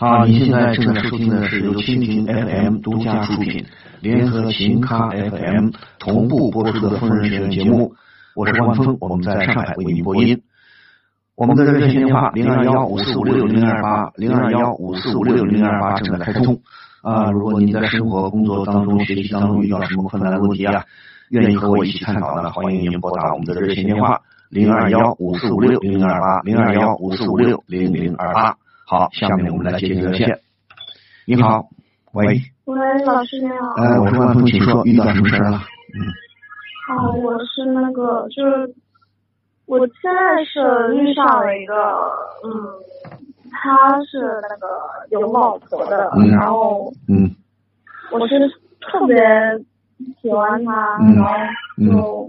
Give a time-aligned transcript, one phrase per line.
[0.00, 3.66] 好，您现在正在收听的是由蜻蜓 FM 独家出品，
[4.00, 7.92] 联合秦咖 FM 同步播出的《疯人学院》节目。
[8.34, 10.40] 我是万峰，我们在上海为您播音。
[11.34, 16.58] 我们的热线电话零二幺五四五六零零二八零二幺五四五六零零二八正在开通
[17.02, 17.30] 啊！
[17.30, 20.82] 如果您在生活、工作当中、学习当中遇到什么困难的问题啊，
[21.28, 28.56] 愿意和我一起探讨的，欢迎您拨打我们的热线电话零二幺五四五六零零二八零二幺五四五六零零二八。
[28.90, 30.40] 好，下面我们来接听热线。
[31.24, 31.68] 你好，
[32.10, 32.26] 喂。
[32.64, 32.76] 喂，
[33.06, 33.68] 老师你好。
[33.76, 35.60] 哎，我是万峰，请说，遇到什么事了？
[35.94, 36.02] 嗯。
[36.88, 38.74] 好，我是那个，就是
[39.66, 41.72] 我现在是遇上了一个，
[42.42, 42.50] 嗯，
[43.52, 44.66] 他是那个
[45.10, 47.30] 有老婆的，然后，嗯，
[48.10, 48.40] 我是
[48.80, 49.16] 特别
[50.20, 51.30] 喜欢他，然后
[51.78, 52.28] 就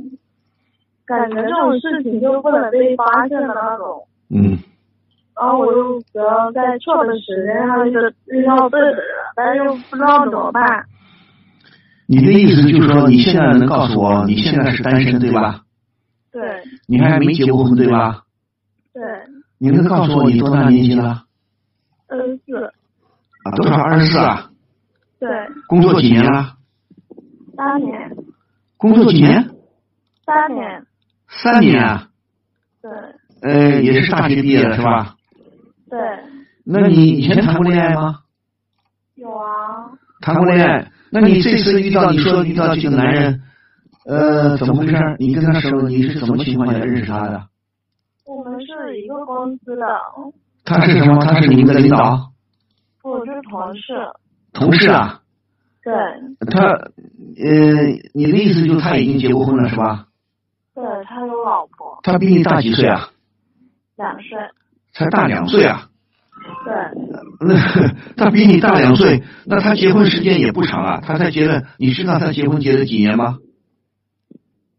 [1.08, 4.08] 感觉这种事情就不能被发现的那种。
[4.30, 4.60] 嗯。
[5.36, 7.94] 然后我又主要在错的时间上遇
[8.28, 9.04] 遇到对的人，
[9.36, 10.86] 但是又不知道怎么办。
[12.08, 15.62] 你的意思就是说，你现在能告诉我，你现在是单身对吧？
[16.32, 16.42] 对。
[16.88, 18.24] 你还没结过婚对吧？
[18.94, 19.02] 对。
[19.58, 21.24] 你能告诉我你多大年纪了？
[22.08, 22.58] 二十四。
[23.44, 23.76] 啊，多少？
[23.82, 24.50] 二十四啊？
[25.20, 25.30] 对。
[25.68, 26.58] 工作几年了？
[27.56, 28.16] 三年。
[28.78, 29.50] 工作几年？
[30.26, 30.86] 三年。
[31.30, 32.08] 三年啊？
[32.82, 32.92] 对。
[33.44, 35.16] 呃，也是大学毕业了是吧？
[35.92, 36.00] 对。
[36.64, 38.22] 那你以前谈过恋爱吗？
[39.16, 39.92] 有啊。
[40.22, 43.42] 谈过恋爱，那你这次遇到你说遇到这个男人，
[44.06, 44.96] 呃，怎么回事？
[45.20, 47.44] 你跟他说你是什么情况下认识他的？
[48.26, 49.86] 我们是一个公司的。
[50.64, 51.20] 他是什么？
[51.26, 52.32] 他是你们的领导？
[53.04, 53.94] 我是同事。
[54.54, 55.22] 同事啊？
[55.84, 55.94] 对。
[56.52, 56.88] 他呃，
[58.14, 60.06] 你的意思就是他已经结过婚了是吧？
[60.74, 62.00] 对他有老婆。
[62.04, 63.10] 他比你大几岁啊？
[63.98, 64.38] 两岁，
[64.94, 65.88] 才大两岁啊！
[66.66, 66.74] 对，
[67.48, 67.56] 那
[68.18, 71.02] 他比你大两岁，那他结婚时间也不长啊。
[71.06, 73.38] 他才结了，你知道他结婚结了几年吗？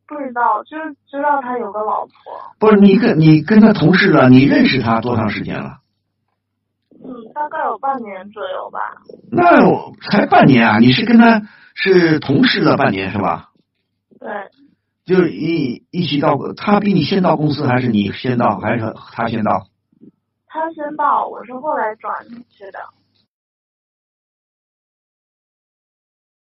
[0.06, 2.12] 不知道，就是知道他有个老婆。
[2.58, 5.78] 不是你跟你跟他同事了，你认识他多长时间了？
[7.04, 8.78] 嗯，大概有半年左右吧。
[9.30, 10.78] 那才半年啊！
[10.78, 11.42] 你是跟他
[11.74, 13.48] 是同事了半年是吧？
[14.20, 14.28] 对。
[15.04, 19.66] 就是一一起到，他比你先到公司，还是你先到，还是他先到？
[20.52, 22.78] 他先报，我是后来转进去的。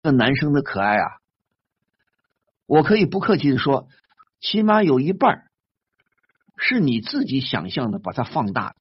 [0.03, 1.21] 这男生的可爱啊，
[2.67, 3.89] 我可以不客气的说，
[4.43, 5.49] 起码有一半
[6.59, 8.77] 是你自己想象的，把它放大的。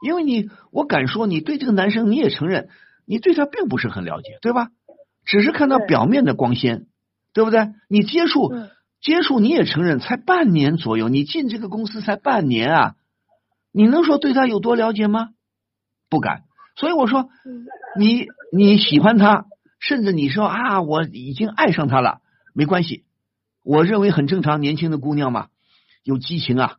[0.00, 2.70] 因为你，我敢说，你对这个男生，你也承认，
[3.04, 4.68] 你对他并不是很了解，对吧？
[5.24, 6.86] 只是看到表面的光鲜。
[7.32, 7.68] 对不对？
[7.88, 8.52] 你接触
[9.00, 12.96] 接触，你也承认才半年左右，你进这个公司才半年啊，
[13.72, 15.30] 你能说对他有多了解吗？
[16.08, 16.44] 不敢。
[16.76, 17.28] 所以我说，
[17.98, 19.46] 你你喜欢他，
[19.78, 22.20] 甚至你说啊，我已经爱上他了，
[22.54, 23.04] 没关系，
[23.62, 24.60] 我认为很正常。
[24.60, 25.48] 年轻的姑娘嘛，
[26.02, 26.76] 有激情啊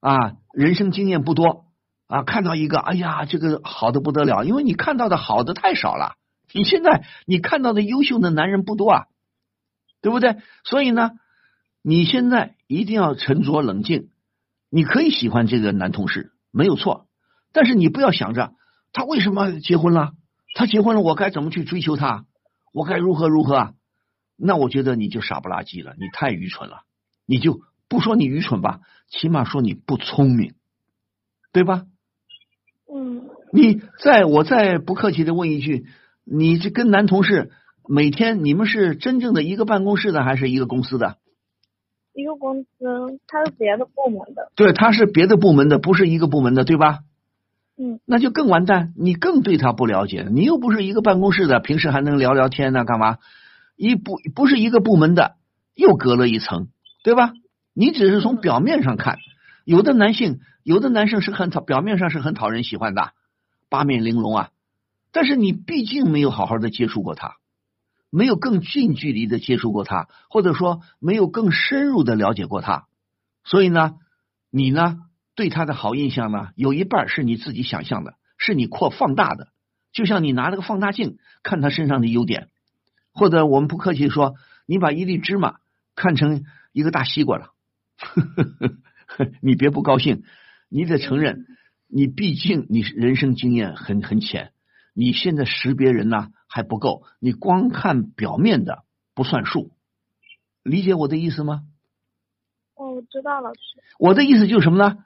[0.00, 1.66] 啊，人生经验不多
[2.06, 6.16] 啊，看到一个，哎呀，这个好的不得了，因为你看到的好的太少了。
[6.52, 9.04] 你现在你看到的优秀的男人不多啊。
[10.00, 10.36] 对不对？
[10.62, 11.10] 所以呢，
[11.82, 14.10] 你现在一定要沉着冷静。
[14.70, 17.06] 你可以喜欢这个男同事，没有错。
[17.52, 18.52] 但是你不要想着
[18.92, 20.12] 他为什么结婚了，
[20.54, 22.26] 他结婚了，我该怎么去追求他？
[22.72, 23.72] 我该如何如何啊？
[24.36, 26.82] 那我觉得你就傻不拉几了，你太愚蠢了。
[27.26, 30.54] 你就不说你愚蠢吧，起码说你不聪明，
[31.52, 31.84] 对吧？
[32.92, 33.28] 嗯。
[33.52, 35.86] 你再我再不客气的问一句，
[36.24, 37.50] 你这跟男同事。
[37.90, 41.16] 每天你们是真正的一个办公室的，还是一个公司的？
[42.18, 44.50] 一个公司，他是别的部门的。
[44.56, 46.98] 对，他是别的部门的，不是一个部门的，对吧？
[47.78, 48.00] 嗯。
[48.04, 53.18] 那就更完蛋，你更对他不了解，你又不是一个办公室的，平时还能聊聊天呢，干嘛？
[53.76, 55.36] 一不不是一个部门的，
[55.76, 56.66] 又隔了一层，
[57.04, 57.30] 对吧？
[57.72, 59.18] 你只是从表面上看，
[59.64, 63.12] 有的男性，有的男生是很讨，表面上是很讨人喜欢的，
[63.70, 64.50] 八面玲珑啊，
[65.12, 67.36] 但是你毕竟没有好好的接触过他。
[68.10, 72.86] 没有更近距离的接触过他，或者说没有更深入的了解过他，
[73.44, 73.96] 所以呢，
[74.50, 74.96] 你呢
[75.34, 79.48] 对他的好印象呢，有一半是你自己想象的，是你扩放大的，
[79.92, 82.48] 就像你拿了个放大镜看他身上的优点，
[83.12, 84.34] 或者我们不客气说，
[84.66, 85.56] 你把一粒芝麻
[85.94, 87.52] 看成一个大西瓜了，
[89.42, 90.22] 你别不高兴，
[90.68, 91.46] 你得承认，
[91.88, 94.52] 你毕竟你人生经验很很浅，
[94.98, 96.28] 你现在识别人呢。
[96.50, 98.84] 还不够，你光看表面的
[99.14, 99.70] 不算数，
[100.62, 101.60] 理解我的意思吗？
[102.74, 103.52] 哦，我知道了。
[103.98, 104.96] 我的意思就是什么呢？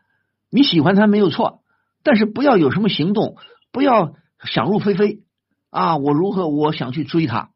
[0.50, 1.64] 你喜欢他没有错，
[2.04, 3.38] 但是不要有什么行动，
[3.72, 5.24] 不要想入非非
[5.70, 5.96] 啊！
[5.96, 7.50] 我如何我想去追他？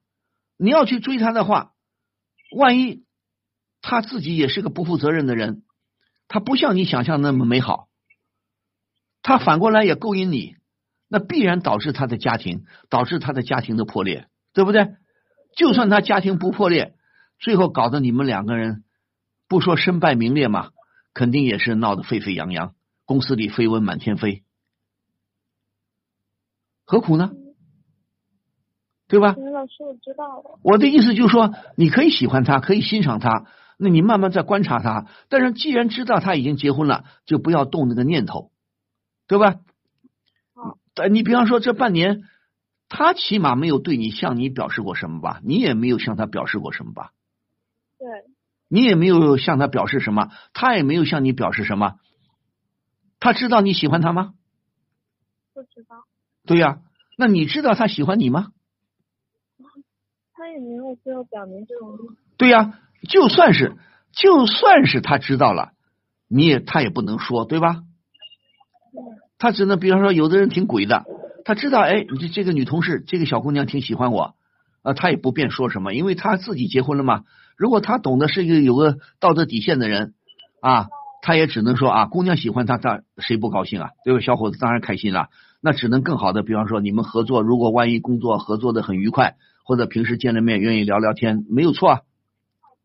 [0.59, 1.71] 你要去追他的话，
[2.57, 3.05] 万一
[3.83, 5.63] 他自己也是个不负责任的人，
[6.27, 7.87] 他不像你想象那么美好，
[9.23, 10.57] 他反过来也勾引你，
[11.09, 14.95] 那必然导致他的家庭，导致他的家庭的破裂，对不对？
[15.57, 16.95] 就算他家庭不破裂，
[17.39, 18.85] 最后搞得你们两个人
[19.49, 20.71] 不说身败名裂嘛，
[21.15, 22.75] 肯定也是闹得沸沸扬扬，
[23.05, 24.43] 公司里绯闻满天飞，
[26.85, 27.31] 何苦呢？
[29.09, 29.37] 对吧？
[29.37, 30.59] 老师，我知道了。
[30.63, 33.47] 我的意思就是说，你可以喜欢他，可以欣赏他，
[33.79, 35.07] 那你慢慢再观察他。
[35.29, 38.51] 但是既然知道他已经结婚了，就不要动那个念头，
[39.29, 39.61] 对吧？
[40.97, 41.09] 好。
[41.09, 42.23] 你比方说这半年，
[42.89, 45.41] 他起码没有对你向你表示过什么吧？
[45.45, 47.13] 你也没有向他表示过什么吧？
[47.99, 48.09] 对。
[48.69, 51.99] 你也没有向他表示什么，他也没有向你表示什么。
[53.21, 54.35] 他知道你喜欢他吗？
[55.55, 56.05] 不知道。
[56.45, 56.81] 对呀，
[57.17, 58.53] 那你知道他喜欢你吗？
[60.35, 61.97] 他也没有非要表明这种。
[62.37, 62.79] 对呀，
[63.09, 63.77] 就算是
[64.13, 65.73] 就算是他知道了，
[66.29, 67.83] 你也他也不能说，对吧？
[69.39, 71.05] 他只能比方说，有的人挺鬼的，
[71.45, 74.35] 他知道，哎，你这这个女同事，这个小姑娘挺喜欢我，
[74.83, 77.25] 啊，他也不便说什么，因为他自己结婚了嘛。
[77.57, 80.15] 如果他懂得是一个有个道德底线的人
[80.61, 80.89] 啊，
[81.23, 83.91] 他也只能说啊，姑娘喜欢他，他谁不高兴啊？
[84.05, 84.21] 对吧？
[84.21, 85.29] 小伙子当然开心了，
[85.61, 89.37] 那只能更好的，比方说你们合作，如果万一工作合作的很愉快。
[89.69, 92.01] 或者平时见了面愿意聊聊天，没有错啊，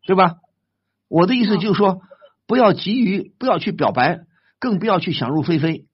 [0.04, 0.38] 对吧？
[1.06, 2.00] 我的意思就是说，
[2.48, 4.22] 不要急于不要去表白，
[4.58, 5.84] 更不要去想入非非，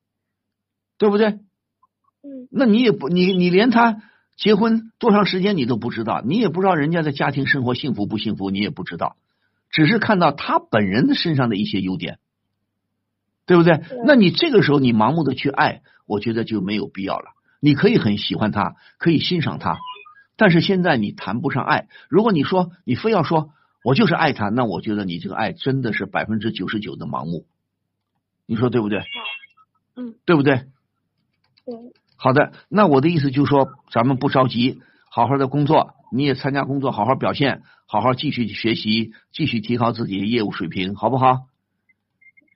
[0.99, 1.29] 对不对？
[1.29, 2.49] 嗯。
[2.51, 4.03] 那你也不你你连他
[4.37, 9.17] 结婚多长时间你都不知道，你也不知道人家的家庭生活幸福不幸福，你也不知道，
[9.71, 12.19] 只是看到他本人的身上的一些优点，
[13.47, 13.81] 对不对？
[14.05, 17.33] 那你这个时候你盲目的去爱，我觉得就没有必要了。
[17.61, 19.79] 你可以很喜欢他，可以欣赏他。
[20.37, 23.51] 但是现在你谈不上爱，如果你说你非要说
[23.83, 27.47] 我就是爱他，那我觉得你这个爱真的是百分之九十九的盲目，
[28.47, 29.03] 你说对不对？
[29.97, 30.67] 嗯，对不对？
[31.71, 31.93] 对。
[32.17, 34.81] 好的，那我的意思就是说，咱们不着急，
[35.11, 41.47] 好好的工作，你也参加工作，好好表现，好好继续学习，继续提高自己的业务水平，好不好？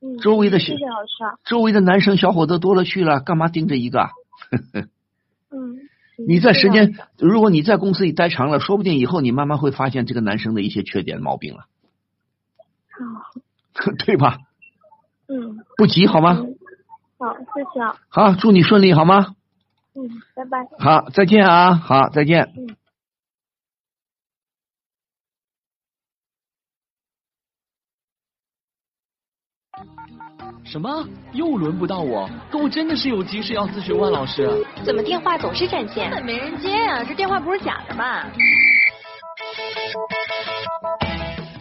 [0.00, 0.18] 嗯。
[0.18, 1.38] 周围的谢谢老师。
[1.44, 4.08] 周围的男生小伙子多了去了，干嘛盯着一个？
[5.52, 5.78] 嗯。
[6.28, 11.66] 你在时间，如果你在公司里待长了，说不定以后你慢慢会发现这个男生的一些缺点毛病了。
[12.90, 14.38] 好， 对吧？
[15.28, 15.58] 嗯。
[15.76, 16.44] 不急好吗？
[17.22, 17.80] 好，谢谢。
[18.08, 19.36] 好，祝你顺利好吗？
[19.94, 20.66] 嗯，拜拜。
[20.76, 21.74] 好，再见啊！
[21.74, 22.52] 好，再见。
[22.56, 22.76] 嗯。
[30.64, 31.06] 什么？
[31.32, 32.28] 又轮不到我？
[32.50, 34.48] 可我真的是有急事要咨询万老师。
[34.84, 36.10] 怎么电话总是占线？
[36.10, 37.04] 根本没人接呀！
[37.04, 38.26] 这电话不是假的吧？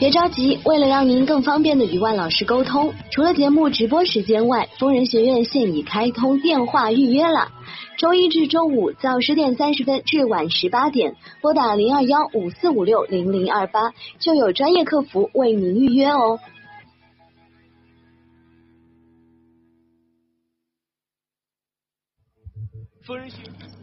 [0.01, 7.49] 别着急，为了让您更方便的与万老师沟通，除了节目直播时间外，疯人学院现已开通电话预约了。
[7.99, 16.39] 周一至周五早十点三十分至晚十八点，拨打零二幺五四五六零零二八，就有专业客服为您预约哦。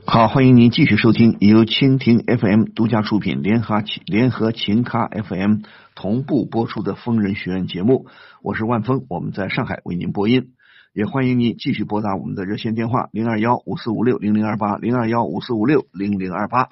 [0.06, 5.62] 好，欢迎您继续收听由蜻蜓 FM 独家出品、联合联合琴咖 FM
[5.96, 8.06] 同步播出的疯人学院节目。
[8.42, 10.52] 我是万峰，我们在上海为您播音。
[10.92, 16.68] 也欢迎您继续拨打我们的热线电话零二幺五四五六零零二八零二幺五四五六零零二八。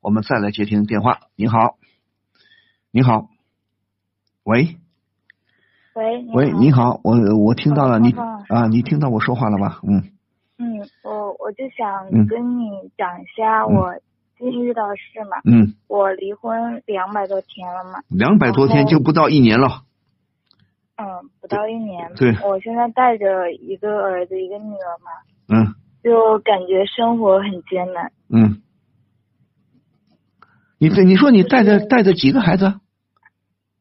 [0.00, 1.18] 我们再来接听电话。
[1.34, 1.76] 你好，
[2.92, 3.28] 你好，
[4.44, 4.76] 喂，
[5.94, 8.12] 喂，喂，你好，我我听到了，你
[8.48, 9.80] 啊，你听到我说话了吗？
[9.82, 10.04] 嗯。
[10.62, 11.19] 嗯，我
[11.50, 13.92] 我就想跟你讲一下我
[14.38, 15.38] 最近遇到的事嘛。
[15.44, 15.74] 嗯。
[15.88, 18.04] 我离婚两百多天了嘛。
[18.08, 19.82] 两百多天就不到一年了。
[20.94, 22.12] 嗯，不到一年。
[22.14, 22.30] 对。
[22.48, 25.10] 我现在带着一个儿子，一个女儿嘛。
[25.48, 25.74] 嗯。
[26.04, 28.12] 就感觉生活很艰难。
[28.28, 28.62] 嗯。
[30.78, 32.74] 你这你说你带着带着几个孩子？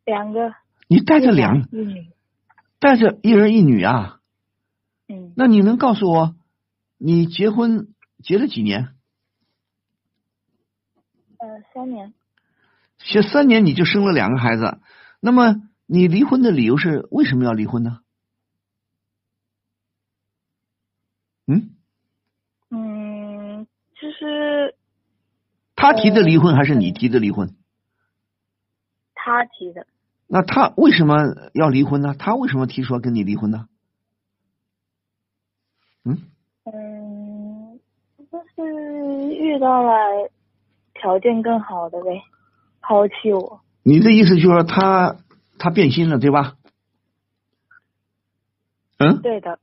[0.06, 0.56] 两个。
[0.88, 1.68] 你带着两。
[1.72, 2.08] 一女。
[2.80, 4.18] 带着一儿一女啊。
[5.08, 5.34] 嗯。
[5.36, 6.34] 那你能告诉我？
[7.02, 8.94] 你结婚结了几年？
[11.38, 12.14] 呃，三年。
[12.98, 14.80] 结三年你就生了两个孩子，
[15.22, 18.02] 那么你离婚的理由是为什么要离婚呢？
[21.48, 21.78] 嗯？
[22.70, 23.66] 嗯，
[23.96, 24.76] 就是。
[25.78, 27.56] 他提的离婚还是你提的离婚？
[29.16, 29.88] 他提的。
[30.28, 31.16] 那他为什么
[31.54, 32.14] 要离婚呢？
[32.20, 33.70] 他为什么提出要跟你离婚呢？
[36.04, 36.30] 嗯？
[39.36, 39.92] 遇到了
[40.94, 42.22] 条件更好的呗，
[42.82, 43.62] 抛弃我。
[43.84, 45.18] 你的意思就是说他
[45.58, 46.56] 他变心了，对吧？
[48.98, 49.60] 嗯，对的，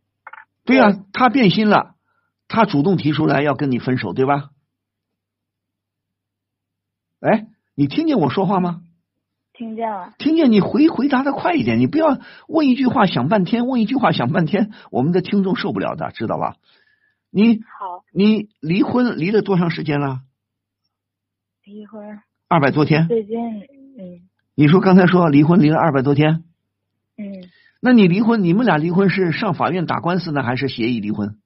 [0.65, 1.95] 对呀、他变心了，
[2.49, 4.51] 他主动提出来要跟你分手，对吧？
[7.21, 8.83] 哎，你听见我说话吗？
[9.53, 10.15] 听见了。
[10.19, 16.57] 听见你回回答的快一点，你不要问一句话想半天，问一句话想半天，我们的听众受不了的，知道吧？
[17.37, 20.21] 你好，你离婚离了多长时间了？
[21.67, 23.09] 离婚二百多天。
[23.09, 23.39] 最近，
[23.99, 26.45] 嗯你说刚才说离婚离了二百多天，
[27.19, 27.45] 嗯，
[27.79, 31.37] 那你离婚，你们俩离婚是上法院打官司呢，还是协议离婚？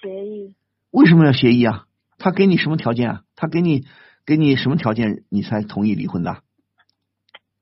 [0.00, 0.54] 协议
[0.92, 1.86] 为什么要协议啊？
[2.18, 3.22] 他给你什么条件啊？
[3.34, 3.84] 他给你
[4.24, 6.44] 给你什么条件，你才同意离婚的？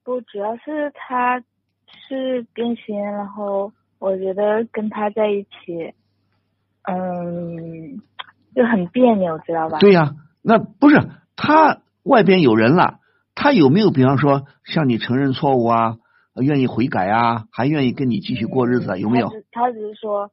[0.05, 1.41] 不主要是他
[2.07, 5.95] 是变心，然后我觉得跟他在一起，
[6.83, 7.99] 嗯，
[8.55, 9.79] 就很别扭，知道吧？
[9.79, 12.99] 对呀、那不是他外边有人了，
[13.35, 15.99] 他有没有比方说向你承认错误啊，
[16.35, 18.97] 愿意悔改啊，还愿意跟你继续过日子啊？
[18.97, 19.33] 有没有他？
[19.35, 20.31] 只他只是说，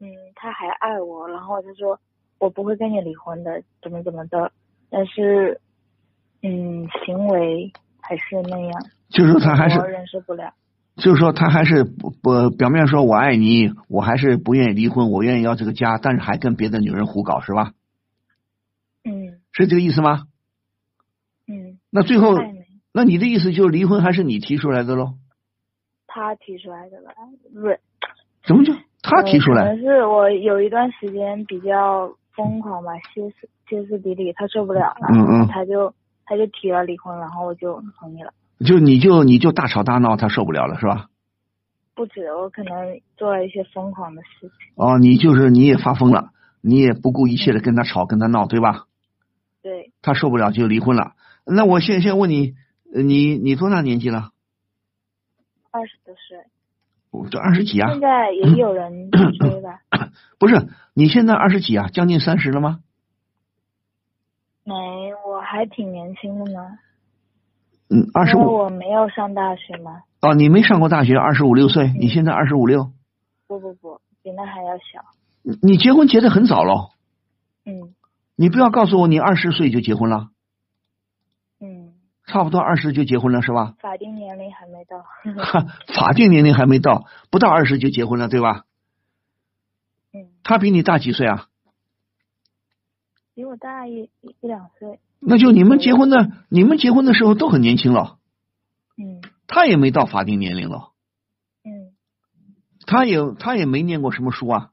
[0.00, 1.98] 嗯，他还爱我，然后他说
[2.38, 4.52] 我不会跟你离婚的，怎么怎么的，
[4.90, 5.60] 但是，
[6.42, 10.52] 嗯，行为还是那样，就是他还是我忍受不了。
[11.02, 17.72] 就是说他还是不不表面说我爱你，我还是不愿意离婚，我愿意要这个家，但是还跟别的女人胡搞是吧？
[19.04, 20.24] 嗯是这个意思吗？
[21.48, 22.36] 嗯，那最后，
[22.92, 25.14] 那你的意思就是离婚还是你提出来的喽？
[26.06, 27.12] 他提出来的吧？
[27.52, 27.80] 不是，
[28.46, 29.62] 怎么就他提出来？
[29.62, 35.94] 呃可能是我有一段时间比较疯狂吧，歇斯歇斯底里，他受不了了，嗯嗯他就
[36.26, 38.32] 他就提了离婚，然后我就同意了。
[38.64, 41.08] 就你就你就大吵大闹，他受不了了是吧？
[41.94, 44.50] 不止，我可能做了一些疯狂的事情。
[44.74, 48.86] 哦，你就是你也发疯了，你也不顾一切的跟他吵跟他闹，对吧？
[49.62, 51.12] 对，他受不了就离婚了。
[51.44, 52.54] 那我现现在问你，
[52.94, 54.30] 呃你你多大年纪了？
[55.70, 56.38] 二十多岁，
[57.10, 58.00] 我这二十几啊现？
[58.00, 59.80] 在也有人追吧？
[60.38, 61.88] 不是，你现在二十几啊？
[61.88, 62.80] 将近三十了吗？
[64.64, 64.74] 没，
[65.26, 66.78] 我还挺年轻的呢。
[67.90, 68.40] 嗯，二十五。
[68.40, 70.02] 我没有上大学吗。
[70.22, 72.92] 哦，你没上过大学，二十五六岁，你现在二十五六，
[73.46, 75.04] 不不不，比那还要小。
[75.42, 76.90] 你你结婚结的很早喽。
[77.64, 77.94] 嗯
[78.36, 80.30] 你不要告诉我你二十岁就结婚了，
[81.60, 81.92] 嗯，
[82.26, 83.74] 差不多二十就结婚了是吧？
[83.80, 84.98] 法定年龄还没到。
[85.42, 88.64] 哈， 法定年龄还没到，不到二十就结婚了，对吧？
[90.14, 91.48] 嗯，他比你大几岁啊？
[93.34, 95.00] 比我大一一一两岁。
[95.20, 98.18] 那就你们结婚的，你们结婚的时候都很年轻了，
[98.96, 100.92] 嗯他也没到法定年龄了，
[101.64, 101.92] 嗯，
[102.86, 104.70] 他也他也没念过什么书啊，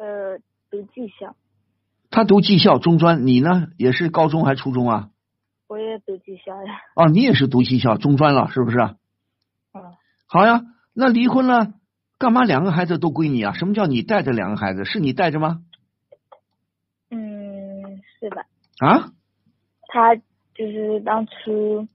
[0.00, 0.38] 呃，
[0.70, 1.36] 读技校，
[2.10, 5.10] 他读技校中专，你呢也是高中还初中啊？
[5.68, 6.80] 我也读技校呀。
[6.96, 8.78] 哦，你也是读技校中专了，是不是？
[8.78, 9.94] 嗯，
[10.26, 10.62] 好呀，
[10.94, 11.74] 那离婚了，
[12.18, 13.52] 干嘛两个孩子都归你啊？
[13.52, 14.84] 什么叫你带着两个孩子？
[14.84, 15.60] 是你带着吗？
[18.20, 18.46] 嗯，是吧？
[18.78, 19.12] 啊？
[19.88, 20.14] 他
[20.54, 21.86] 就是当初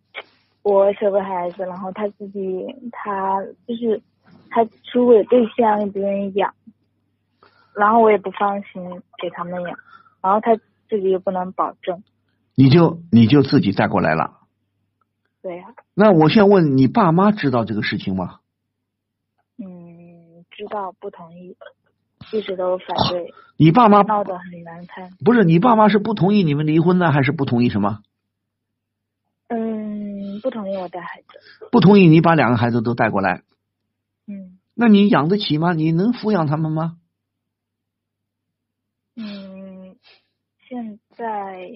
[0.64, 4.02] 我舍不得孩子，然后他自己他就是
[4.50, 6.54] 他出轨对象也不愿意养，
[7.76, 8.82] 然后我也不放心
[9.22, 9.78] 给他们养，
[10.22, 10.56] 然后他
[10.90, 12.04] 自己又不能保证，
[12.56, 14.40] 你就你就自己带过来了。
[15.42, 18.40] 对呀、那我现在问你爸妈知道这个事情吗？
[19.58, 21.58] 嗯，知道不同意，
[22.32, 25.12] 一直都反对，你爸妈闹得很难看。
[25.24, 28.00] 不是你爸妈是不同意你们离婚呢，还是不同意什么？
[29.50, 31.68] 嗯，不同意我带孩子。
[31.72, 33.42] 不同意你把两个孩子都带过来，
[34.28, 35.74] 嗯那你养得起吗？
[35.74, 36.98] 你能抚养他们吗？
[39.16, 39.96] 嗯，
[40.68, 41.70] 现在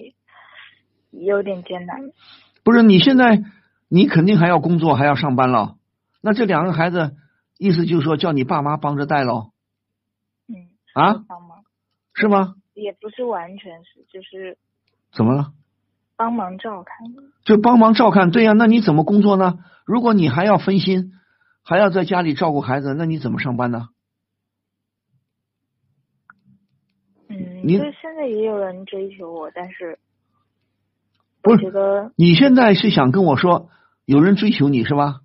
[1.12, 2.10] 有点艰难。
[2.64, 3.44] 不是，你现在
[3.88, 5.76] 你肯定还要工作，还要上班了。
[6.20, 7.14] 那这两个孩子，
[7.58, 9.57] 意思就是说叫你爸妈帮着带喽，嗯，
[10.98, 11.64] 啊是帮忙
[12.14, 12.54] 是吗？
[12.74, 14.58] 也不是完全是，就是
[15.12, 15.52] 怎么了？
[16.16, 16.96] 帮忙照看。
[17.44, 19.58] 就帮忙照看，对呀、那你怎么工作呢？
[19.84, 21.12] 如果你还要分心，
[21.64, 23.88] 还要在家里照顾孩子，那你怎么上班呢？
[27.28, 29.98] 嗯，你就现在也有人追求我，但是
[31.42, 33.70] 不是我觉得，你现在是想跟我说
[34.04, 35.20] 有人追求你是吧？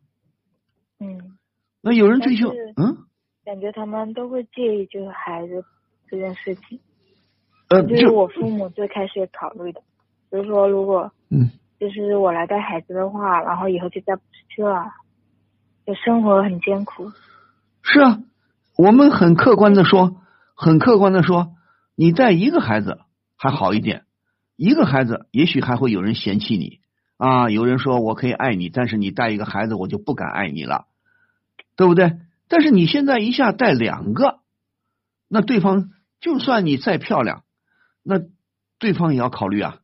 [0.99, 1.37] 嗯，
[1.81, 2.97] 那有人追求，嗯，
[3.45, 5.63] 感觉他们都会介意就是孩子
[6.09, 6.79] 这件事情，
[7.69, 9.81] 呃，这是我父母最开始考虑的，
[10.31, 14.85] 就是说如果嗯，就是我来带孩子的话，然后以后就再不出去了，
[15.85, 17.11] 就生活很艰苦。
[17.81, 18.19] 是啊，
[18.77, 20.21] 我们很客观的说，
[20.55, 21.53] 很客观的说，
[21.95, 22.99] 你带一个孩子
[23.35, 24.05] 还好一点，
[24.55, 26.79] 一个孩子也许还会有人嫌弃你
[27.17, 30.85] 啊，有人说我可以爱你，但是你带一个孩子我就不敢爱你了，
[31.75, 32.13] 对不对？
[32.53, 34.41] 但是你现在一下带两个，
[35.27, 37.45] 那对方就算你再漂亮，
[38.03, 38.21] 那
[38.77, 39.79] 对方也要考虑啊。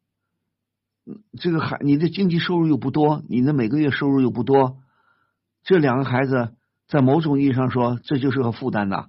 [1.40, 4.78] 这个孩，你的经济收入又不多，你的每个月收入又不多，
[5.64, 6.54] 这两个孩子
[6.88, 9.08] 在某种意义上说，这就是个负担呐。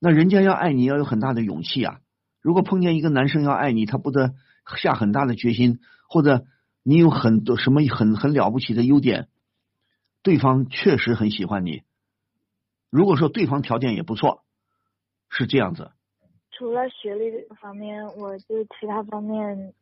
[0.00, 1.98] 那人家要爱你要有很大的勇气啊！
[2.40, 4.32] 如果碰见一个男生要爱你，他不得
[4.78, 6.46] 下很大的决心，或者
[6.82, 9.28] 你有很多什么很很了不起的优点，
[10.22, 11.82] 对方确实很喜欢你。
[12.90, 14.42] 如果说对方条件也不错，
[15.28, 15.90] 是这样子。
[16.52, 19.74] 除了学历方面，我就其他方面，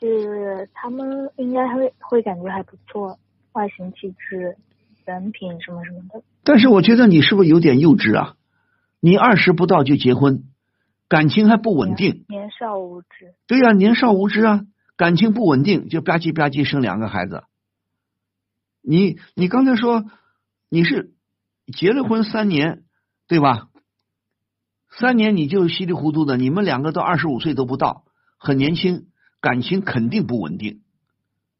[0.00, 3.18] 就是他们应该会会感觉还不错，
[3.52, 4.56] 外形、气质、
[5.04, 6.22] 人品什么什么的。
[6.42, 8.34] 但是我觉得你是不是有点幼稚啊？
[9.00, 10.42] 你二十不到就结婚，
[11.08, 13.34] 感情还不稳定，年少无知。
[13.46, 14.62] 对呀，年少无知啊，
[14.96, 17.44] 感情不稳定就吧唧吧唧生两个孩子。
[18.82, 20.04] 你你刚才说
[20.68, 21.12] 你是
[21.72, 22.82] 结了婚三年，
[23.26, 23.68] 对吧？
[24.90, 28.04] 三年你就稀里糊涂的，你们两个都二十五岁都不到，
[28.38, 29.08] 很年轻，
[29.40, 30.80] 感情肯定不稳定，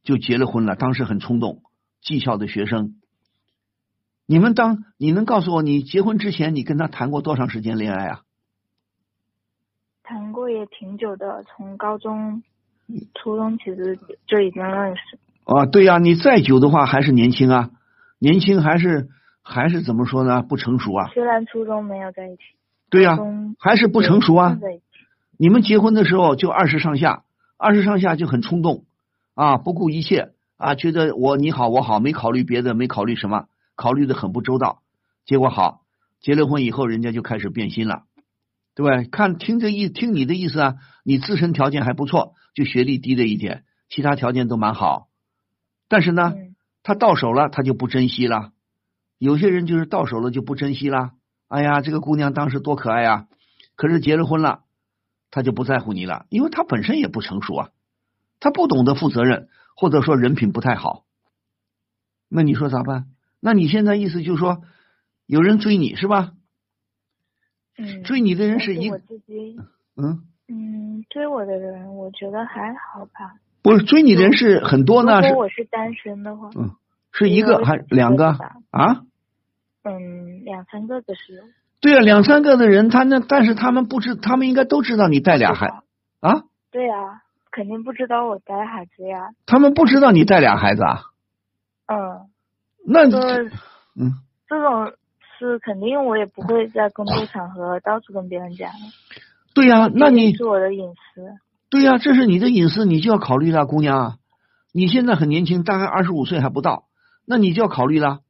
[0.02, 0.76] 就结了婚了。
[0.76, 1.62] 当时很冲动，
[2.02, 2.94] 技校的学生。
[4.26, 8.22] 你们当你能告诉我，你结婚之前你跟他谈过多长时间恋爱啊？
[10.02, 12.42] 谈过也挺久的，从高中、
[13.14, 15.18] 初中其实就已经认识。
[15.44, 17.70] 啊，对呀，你再久的话还是年轻啊，
[18.18, 19.08] 年轻还是
[19.50, 20.43] 还是怎么说呢？
[20.43, 21.09] 不成熟啊。
[21.14, 22.43] 虽然初中没有在一起。
[22.90, 23.17] 对呀，
[23.59, 24.59] 还是不成熟啊。
[25.38, 27.25] 你们结婚的时候就二十上下，
[27.57, 28.84] 二十上下就很冲动
[29.34, 33.47] 啊，不顾一切啊，觉得我你好我好，没考虑别的，没考虑什么。
[33.75, 34.82] 考虑的很不周到，
[35.25, 35.82] 结果好，
[36.21, 38.02] 结了婚以后，人家就开始变心了，
[38.75, 39.08] 对吧？
[39.11, 45.08] 看听这意，听你的意思啊，你自身条件还不错，就学历低了一点，其他条件都蛮好，
[45.89, 46.34] 但是呢，
[46.82, 48.50] 他到手了，他就不珍惜了。
[49.19, 51.11] 有些人就是到手了就不珍惜了。
[51.49, 53.26] 哎呀，这个姑娘当时多可爱啊，
[53.75, 54.61] 可是结了婚了，
[55.31, 57.69] 他就不在乎你了，因为他本身也不成熟啊，
[58.39, 61.04] 他不懂得负责任，或者说人品不太好，
[62.28, 63.07] 那你说咋办？
[63.41, 64.63] 那你现在意思就是说，
[65.26, 66.33] 有人追你是吧？
[67.78, 68.02] 嗯。
[68.02, 68.91] 追你的人是一。
[68.91, 69.57] 我自己。
[69.97, 70.25] 嗯。
[70.49, 73.37] 嗯，追我的人，我觉得还好吧。
[73.63, 75.21] 不是追你的人是很多呢。
[75.21, 76.50] 如果我是单身的话。
[76.57, 76.76] 嗯。
[77.11, 78.37] 是一个还两个
[78.71, 79.04] 啊？
[79.88, 81.42] 嗯，两三个的是。
[81.80, 85.68] 对啊，两三个的人，他那但是他们不知，他们应该都知道你带俩孩
[86.20, 86.42] 啊？
[86.70, 89.30] 对啊，肯定不知道我带孩子呀。
[89.46, 91.02] 他们不知道你带俩孩子啊？
[91.86, 92.28] 嗯。
[92.86, 93.06] 那
[93.94, 94.12] 嗯，
[94.48, 94.92] 这种
[95.38, 98.70] 是肯定，我也不会在工作场合到处跟别人讲。
[99.54, 101.22] 对呀，那你是我的隐私。
[101.70, 104.18] 对呀，这是你的隐私，你就要考虑了，姑娘。
[104.72, 106.84] 你现在很年轻，大概二十五岁还不到，
[107.26, 108.20] 那你就要考虑了。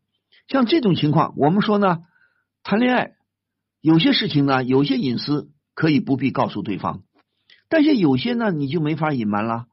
[0.49, 1.99] 像这种情况，我们说呢，
[2.63, 3.13] 谈恋爱
[3.81, 7.03] 有些事情呢，有些隐私可以不必告诉对方，
[7.69, 9.67] 但是有些呢，你就没法隐瞒了。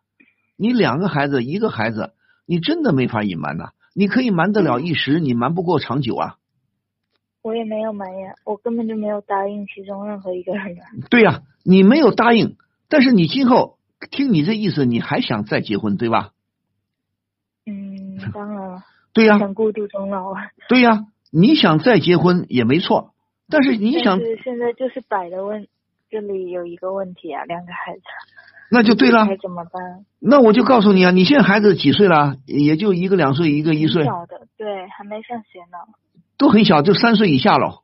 [0.57, 2.13] 你两个孩子，一个孩子，
[2.45, 3.69] 你真的没法隐瞒呐。
[3.93, 6.35] 你可以瞒得了一时，你瞒不过长久啊！
[7.41, 10.77] 我也没有瞒呀，我根本就没有答应其中任何一个人。
[11.09, 12.57] 对呀，你没有答应，
[12.89, 13.79] 但是你今后
[14.11, 16.31] 听你这意思，你还想再结婚，对吧？
[17.65, 18.83] 嗯，当然了。
[19.15, 19.39] 对呀。
[19.39, 20.41] 想孤独终老啊。
[20.69, 23.13] 对呀，你想再结婚也没错，
[23.49, 24.19] 但是你想。
[24.19, 25.67] 是现在就是摆的问，
[26.11, 28.01] 这里有一个问题啊，两个孩子。
[28.69, 30.05] 那就对了，怎么办？
[30.19, 32.35] 那我就告诉你啊，你现在孩子几岁了？
[32.45, 34.03] 也就一个两岁，一个一岁。
[34.03, 35.77] 小的，对，还没上学呢。
[36.37, 37.83] 都很小，就三岁以下了。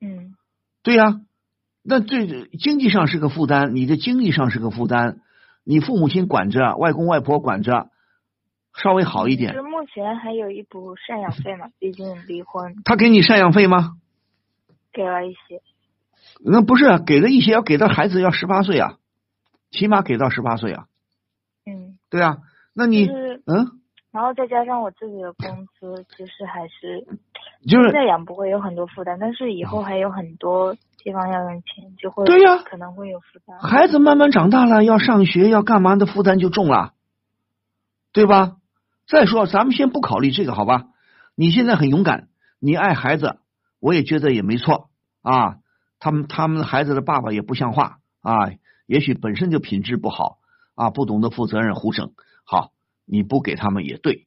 [0.00, 0.34] 嗯。
[0.82, 1.20] 对呀，
[1.84, 2.26] 那这
[2.58, 5.18] 经济上是个负担，你的精力上是个负担，
[5.64, 7.88] 你父母亲管着，外公外婆管着，
[8.82, 9.52] 稍微好一点。
[9.52, 11.68] 是目前还有一笔赡养费嘛？
[11.78, 12.76] 毕竟离婚。
[12.84, 13.96] 他给你赡养费吗？
[14.92, 15.60] 给了一些。
[16.44, 18.94] 那不是给了一些，要给到孩子要十八岁啊。
[19.70, 20.86] 起码给到十八岁啊，
[21.66, 22.38] 嗯，对啊，
[22.72, 27.06] 那你嗯，然后再加上我自己的工资，其实还是
[27.68, 33.58] 就是再养不会有很多负担，但是以后还有很多地方要用钱，就会对呀，可能会有负担。
[33.58, 36.94] 孩子慢慢长大了，要上学要干嘛的负担就重了，
[38.14, 38.56] 对吧？
[39.08, 40.88] 再说咱们先不考虑这个好吧？
[41.34, 42.28] 你现在很勇敢，
[42.60, 43.38] 你爱孩子，
[43.80, 44.90] 我也觉得也没错
[45.22, 45.56] 啊。
[45.98, 48.50] 他们他们孩子的爸爸也不像话啊。
[48.86, 50.38] 也许本身就品质不好
[50.74, 52.12] 啊，不懂得负责任，胡整。
[52.44, 52.72] 好，
[53.06, 54.26] 你不给他们也对，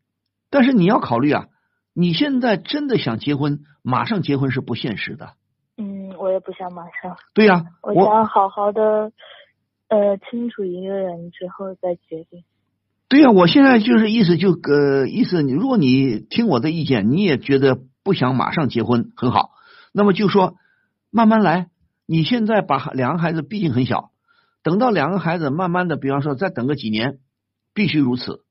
[0.49, 1.47] 但是你要考虑啊，
[1.93, 5.33] 你现在真的想结婚，马上结婚是不现实的。
[5.77, 7.17] 嗯，我也不想马上。
[7.33, 9.11] 对呀、我我想好好的，
[9.89, 12.43] 呃，清楚一个人之后再决定。
[13.11, 19.51] 对呀、我现在就是意思就呃意思，你如果你听我的意见，你也觉得不想马上结婚，很好，
[19.91, 20.55] 那么就说
[21.09, 21.69] 慢慢来。
[22.05, 24.13] 你现在把两个孩子毕竟很小，
[24.63, 27.19] 等到两个孩子慢慢的，比方说再等个几年，
[27.73, 28.45] 必须如此。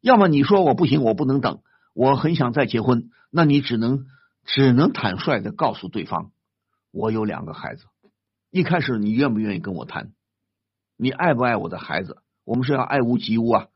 [0.00, 1.58] 要么你说我不行，我不能等，
[1.92, 4.04] 我很想再结婚，那你只能
[4.44, 6.30] 只能坦率的告诉对方，
[6.92, 7.86] 我有两个孩子。
[8.52, 10.12] 一开始你愿不愿意跟我谈？
[10.96, 12.18] 你爱不爱我的孩子？
[12.44, 13.66] 我们是要爱屋及乌啊。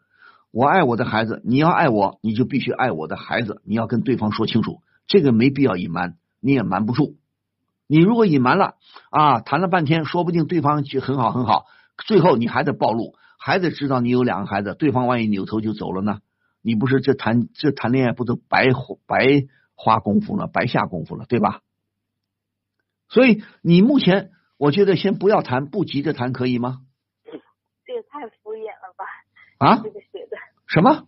[0.51, 3.63] 我爱我的孩子，你要爱我，你就必须爱我的孩子。
[3.65, 7.17] 你要跟对方说清楚，这个没必要隐瞒，你也瞒不住。
[7.87, 8.77] 你如果隐瞒了
[9.11, 11.67] 啊，谈了半天，说不定对方就很好很好，
[12.07, 16.21] 最后你还得暴露，还得知道你有两个孩子，对方万一扭头就走了呢？
[16.61, 18.67] 你不是这谈这谈恋爱不都白
[19.07, 21.61] 白花功夫了，白下功夫了，对吧？
[23.09, 26.81] 所以你目前我觉得先不要谈，不急着谈，可以吗？
[27.87, 29.05] 这也太敷衍了吧？
[29.67, 29.83] 啊。
[30.69, 31.05] 什么？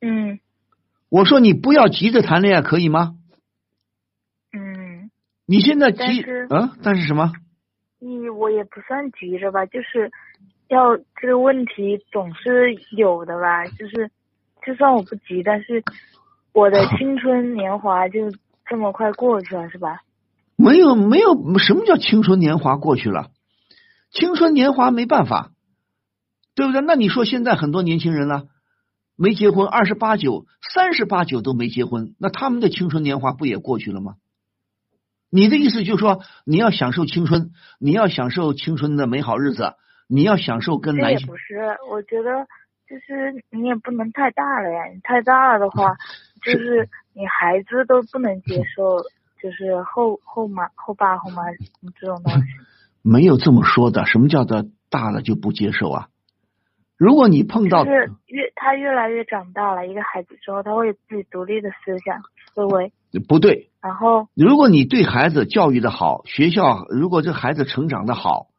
[0.00, 0.40] 嗯
[1.10, 3.14] 我说你不要急着谈恋爱，可以吗？
[4.52, 5.10] 嗯，
[5.46, 6.00] 你现在急
[6.48, 7.32] 嗯，但是什么？
[7.98, 10.10] 你我也不算急着吧，就是
[10.68, 14.10] 要这个问题总是有的吧，就是
[14.64, 15.84] 就算我不急，但是
[16.52, 18.32] 我的青春年华就
[18.66, 20.00] 这么快过去了，是吧？
[20.56, 23.30] 没有，没有，什么叫青春年华过去了？
[24.10, 25.50] 青春年华没办法，
[26.54, 26.80] 对不对？
[26.80, 28.44] 那你说现在很多年轻人呢，
[29.16, 34.14] 没结婚，二十八九、三十八九都没结婚，那他们的青春年华不也过去了吗？
[35.30, 39.74] 你的意思就是说，你要享受青春，你要享受青春的美好日子，
[40.06, 41.56] 你要享受跟这男性也不是，
[41.90, 42.46] 我觉得
[42.86, 45.94] 就是你也不能太大了呀，你太大了的话，
[46.44, 48.98] 就是你孩子都不能接受，
[49.40, 51.44] 就是后后妈后爸后妈
[51.98, 52.42] 这种东西。
[53.00, 54.04] 没有这么说的。
[54.04, 56.08] 什么叫做大了就不接受啊？
[57.02, 62.22] 如果你碰到就是越他越来越长大了，一个孩子之后，他会有自己独立的思想
[62.54, 62.92] 思维，
[63.26, 68.50] 不对，然后如果你对孩子教育的好，学校如果这孩子成长的好，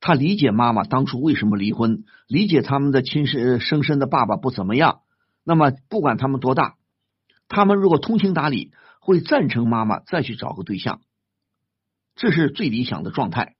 [0.00, 5.00] 他理解妈妈当初为什么离婚，理解他们的亲生生身的爸爸不怎么样，
[5.44, 6.76] 那么不管他们多大，
[7.48, 11.00] 他们如果通情达理，会赞成妈妈再去找个对象，
[12.14, 13.56] 这是最理想的状态。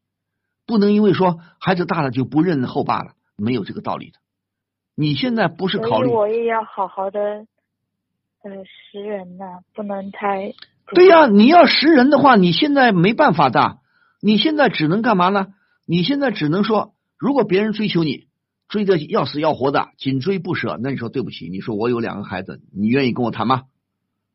[0.64, 4.19] 不能因为说孩子大了就不认后爸了，没有这个道理的。
[4.94, 7.20] 你现在不是考虑我也要好好的
[8.42, 10.52] 呃识人呐、不能太
[10.94, 13.78] 对呀、你要识人的话，你现在没办法的，
[14.20, 15.48] 你现在只能干嘛呢？
[15.86, 18.26] 你现在只能说，如果别人追求你，
[18.68, 23.64] 追的要死要活的，紧追不舍，那你说对不起，你说我有两个孩子，你愿意跟我谈吗？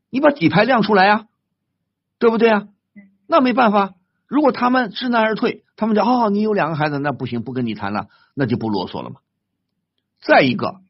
[0.09, 1.27] 你把底牌亮出来呀、
[2.19, 2.67] 对不对啊？
[3.27, 3.95] 那没办法，
[4.27, 9.17] 如果他们知难而退，他们讲哦，你有两个孩子，那不行，不跟你谈了，那就不啰嗦了嘛。
[10.21, 10.81] 再一个，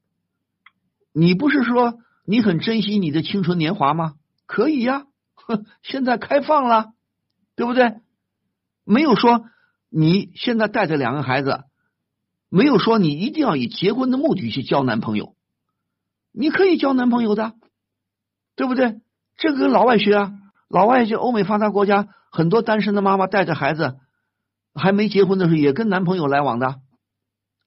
[1.14, 4.16] 你不是说你很珍惜你的青春年华吗？
[4.46, 6.94] 可以呀、哼，现在开放了，
[7.56, 7.96] 对不对？
[8.84, 9.46] 没有说
[9.90, 11.64] 你现在带着两个孩子，
[12.50, 15.36] 没有说你一定要以结婚的目的去交男朋友，
[16.32, 17.54] 你可以交男朋友的，
[18.56, 19.02] 对不对？
[19.38, 20.34] 这个跟老外学啊，
[20.70, 23.98] 老外就欧美发达国家，很多单身的妈妈带着孩子
[24.74, 26.80] 还没结婚的时候，也跟男朋友来往的，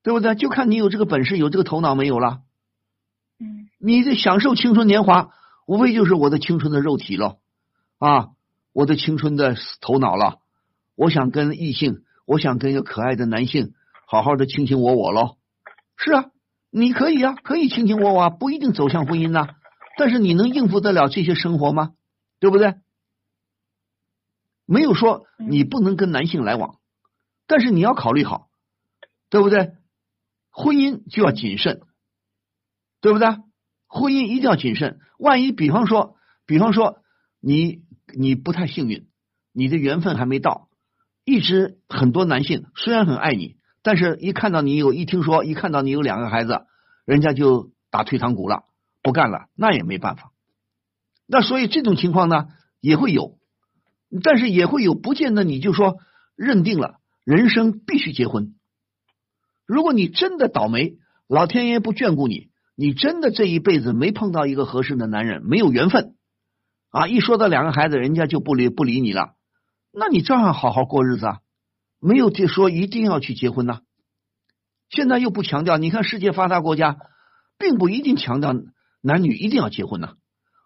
[0.03, 0.35] 对不对？
[0.35, 2.41] 就看你有这个本事，有这个头脑没有了。
[3.41, 5.31] 嗯你这享受青春年华，
[5.67, 7.37] 无非就是我的青春的肉体了
[7.99, 8.31] 啊，
[8.73, 10.41] 我的青春的头脑了。
[10.97, 13.73] 我想跟异性，我想跟一个可爱的男性
[14.07, 15.37] 好好的卿卿我我喽。
[15.97, 16.25] 是啊，
[16.71, 19.47] 你可以啊，可以卿卿我我啊，不一定走向婚姻呐、
[19.97, 21.93] 但是你能应付得了这些生活吗？
[22.41, 22.75] 对不对？
[24.67, 26.79] 没有说你不能跟男性来往，
[27.47, 28.49] 但是你要考虑好，
[29.31, 29.73] 对不对？
[30.59, 31.83] 婚姻就要谨慎，
[33.01, 33.29] 对不对？
[33.87, 34.99] 婚姻一定要谨慎。
[35.17, 36.17] 万一比方说，
[36.47, 36.99] 比方说
[37.41, 39.07] 你你不太幸运，
[39.53, 40.69] 你的缘分还没到，
[41.25, 46.67] 一直很多男性虽然很爱你，但是一看到你有，一听说一看到你有两个孩子，
[47.05, 48.65] 人家就打退堂鼓了，
[49.01, 50.33] 不干了，那也没办法。
[51.29, 52.49] 那所以这种情况呢
[52.81, 53.39] 也会有，
[54.25, 55.99] 但是也会有，不见得你就说
[56.35, 58.57] 认定了人生必须结婚。
[59.69, 60.97] 如果你真的倒霉，
[61.29, 66.15] 老天爷不眷顾你，你真的这一辈子没碰到一个合适的男人，没有缘分
[66.89, 67.07] 啊！
[67.07, 69.35] 一说到两个孩子，人家就不理不理你了，
[69.93, 71.39] 那你照样好好过日子啊，
[72.01, 73.81] 没有说一定要去结婚呐、
[74.89, 76.97] 现在又不强调，你看世界发达国家，
[77.59, 78.55] 并不一定强调
[79.03, 80.15] 男女一定要结婚呐、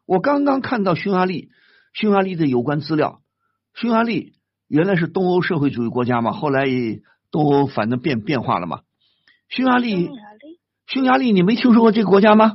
[0.06, 1.48] 我刚刚看到匈牙利，
[1.92, 3.20] 匈牙利的有关资料，
[3.74, 4.34] 匈牙利
[4.68, 6.66] 原来是东欧社会主义国家嘛，后来
[7.32, 8.82] 东欧反正变变化了嘛。
[9.52, 10.08] 匈牙利，
[10.86, 12.52] 匈牙利，你没听说过这个国家吗？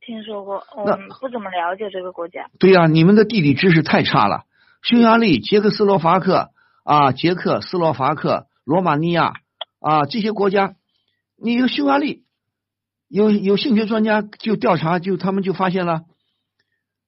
[0.00, 2.50] 听说过，我，不怎么了解这个国家。
[2.58, 4.42] 对呀，你们的地理知识太差了。
[4.82, 6.50] 匈牙利、捷克斯洛伐克
[6.82, 9.34] 啊，捷克斯洛伐克、罗马尼亚
[9.78, 10.74] 啊，这些国家，
[11.36, 12.24] 你匈牙利
[13.06, 16.00] 有有性学专家就调查，就他们就发现了，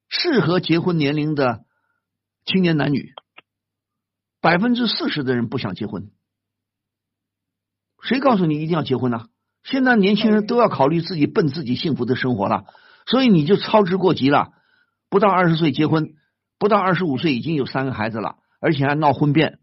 [0.08, 1.64] 适合结婚年龄的
[2.44, 3.12] 青年男女，
[4.40, 6.12] 百分之四十的人不想结婚。
[8.02, 9.26] 谁告诉你一定要结婚呢？
[9.62, 12.64] 现在年轻人都要考虑自己奔自己幸福的生活了，
[13.06, 14.48] 所以你就操之过急了，
[15.08, 16.14] 不到二十岁结婚。
[16.58, 19.60] 不到二十五岁已经有三个孩子了，而且还闹婚变。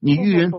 [0.00, 0.52] 你遇人，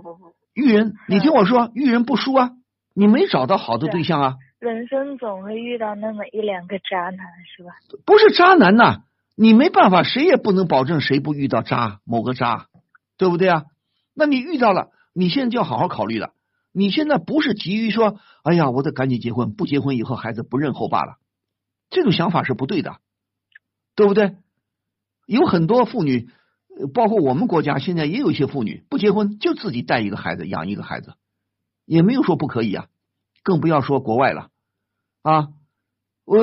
[0.54, 2.52] 遇人，你听我说，遇人不淑啊！
[2.94, 4.36] 你没找到好的对象啊！
[4.60, 7.70] 人生总会遇到那么一两个渣男，是吧？
[8.06, 9.04] 不是渣男呐，
[9.38, 12.66] 你没办法，谁也不能保证谁不遇到渣某个渣，
[13.18, 13.64] 对不对啊？
[14.14, 16.32] 那你遇到了，你现在就要好好考虑了。
[16.78, 21.18] 你现在不是急于说，哎呀，我得赶紧结婚，不结婚以后孩子不认后爸了，
[21.90, 22.98] 这种想法是不对的，
[23.96, 24.36] 对不对？
[25.26, 26.30] 有很多妇女，
[26.94, 31.16] 包括我们国家，现在也有一些妇女不结婚就自己带一个孩子，养一个孩子，
[31.84, 32.86] 也没有说不可以啊。
[33.44, 34.50] 更不要说国外了
[35.24, 35.48] 啊！
[36.26, 36.38] 我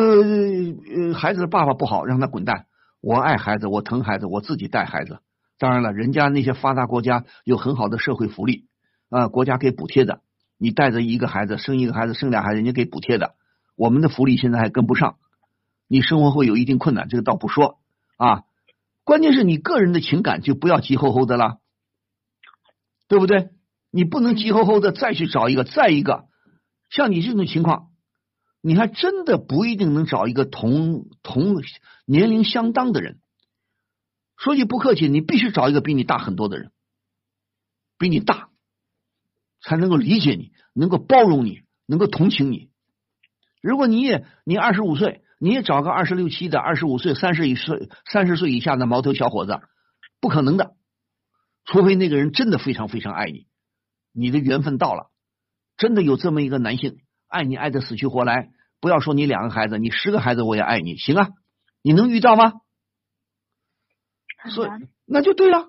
[1.15, 2.67] 孩子的爸爸不好，让他滚蛋。
[3.01, 5.21] 我爱孩子，我疼孩子，我自己带孩子。
[5.59, 8.67] 当然了，人家那些发达国家有很好的社会福利
[9.09, 10.23] 啊，国家给补贴的。
[10.57, 13.35] 你带着一个孩子，生一个孩子，生俩孩子，人家给补贴的。
[13.77, 15.19] 我们的福利现在还跟不上，
[15.89, 17.81] 你生活会有一定困难，这个倒不说
[18.17, 18.45] 啊。
[19.03, 21.59] 关键是你个人的情感就不要急吼吼的了，
[23.09, 23.51] 对不对？
[23.91, 26.27] 你不能急吼吼的再去找一个，再一个，
[26.89, 27.91] 像你这种情况，
[28.63, 31.63] 你还真的不一定能找一个同同
[32.07, 33.21] 年龄相当的人。
[34.37, 36.73] 说句不客气，你必须找一个比你大很多的人，
[37.99, 38.49] 比你大，
[39.65, 42.71] 才能够理解你，能够包容你，能够同情你。
[43.63, 45.23] 如果你也你二十五岁。
[45.41, 49.61] 你也找个二十六七的、二十五岁、三十以岁、三十岁以下的毛头小伙子，
[50.19, 50.75] 不可能的。
[51.67, 53.47] 除非那个人真的非常非常爱你，
[54.13, 55.11] 你的缘分到了，
[55.77, 56.99] 真的有这么一个男性
[57.29, 58.53] 爱你爱的死去活来。
[58.81, 61.29] 不要说你两个孩子，你十个孩子我也爱你，行啊？
[61.83, 62.55] 你能遇到吗？
[64.49, 64.71] 所以
[65.05, 65.67] 那就对了。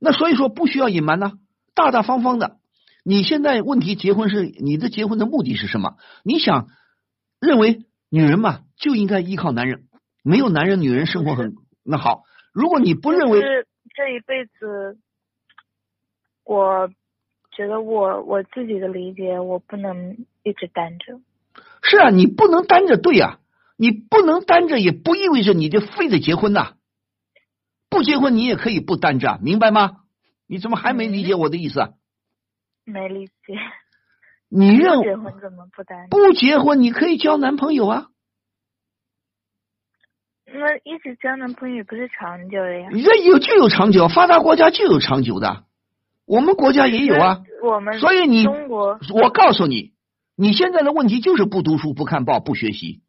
[0.00, 1.34] 那所以说不需要隐瞒呢，
[1.74, 2.58] 大大方方的。
[3.02, 5.96] 你现在问题结婚是你的结婚的目的是什么？
[6.24, 6.68] 你想
[7.40, 7.84] 认为？
[8.14, 9.84] 女人嘛，就应该依靠男人，
[10.22, 12.24] 没有男人，女人生活很那好。
[12.52, 14.98] 如果你不认为这一辈子，
[16.44, 16.90] 我
[17.56, 21.22] 觉得我我自己的理解，我不能一直单着。
[21.80, 23.38] 是啊，你不能单着，对呀，
[23.78, 26.74] 你不能单着，也不意味着你就非得结婚呐。
[27.88, 30.02] 不结婚，你也可以不单着，明白吗？
[30.46, 31.94] 你怎么还没理解我的意思？
[32.84, 33.58] 没理解。
[34.48, 36.08] 你认结婚怎么不单？
[36.08, 38.08] 不结婚，你可以交男朋友啊。
[40.44, 42.88] 那一直交男朋友不是长久的呀？
[42.90, 45.64] 这有就有长久，发达国家就有长久的，
[46.26, 47.42] 我们国家也有啊。
[47.62, 49.94] 我们所以你中国，我告诉你，
[50.36, 53.00] 你现在的问题就是不读书、不看报、不学习，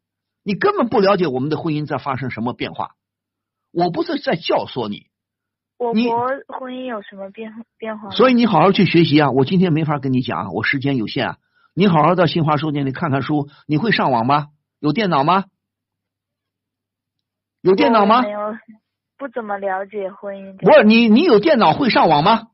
[0.42, 2.92] 你根本不了解我们的婚姻在发生什么变化。
[3.72, 5.08] 我不是在教唆你。
[5.76, 8.10] 我国婚姻有什么变变化？
[8.10, 9.30] 所以你好好去学习啊！
[9.30, 11.36] 我今天没法跟你讲，我时间有限啊。
[11.74, 13.48] 你好好到新华书店里看看书。
[13.66, 14.46] 你会上网吗？
[14.78, 15.44] 有电脑吗？
[17.60, 18.22] 有电脑吗？
[18.22, 18.56] 没有，
[19.18, 20.56] 不怎么了解婚姻。
[20.56, 22.48] 不是你，你有电脑会上网吗？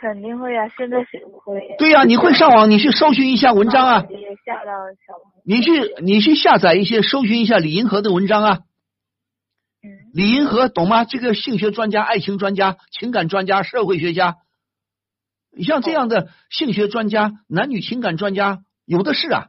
[0.00, 0.68] 肯定会啊！
[0.76, 1.74] 现在谁不会？
[1.78, 4.02] 对呀，你会上网，你去搜寻一下文章啊。
[4.46, 4.72] 下到
[5.06, 5.72] 小你去，
[6.02, 8.60] 你去下载一些，搜寻一下李银河的文章啊。
[10.12, 11.04] 李银河懂吗？
[11.04, 14.36] 这个性学专家、爱情专家、情感专家、社会学家，
[15.56, 19.48] 你像这样的性学专家、男女情感专家有的是啊。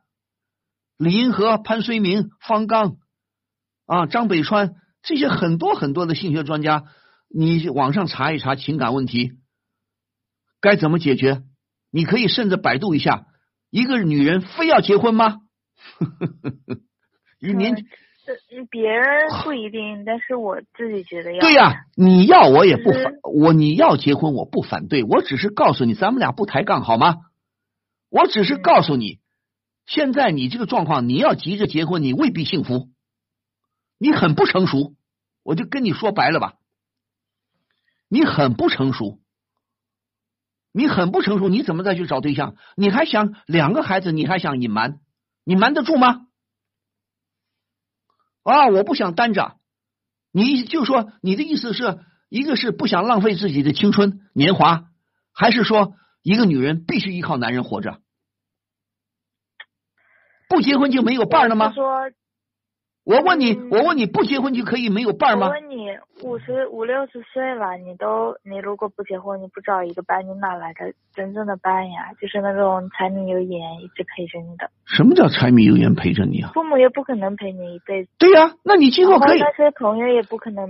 [0.98, 2.98] 李银河、潘绥铭、方刚
[3.86, 6.84] 啊、张北川这些很多很多的性学专家，
[7.28, 9.32] 你网上查一查情感问题
[10.62, 11.42] 该怎么解决？
[11.90, 13.26] 你可以甚至百度一下，
[13.72, 15.38] 一个女人非要结婚吗？
[17.40, 17.86] 一年。
[18.34, 21.40] 嗯，别人不一定，但是我自己觉得要。
[21.40, 27.18] 对呀，你要我也不反，我你要结婚我不反对，我只是告诉你，咱们俩不抬杠好吗？
[28.10, 29.20] 我只是告诉你，
[29.86, 32.90] 现在你这个状况，你要急着结婚，你未必幸福，
[33.98, 34.96] 你很不成熟，
[35.44, 36.56] 我就跟你说白了吧，
[38.08, 39.20] 你很不成熟，
[40.72, 42.56] 你很不成熟，你怎么再去找对象？
[42.76, 45.00] 你还想两个孩子，你还想隐瞒，
[45.44, 46.28] 你瞒得住吗？
[48.44, 48.68] 啊！
[48.68, 49.58] 我不想单着，
[50.32, 52.00] 你就说你的意思是
[52.30, 54.86] 一个是不想浪费自己的青春年华，
[55.34, 58.00] 还是说一个女人必须依靠男人活着？
[60.48, 61.72] 不结婚就没有伴了吗？
[63.10, 65.48] 我问你，我问你不结婚就可以没有伴吗？
[65.48, 65.88] 我问你，
[66.22, 72.14] 五十五六十岁了，你都你如果不结婚，你不找一个伴，你哪来的真正的伴呀？
[72.22, 74.70] 就是那种柴米油盐一直陪着你的。
[74.86, 76.52] 什么叫柴米油盐陪着你啊？
[76.54, 78.12] 父母也不可能陪你一辈子。
[78.20, 79.40] 对呀，那你今后可以。
[79.40, 80.70] 那些朋友也不可能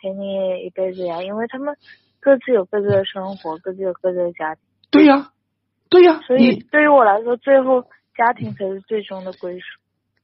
[0.00, 1.74] 陪你一辈子呀，因为他们
[2.20, 4.62] 各自有各自的生活，各自有各自的家庭。
[4.92, 5.30] 对呀，
[5.88, 6.20] 对呀。
[6.24, 7.84] 所以对于我来说，最后。
[8.16, 9.79] 家庭才是最终的归属。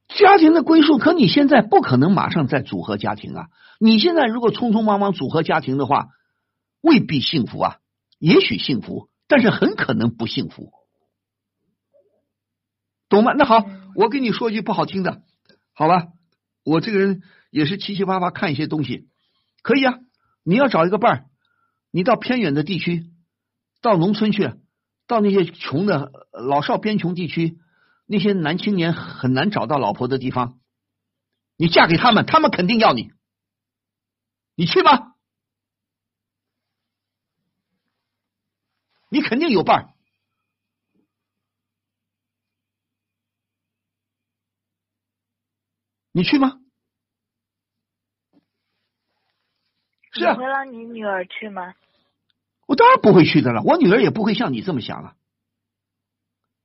[0.09, 3.49] 家庭的归宿，可你现在不可能马上再组合家庭啊！
[3.81, 6.07] 你现在如果匆匆忙忙组合家庭的话，
[6.81, 7.77] 未必幸福啊。
[8.19, 10.73] 也许幸福，但是很可能不幸福，
[13.09, 13.33] 懂吗？
[13.37, 15.23] 那好，我跟你说句不好听的，
[15.75, 16.07] 好吧？
[16.65, 19.09] 我这个人也是七七八八看一些东西，
[19.63, 19.99] 可以啊。
[20.45, 21.25] 你要找一个伴儿，
[21.91, 23.05] 你到偏远的地区，
[23.83, 24.53] 到农村去，
[25.09, 27.59] 到那些穷的老少边穷地区。
[28.07, 30.61] 那些男青年很难找到老婆的地方，
[31.57, 33.11] 你嫁给他们，他们肯定要你，
[34.55, 35.15] 你去吗？
[39.09, 39.95] 你肯定有伴儿，
[46.13, 46.61] 你去吗？
[50.13, 50.33] 是啊。
[50.33, 51.75] 你会让你女儿去吗？
[52.67, 55.17] 我当然不会去的了，我女儿也不会像你这么想啊。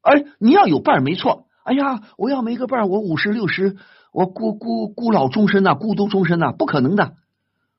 [0.02, 1.46] 哎，你要有伴儿没错。
[1.64, 3.76] 哎呀，我要没个伴儿，我五十六十，
[4.12, 7.14] 我孤孤孤老终身呐，孤独终身呐，不可能的。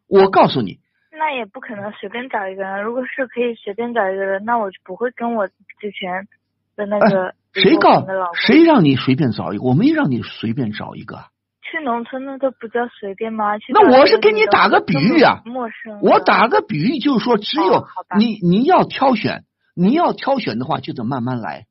[0.09, 0.79] 我告诉你，
[1.11, 2.85] 那也不可能随便找一个人。
[2.85, 6.29] 如果是可以随便找一个人，那我就不会跟我之前
[6.77, 9.65] 的那个谁告谁让你随便找一个？
[9.65, 11.25] 我没让你随便找一个。
[11.63, 13.55] 去农村那都不叫随便吗？
[13.71, 16.01] 那我是给你打个比喻啊，陌生。
[16.03, 17.85] 我打个比喻就是说，只有
[18.17, 21.65] 你你要挑选，你要挑选的话，就得慢慢来。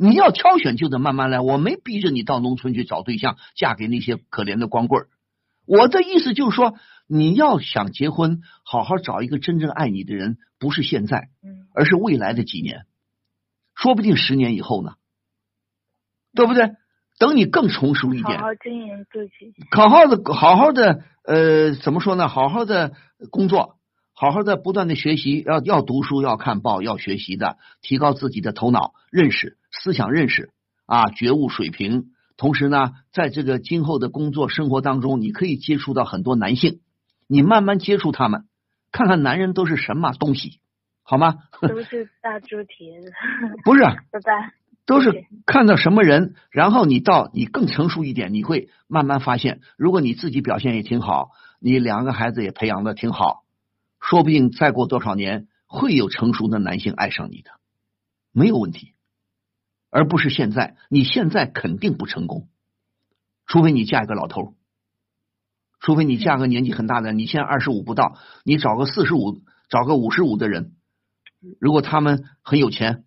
[0.00, 5.08] 你要挑选就得慢慢来，我没逼着你到农村去找对象，嫁给那些可怜的光棍儿。
[5.66, 6.74] 我的意思就是说，
[7.08, 11.30] 你要想结婚，好好找一个真正爱你的人，不是现在，
[11.74, 12.86] 而是未来的几年，
[13.74, 14.94] 说不定十年以后呢，
[16.32, 16.70] 对不对？
[17.18, 22.28] 等你更成熟一点，好好经营自己，好好的，好好的，呃，怎么说呢？
[22.28, 22.92] 好好的
[23.32, 23.77] 工作。
[24.20, 30.50] 好好的不断的学习，要要读书，要看报，要学习的，提高自己的头脑认识、思想认识
[30.86, 32.06] 啊，觉悟水平。
[32.36, 36.80] 同时呢，在这个今后的工作生活当中，你可以接触到很多男性，
[37.28, 38.46] 你慢慢接触他们，
[38.90, 40.58] 看看男人都是什么东西，
[41.04, 41.36] 好吗？
[41.60, 43.12] 都是大猪蹄子。
[43.62, 44.52] 不是， 拜拜。
[44.84, 51.28] 都是看到什么人，然后你到你更成熟一点，你会慢慢发现，如果你自己表现也挺好，
[51.60, 53.44] 你两个孩子也培养的挺好。
[54.00, 57.50] 说不定再过多少年，会有成熟的男性爱上你的，
[58.32, 58.94] 没有问题，
[59.90, 60.76] 而不是现在。
[60.88, 62.48] 你现在肯定不成功，
[63.46, 64.54] 除非你嫁一个老头，
[65.80, 67.12] 除非你嫁个年纪很大的。
[67.12, 70.74] 你现在二十五不到，你找个四十五，找个五十五的人，
[71.60, 73.04] 如果他们很有钱，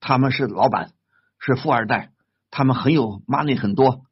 [0.00, 0.92] 他们是老板，
[1.38, 2.12] 是富二代，
[2.50, 4.06] 他们很有 money 很多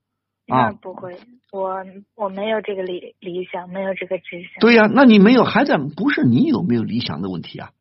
[0.49, 1.19] 啊，不会。
[1.57, 4.61] 我我没有这个理理想，没有这个志向。
[4.61, 7.73] 对呀，那你没有，还在不是你有没有理想的问题啊？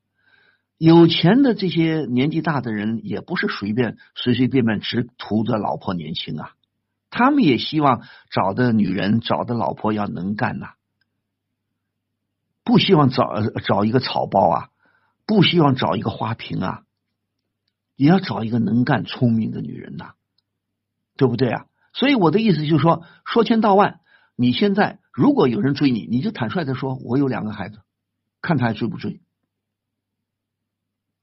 [0.78, 6.52] 有钱的这些年纪大的人，也不是随便随随便便只图着老婆年轻啊，
[7.10, 10.74] 他们也希望找的女人、找的老婆要能干呐，
[12.64, 14.70] 不希望找找一个草包啊，
[15.26, 16.84] 不希望找一个花瓶啊，
[17.96, 20.14] 也要找一个能干、聪明的女人呐，
[21.16, 21.66] 对不对啊？
[21.98, 24.02] 所以我的意思就是说，说千道万，
[24.36, 27.80] 你现在如果有人追你，你就坦率的说，我有两个孩子，
[28.42, 29.22] 看他还追不追。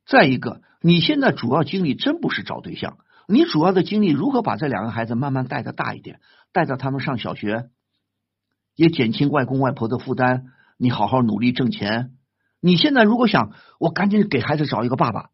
[0.06, 2.96] 再一个，你现在主要精力真不是找对象，
[3.28, 6.20] 你主要的精力如何把这两个孩子慢慢带的大一点，
[6.52, 7.68] 带到他们上小学，
[8.74, 10.46] 也减轻外公外婆的负担。
[10.78, 12.16] 你好好努力挣钱。
[12.60, 15.28] 你现在如果想，我赶紧给孩子找一个爸爸，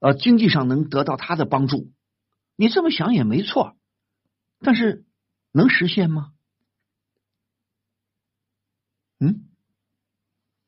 [0.00, 1.92] 呃，经济上能得到他的帮助，
[2.56, 3.76] 你这么想也没错。
[4.62, 5.04] 但是
[5.52, 6.32] 能实现吗？
[9.18, 9.48] 嗯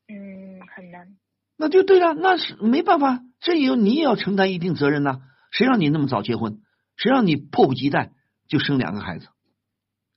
[0.07, 1.17] 嗯，很难。
[1.57, 5.21] 那就对了，那是没办法，这有你也要承担一定责任呐。
[5.51, 6.61] 谁让你那么早结婚？
[6.97, 8.13] 谁让你迫不及待
[8.47, 9.27] 就生两个孩子？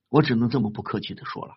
[0.08, 1.54] 我只能这么不客气的说了。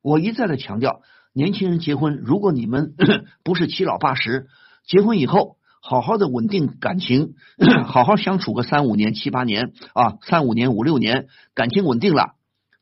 [0.00, 2.94] 我一再的强调，年轻人结婚，如果你们
[3.44, 4.48] 不是七老八十，
[4.84, 5.57] 结婚以后。
[5.80, 7.34] 好好的稳定感情，
[7.86, 12.34] 好好相处个三五年、七八年啊，三五年、五六年，感情稳定了，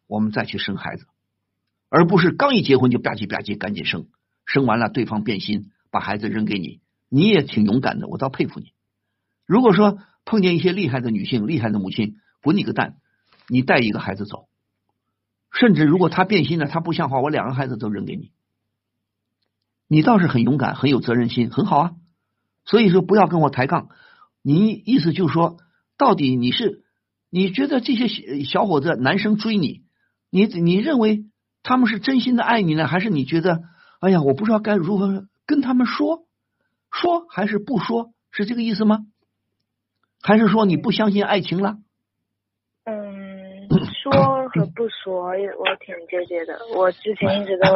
[0.06, 1.06] 我们再去生孩子，
[1.88, 4.06] 而不是刚一结婚就吧唧吧唧赶紧生，
[4.44, 8.72] 生完了对方变心，把孩子扔给你，你也挺勇敢的，我倒佩服你。
[9.46, 12.96] 如果说碰见一些厉害的女性、厉害的母亲，滚你个蛋！
[13.48, 14.48] 你带一个孩子走，
[15.52, 18.32] 甚至如果他变心了，他不像话，我两个孩子都扔给你。
[19.86, 21.92] 你倒是很勇敢，很有责任心，很好啊。
[22.66, 23.88] 所以说不要跟我抬杠。
[24.42, 25.56] 你意思就是说，
[25.96, 26.82] 到底你是
[27.30, 29.82] 你觉得这些小伙子、男生追你，
[30.30, 31.24] 你你认为
[31.62, 33.62] 他们是真心的爱你呢，还是你觉得
[34.00, 36.26] 哎呀，我不知道该如何跟他们说，
[36.92, 39.06] 说还是不说，是这个意思吗？
[40.22, 41.78] 还是说你不相信爱情了？
[42.84, 43.68] 嗯，
[44.02, 46.58] 说和不说，我挺纠结的。
[46.76, 47.66] 我之前一直都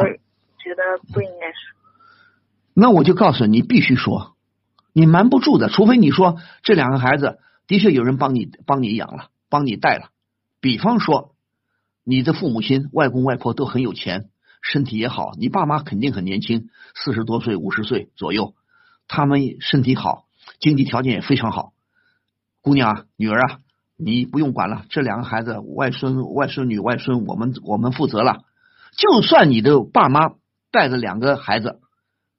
[0.57, 0.83] 觉得
[1.13, 1.79] 不应该说。
[2.73, 4.35] 那我就告诉你，必须说，
[4.93, 5.69] 你瞒不住的。
[5.69, 10.09] 除非你说这两个孩子的确有人帮你帮你养了，帮你带了。
[10.59, 11.35] 比方说，
[12.03, 14.29] 你的父母亲、外公外婆都很有钱，
[14.61, 18.53] 身体也好，你爸妈肯定很年轻，四十多岁、五十岁左右，
[19.07, 20.25] 他们身体好，
[20.59, 21.73] 经济条件也非常好。
[22.61, 23.59] 姑娘啊，女儿啊，
[23.97, 28.43] 你不用管了，这两个孩子，外孙、外孙女、外孙，我们我们负责了。
[28.97, 30.33] 就算你的爸妈
[30.71, 31.79] 带着两个孩子。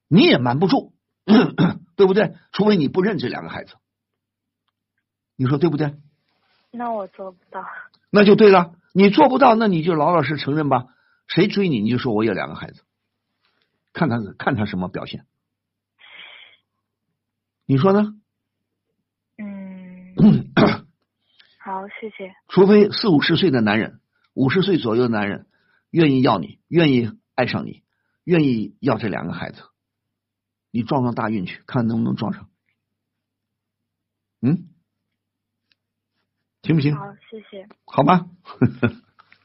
[0.09, 0.93] 你也瞒不住，
[1.95, 2.35] 对不对？
[2.51, 3.75] 除非你不认这两个孩子，
[5.35, 5.95] 你说对不对？
[6.71, 7.65] 那我做不到。
[8.09, 10.85] 那就对了，你做不到，那你就老老实承认吧。
[11.27, 12.83] 谁追你，你就说我有两个孩子，
[13.93, 15.25] 看他看他什么表现。
[17.65, 18.13] 你说呢？
[19.37, 20.15] 嗯，
[21.59, 22.35] 好，谢谢。
[22.49, 23.99] 除非四五十岁的男人，
[24.33, 25.47] 五十岁左右的男人
[25.89, 27.83] 愿意要你，愿意爱上你，
[28.23, 29.63] 愿意要这两个孩子。
[30.75, 32.49] 你撞撞大运去，看能不能撞上。
[34.41, 34.69] 嗯，
[36.63, 36.95] 行不行？
[36.95, 37.67] 好，谢谢。
[37.85, 38.25] 好吧，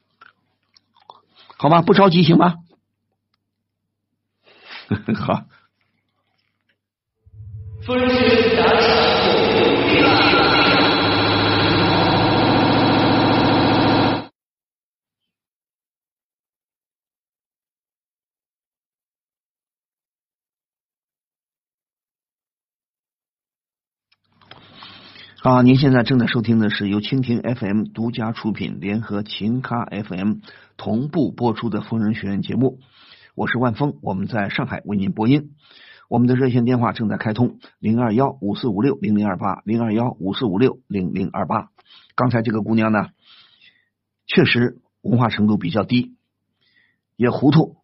[1.58, 2.56] 好吧，不着急，行吗？
[5.20, 5.44] 好。
[25.40, 30.38] 啊，您现在正在收听的是由蜻蜓 FM 独家出品、联合秦咖 FM
[30.76, 32.80] 同步播出的疯人学院节目。
[33.36, 35.52] 我是万峰，我们在上海为您播音。
[36.08, 41.68] 我们的热线电话正在开通：零二幺五四五六零零二八，零二幺五四五六零零二八。
[42.16, 43.06] 刚才这个姑娘呢，
[44.26, 46.16] 确实文化程度比较低，
[47.14, 47.76] 也糊涂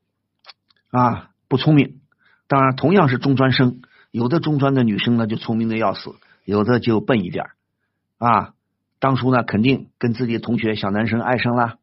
[0.91, 2.01] 啊，不聪明。
[2.49, 3.81] 当然，同样是中专生，
[4.11, 6.17] 有的中专的女生呢，就聪明的要死。
[6.45, 7.47] 有的就笨一点
[8.18, 8.55] 啊，
[8.99, 11.78] 当初呢肯定跟自己同学小男生爱上了，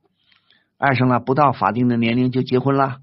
[0.77, 2.99] 爱上了不到法定的年龄就结婚了，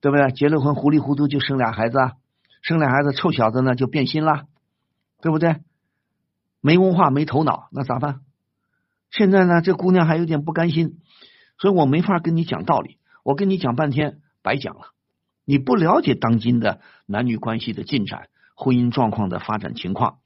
[0.00, 0.30] 对不对？
[0.30, 1.98] 结了婚糊里糊涂就生俩孩子，
[2.62, 4.44] 生俩孩子臭小子呢就变心了，
[5.20, 5.56] 对不对？
[6.60, 8.20] 没文化没头脑，那咋办？
[9.10, 10.98] 现在呢这姑娘还有点不甘心，
[11.58, 14.92] 所以我没法跟你讲道理，我跟你讲半天白讲了，
[15.44, 20.18] 你不了解当今的男女关系的进展，婚姻状况的发展情况。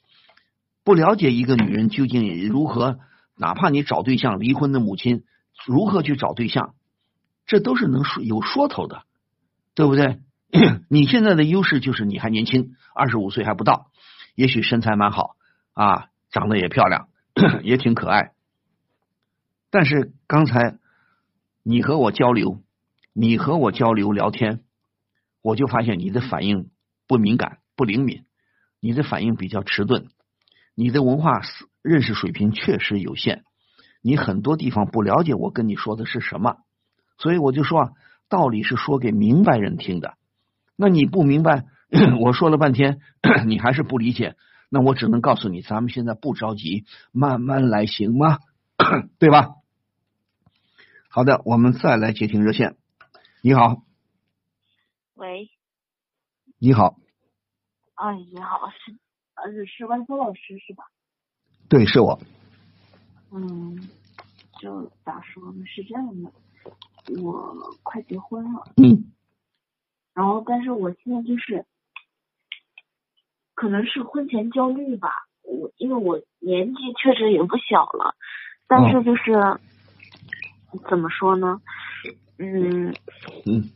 [0.84, 2.98] 不了解一个女人究竟如何，
[3.36, 5.24] 哪怕你找对象，离婚的母亲
[5.66, 6.74] 如何去找对象，
[7.46, 9.02] 这都是能说有说头的，
[9.74, 10.20] 对不对？
[10.88, 13.90] 你现在的优势就是你还年轻，二十五岁还不到，
[14.34, 15.36] 也许身材蛮好
[15.74, 17.08] 啊，长得也漂亮，
[17.62, 18.32] 也挺可爱。
[19.70, 20.78] 但是刚才
[21.62, 22.60] 你和我交流，
[23.12, 24.64] 你和我交流聊天，
[25.42, 26.70] 我就发现你的反应
[27.06, 28.24] 不敏感、不灵敏，
[28.80, 30.08] 你的反应比较迟钝。
[30.80, 31.42] 你的文化
[31.82, 33.42] 认识水平确实有限，
[34.00, 36.56] 你很多地方不了解我跟你说的是什么，
[37.18, 37.90] 所以我就说啊
[38.30, 40.14] 道理是说给明白人听的。
[40.76, 41.66] 那你不明白，
[42.22, 42.98] 我说了半天，
[43.46, 44.36] 你还是不理解，
[44.70, 48.38] 那我只能告诉你，咱们现在不着急，慢慢来，行吗？
[49.20, 49.56] 对吧？
[51.10, 52.78] 好的，我们再来接听热线。
[53.42, 53.82] 你好，
[55.12, 55.50] 喂，
[56.58, 56.96] 你好，
[57.96, 59.09] 哎，你好，是。
[59.48, 60.84] 是是万峰老师是吧？
[61.68, 62.18] 对，是我。
[63.32, 63.78] 嗯，
[64.60, 65.64] 就咋说呢？
[65.66, 66.30] 是这样的，
[67.22, 68.64] 我快结婚了。
[68.76, 69.04] 嗯。
[70.12, 71.64] 然后，但是我现在就是，
[73.54, 75.10] 可能是婚前焦虑吧。
[75.42, 78.14] 我因为我年纪确实也不小了，
[78.66, 79.32] 但是就是，
[80.88, 81.60] 怎么说呢？
[82.38, 82.92] 嗯。
[83.46, 83.70] 嗯。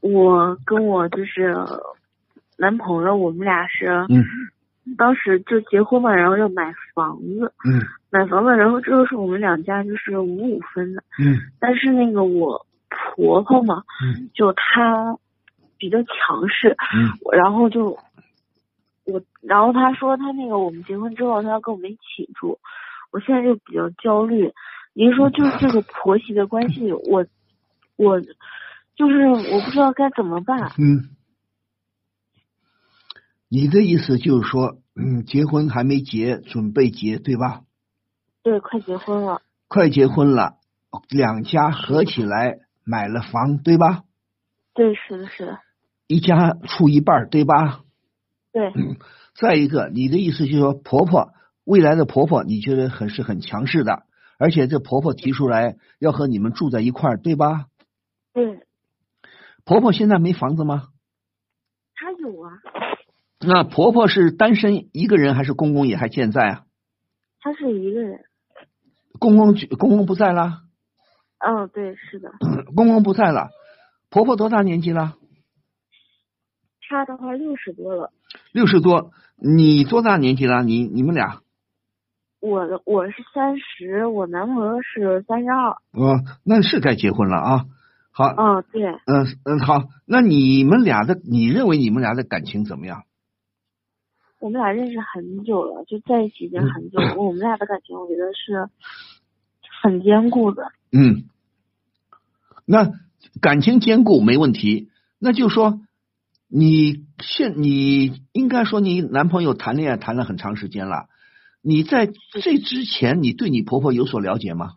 [0.00, 1.56] 我跟我就是
[2.56, 4.04] 男朋友，我们俩是。
[4.08, 4.24] 嗯。
[4.96, 12.66] 当时就结婚嘛，然后要买房子，嗯，买房子，然后这个是我们两家就是五五分的，嗯，但是那个我
[13.16, 15.16] 婆婆嘛，嗯，就她
[15.76, 17.98] 比较强势，嗯，然后就
[19.04, 22.58] 我，然后她说她那个我们结婚之后她要跟我们一起住，
[23.10, 24.52] 我现在就比较焦虑。
[24.94, 27.24] 您说就是这个婆媳的关系，我
[27.96, 28.20] 我
[28.96, 30.58] 就是我不知道该怎么办。
[30.76, 31.08] 嗯，
[33.48, 37.62] 你的意思就是说，嗯，结婚还没结，准备结，对吧？
[38.42, 39.42] 对，快结婚了。
[39.68, 40.56] 快结婚了，
[41.08, 44.04] 两家合起来买了房，对吧？
[44.74, 45.58] 对，是的，是的。
[46.06, 47.80] 一家出一半，对吧？
[48.52, 48.72] 对。
[49.34, 51.32] 再一个，你的意思就是说，婆婆
[51.64, 54.04] 未来的婆婆，你觉得很是很强势的，
[54.38, 57.66] 而且这婆婆提出来要和你们住在一块儿，对吧？
[58.32, 58.60] 对。
[59.64, 60.88] 婆婆现在没房子吗？
[61.94, 62.58] 她有啊。
[63.40, 66.62] 那婆婆是单身一个人，还是公公也还健在啊？
[67.40, 68.20] 她是一个人。
[69.20, 70.62] 公公公公不在了。
[71.38, 72.32] 嗯，对，是的。
[72.74, 73.50] 公公不在了，
[74.10, 75.14] 婆婆多大年纪了？
[76.88, 78.12] 她的话六十多了。
[78.52, 80.64] 六十多，你多大年纪了？
[80.64, 81.42] 你你们俩？
[82.40, 85.70] 我我是三十，我男朋友是三十二。
[85.92, 87.64] 哦，那是该结婚了啊。
[88.10, 88.26] 好。
[88.36, 88.84] 嗯，对。
[88.84, 93.04] 嗯嗯，好，那你们俩的，你认为你们俩的感情怎么样？
[94.40, 97.16] 我们俩认识很久了，就在一起已经很久了。
[97.16, 98.70] 我们俩的感情，我觉得是
[99.82, 100.70] 很坚固的。
[100.92, 101.24] 嗯，
[102.64, 102.92] 那
[103.40, 104.90] 感情坚固没问题。
[105.18, 105.80] 那就说，
[106.46, 111.08] 你现你应该说你男朋友谈恋爱谈了很长时间了。
[111.60, 114.74] 你在这之前，你对你婆婆有所了解吗？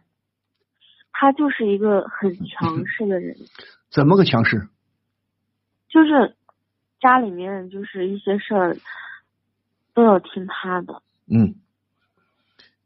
[1.11, 3.37] 她就是一个很强 势的人。
[3.91, 4.69] 怎么个强势？
[5.87, 6.35] 就是
[6.99, 8.77] 家里面就是一些事儿。
[9.93, 11.01] 都要听他的。
[11.27, 11.55] 嗯，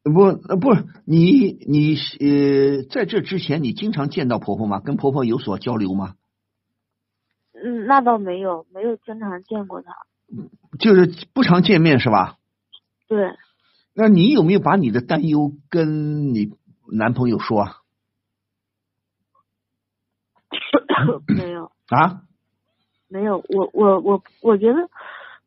[0.03, 4.79] 不，不是你，你呃，在这之前，你经常见到婆婆吗？
[4.79, 6.15] 跟婆婆有所交流吗？
[7.53, 9.93] 嗯，那倒没有，没有经常见过她。
[10.79, 12.37] 就是不常见面是吧？
[13.07, 13.35] 对。
[13.93, 16.51] 那你有没有把你的担忧跟你
[16.91, 17.67] 男朋友说？
[21.27, 21.71] 没有。
[21.87, 22.23] 啊？
[23.07, 24.89] 没有，我我我我觉得。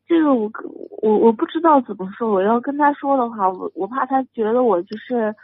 [0.09, 0.51] 这个我
[1.03, 5.35] 我我不知道怎么说，我要跟他说的话，我我怕他觉得我就是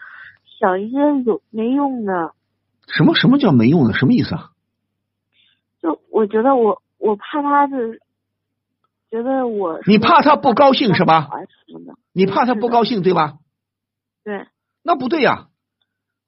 [0.59, 2.33] 想一些有没用的。
[2.87, 3.93] 什么什么叫没用的？
[3.93, 4.49] 什么意思啊？
[5.83, 8.01] 就我觉得我我怕他是
[9.11, 9.79] 觉得我。
[9.85, 11.29] 你怕他不高兴是吧？
[12.11, 13.37] 你怕他不高兴对吧？
[14.23, 14.47] 对。
[14.81, 15.49] 那不对呀，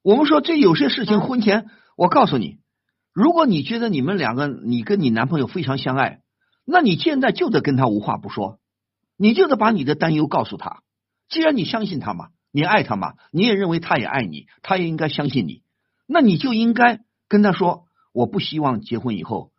[0.02, 1.66] 我们说这有些事情婚前，
[1.96, 2.58] 我告诉你，
[3.12, 6.20] 如果你觉得你们两个你跟你男朋友非常相爱。
[6.70, 8.58] 那你现在就得跟他无话不说，
[9.16, 10.82] 你就得把你的担忧告诉他。
[11.30, 15.62] 既然你相信他嘛，你爱他嘛，你也认为他也爱你，他也应该相信你。
[16.06, 19.50] 那你就应该跟他说：“我不希望结婚以后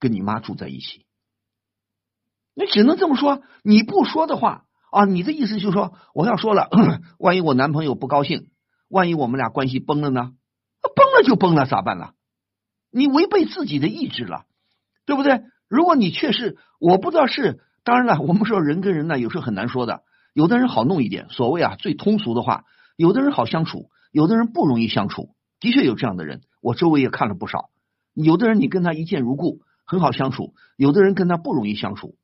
[0.00, 1.06] 跟你妈住在一起。”
[2.54, 3.44] 你只能这么说。
[3.62, 6.68] 你不说的话啊，你的意思就是说，我要说了，
[7.20, 8.50] 万一我男朋友不高兴，
[8.88, 10.32] 万一我们俩关系崩了呢？
[10.96, 12.14] 崩了就崩了，咋办呢？
[12.90, 14.46] 你违背自己的意志了，
[15.06, 15.42] 对不对？
[15.68, 20.02] 如果你确实，我不知道是，当然了，我们说人跟人呢，有时候很难说的。
[20.34, 22.64] 有的人好弄一点，所谓啊最通俗的话，
[22.96, 25.30] 有的人好相处，有的人不容易相处。
[25.60, 27.70] 的确有这样的人，我周围也看了不少。
[28.14, 32.16] 有的人你跟他一见如故，很好相处；有的人跟他不容易相处。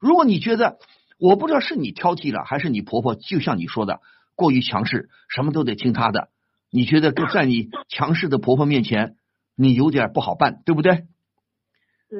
[0.00, 0.78] 如果你觉得，
[1.18, 4.00] 我不知道是你挑剔了，还是你婆婆就像你说的
[4.34, 6.28] 过于强势，什么都得听她的，
[6.70, 9.14] 你觉得在你强势的婆婆面前，
[9.54, 11.04] 你有点不好办，对不对？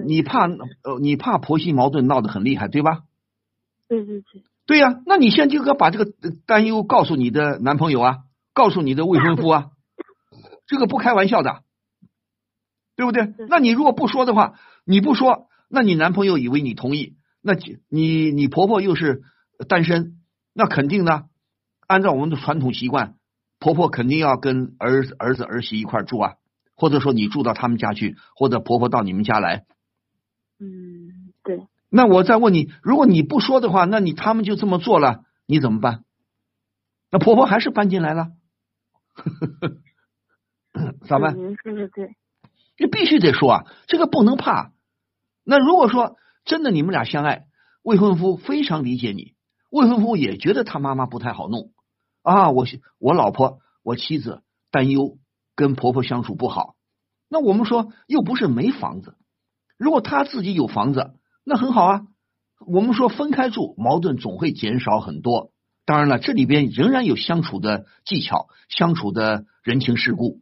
[0.07, 3.03] 你怕呃，你怕婆媳矛盾闹得很厉害，对吧？
[3.89, 4.43] 对对对。
[4.67, 6.11] 对呀，那你现在就要把这个
[6.47, 8.19] 担忧告诉你的男朋友啊，
[8.55, 9.71] 告诉你的未婚夫啊，
[10.67, 11.63] 这个不开玩笑的，
[12.97, 13.35] 对不对？
[13.49, 14.55] 那你如果不说的话，
[14.87, 17.53] 你不说，那你男朋友以为你同意，那
[17.91, 19.23] 你你婆婆又是
[19.69, 20.17] 单身，
[20.55, 21.25] 那肯定呢，
[21.87, 23.17] 按照我们的传统习惯，
[23.59, 26.33] 婆婆肯定要跟儿子儿子儿媳一块住啊，
[26.75, 29.67] 或者说你住到他们家去，或者婆婆到你们家来。
[30.59, 31.67] 嗯，对。
[31.89, 36.05] 那我再问你，如果你不说的话，那你他们就这么做了，你怎么办？
[37.11, 38.33] 那婆婆还是搬进来了，
[41.07, 41.37] 咋办？
[41.37, 42.17] 您说的对。
[42.77, 44.73] 你必须得说啊，这个不能怕。
[45.45, 47.47] 那如果说真的你们俩相爱，
[47.83, 49.35] 未婚夫非常理解你，
[49.71, 51.73] 未婚夫也觉得他妈妈不太好弄
[52.23, 52.67] 啊，我
[52.99, 54.43] 我老婆我妻子
[54.73, 55.19] 担忧
[55.55, 56.75] 跟婆婆相处不好，
[57.29, 59.17] 那我们说又不是没房子。
[59.85, 61.11] 如果他自己有房子，
[61.45, 62.01] 那很好啊。
[62.67, 65.51] 我们说分开住，矛盾总会减少很多。
[65.85, 70.41] 当然了，这里边仍然有相处的技巧，相处的人情世故，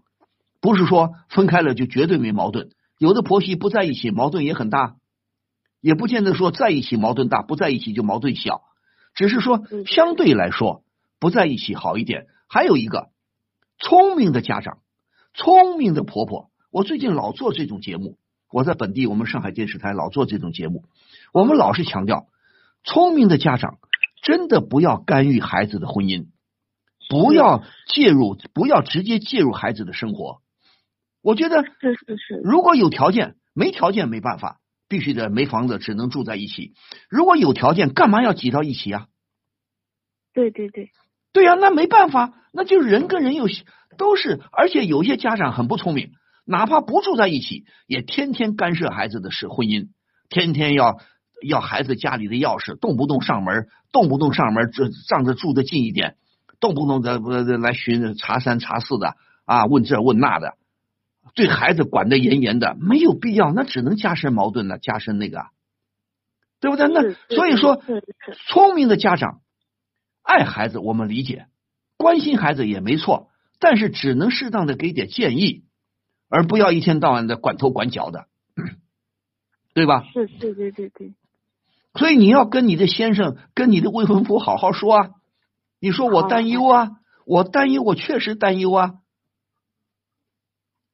[0.60, 2.70] 不是说分开了就绝对没矛盾。
[2.98, 4.94] 有的婆媳不在一起，矛盾也很大。
[5.80, 8.62] 也不见得说在一起矛盾大，不在一起就矛盾小，
[9.12, 10.84] 只是说相对来说
[11.18, 12.26] 不在一起好一点。
[12.48, 13.10] 还有一个
[13.80, 14.78] 聪明的家长，
[15.34, 18.18] 聪明的婆婆，我最近老做这种节目，
[18.52, 20.84] 我在本地我们上海电视台老做这种节目，
[21.32, 22.26] 我们老是强调，
[22.84, 23.78] 聪明的家长
[24.22, 26.26] 真的不要干预孩子的婚姻，
[27.08, 30.40] 不要介入，不要直接介入孩子的生活。
[31.22, 34.58] 我觉得是是是，如果有条件，没条件没办法。
[34.88, 36.74] 必须得没房子，只能住在一起。
[37.08, 39.06] 如果有条件，干嘛要挤到一起啊？
[40.34, 40.90] 对对对，
[41.32, 43.46] 对呀，那没办法，那就是人跟人有
[43.96, 46.12] 都是，而且有些家长很不聪明，
[46.44, 49.88] 哪怕不住在一起，也天天干涉孩子的事婚姻，
[50.28, 50.98] 天天要
[51.46, 56.16] 要孩子家里的钥匙，动不动上门，动不动上门，这仗着住的近一点，
[56.60, 57.18] 动不动的
[57.58, 59.14] 来寻查三查四的
[59.44, 60.54] 啊，问这问那的。
[61.34, 65.46] 对孩子管得严严的，没有必要，那只能加深矛盾了，加深那个，
[66.60, 66.88] 对不对？
[66.88, 67.80] 那所以说，
[68.48, 69.40] 聪明的家长
[70.22, 71.46] 爱孩子，我们理解，
[71.96, 73.30] 关心孩子也没错，
[73.60, 75.62] 但是只能适当的给点建议，
[76.32, 78.26] 而不要一天到晚的管头管脚的，
[79.74, 80.02] 对吧？
[80.14, 81.12] 是是，对对对。
[81.94, 85.10] 所以你要跟你的先生、跟你的未婚夫好好说啊！
[85.78, 86.92] 你说我担忧啊，
[87.26, 88.94] 我担忧，我确实担忧啊。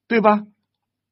[0.08, 0.44] 对吧？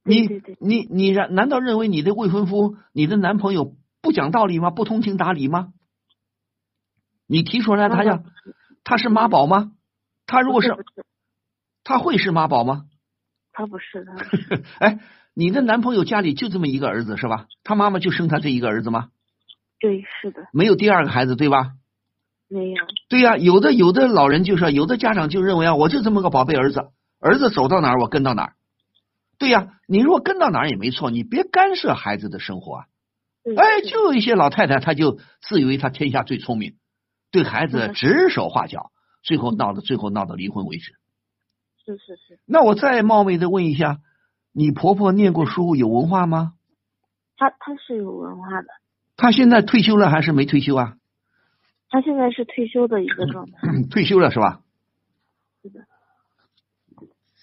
[0.03, 4.71] 你你你难难道认为你的未婚夫、你的男朋友不讲道理吗？
[4.73, 5.73] 不通情达理吗？
[7.29, 8.25] 你提出来他要
[8.83, 9.71] 他是妈宝吗？
[10.27, 10.75] 他如果是
[11.85, 12.87] 他会是妈宝吗？
[13.57, 14.13] 他不是的。
[14.79, 14.99] 哎，
[15.33, 17.47] 你的男朋友家里就这么一个儿子是吧？
[17.65, 19.09] 他妈妈就生他这一个儿子吗？
[19.81, 20.47] 对，是的。
[20.53, 21.73] 没有第二个孩子对吧？
[22.49, 22.85] 没有。
[23.09, 26.83] 对呀，有的有的老人就说，有的家长就认为啊，我就这么个宝贝儿子，
[27.19, 28.53] 儿子走到哪儿我跟到哪儿。
[29.39, 32.85] 对呀，你如果跟到哪儿也没错，你别干涉孩子的生活啊！
[33.57, 36.75] 哎，就有一些老太太，她就自以为她天下最聪明，
[37.31, 38.91] 对孩子指手画脚，
[39.23, 40.93] 最后闹到最后闹到离婚为止。
[41.87, 42.39] 是是是。
[42.47, 44.01] 那我再冒昧的问一下，
[44.53, 46.55] 你婆婆念过书，有文化吗？
[47.37, 48.69] 她她是有文化的。
[49.17, 50.97] 她现在退休了还是没退休啊？
[51.89, 53.59] 她现在是退休的一个状态。
[53.89, 54.61] 退休了是吧？
[55.63, 55.87] 是的。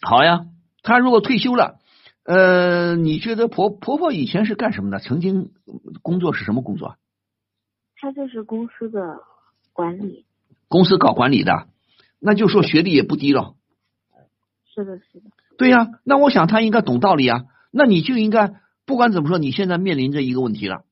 [0.02, 0.46] 好呀，
[0.82, 1.80] 她如果退休了。
[2.26, 5.00] 呃，你觉得婆婆婆以前是干什么的？
[5.00, 5.52] 曾经
[6.02, 6.96] 工作是什么工作？
[7.98, 9.20] 她就是公司的
[9.74, 10.26] 管理。
[10.70, 11.68] 公司搞管理的，
[12.20, 13.56] 那就说学历也不低了。
[14.74, 15.30] 是的，是的。
[15.58, 17.44] 对呀，那我想他应该懂道理啊。
[17.72, 18.54] 那你就应该
[18.86, 20.86] 不管怎么说，你现在面临着一个问题了。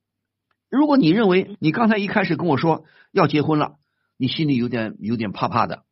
[0.69, 3.75] 如果你认为你刚才一开始跟我说要结婚了，
[4.17, 5.83] 你心里有点有点怕怕的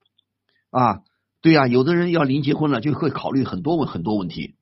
[0.70, 1.02] 啊？
[1.42, 4.56] 对呀，有的人要临结婚了，就会考虑很多问很多问题。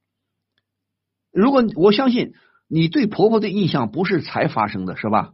[1.32, 2.34] 如果我相信
[2.68, 5.34] 你对婆婆的印象不是才发生的，是吧？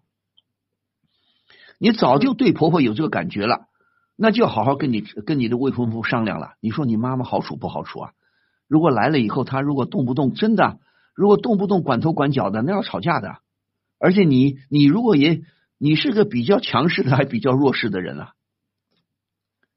[1.79, 3.67] 你早就对婆婆有这个感觉了，
[4.15, 6.53] 那就好好跟你跟你的未婚夫商量了。
[6.59, 8.11] 你说你妈妈好处不好处啊？
[8.67, 10.79] 如果来了以后，她如果动不动真的，
[11.15, 13.37] 如果动不动管头管脚的，那要吵架的。
[13.99, 15.41] 而且你你如果也
[15.77, 18.33] 你是个比较强势的，还比较弱势的人啊。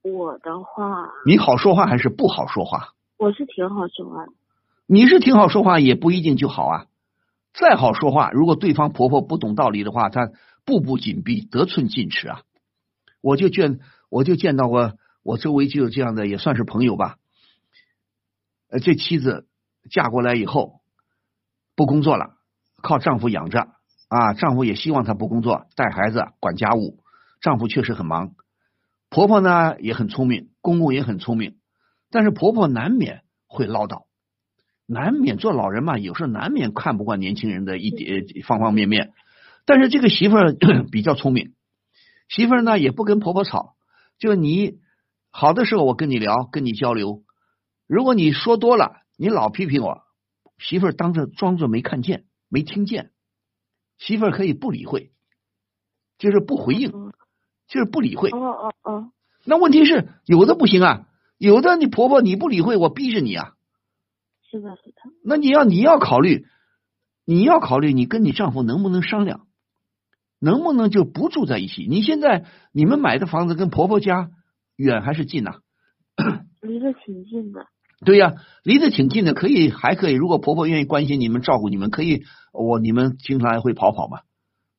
[0.03, 2.95] 我的话，你好说话还是不好说话？
[3.19, 4.33] 我是挺好说话的。
[4.87, 6.87] 你是挺好说话，也不一定就好啊。
[7.53, 10.31] 再好说话，如果对方婆婆不懂道理的话，她
[10.65, 12.43] 步步紧逼，得寸进尺啊。
[13.21, 17.17] 我就见，我就见到过，我周围就有这样的，也算是朋友吧。
[18.71, 19.47] 呃，这妻子
[19.91, 20.81] 嫁过来以后
[21.75, 22.35] 不工作了，
[22.83, 23.69] 靠丈夫养着
[24.09, 24.35] 啊。
[24.35, 26.99] 丈夫也希望她不工作，带孩子、管家务。
[27.41, 28.35] 丈夫确实很忙，
[29.11, 31.59] 婆婆呢也很聪明，公公也很聪明，
[32.11, 34.07] 但是婆婆难免会唠叨。
[34.87, 39.13] 难免做老人嘛，有时候难免看不惯年轻人的一点方方面面。
[39.65, 40.55] 但是这个媳妇儿
[40.91, 41.55] 比较聪明，
[42.29, 43.76] 媳妇儿呢也不跟婆婆吵，
[44.19, 44.79] 就你
[45.31, 47.23] 好的时候我跟你聊，跟你交流。
[47.87, 50.03] 如果你说多了，你老批评我，
[50.59, 53.13] 媳妇儿当着装作没看见、没听见。
[53.99, 55.13] 媳妇儿可以不理会，
[56.19, 56.91] 就是不回应，
[57.69, 58.31] 就是不理会。
[58.31, 59.13] 哦哦哦。
[59.45, 61.07] 那问题是有的不行啊，
[61.39, 63.53] 有的你婆婆你不理会，我逼着你啊。
[64.51, 64.97] 是的，是的。
[65.25, 66.47] 那你要你要考虑，
[67.25, 69.46] 你要考虑，你跟你丈夫能不能商量，
[70.39, 71.87] 能不能就不住在一起？
[71.89, 74.31] 你现在你们买的房子跟婆婆家
[74.77, 75.57] 远还是近呐？
[76.63, 77.67] 离得挺近的。
[78.05, 80.13] 对呀，离得挺近的，可以还可以。
[80.13, 84.21] 如果婆婆愿意关心你们、照顾你们，可以我你们经常会跑跑嘛，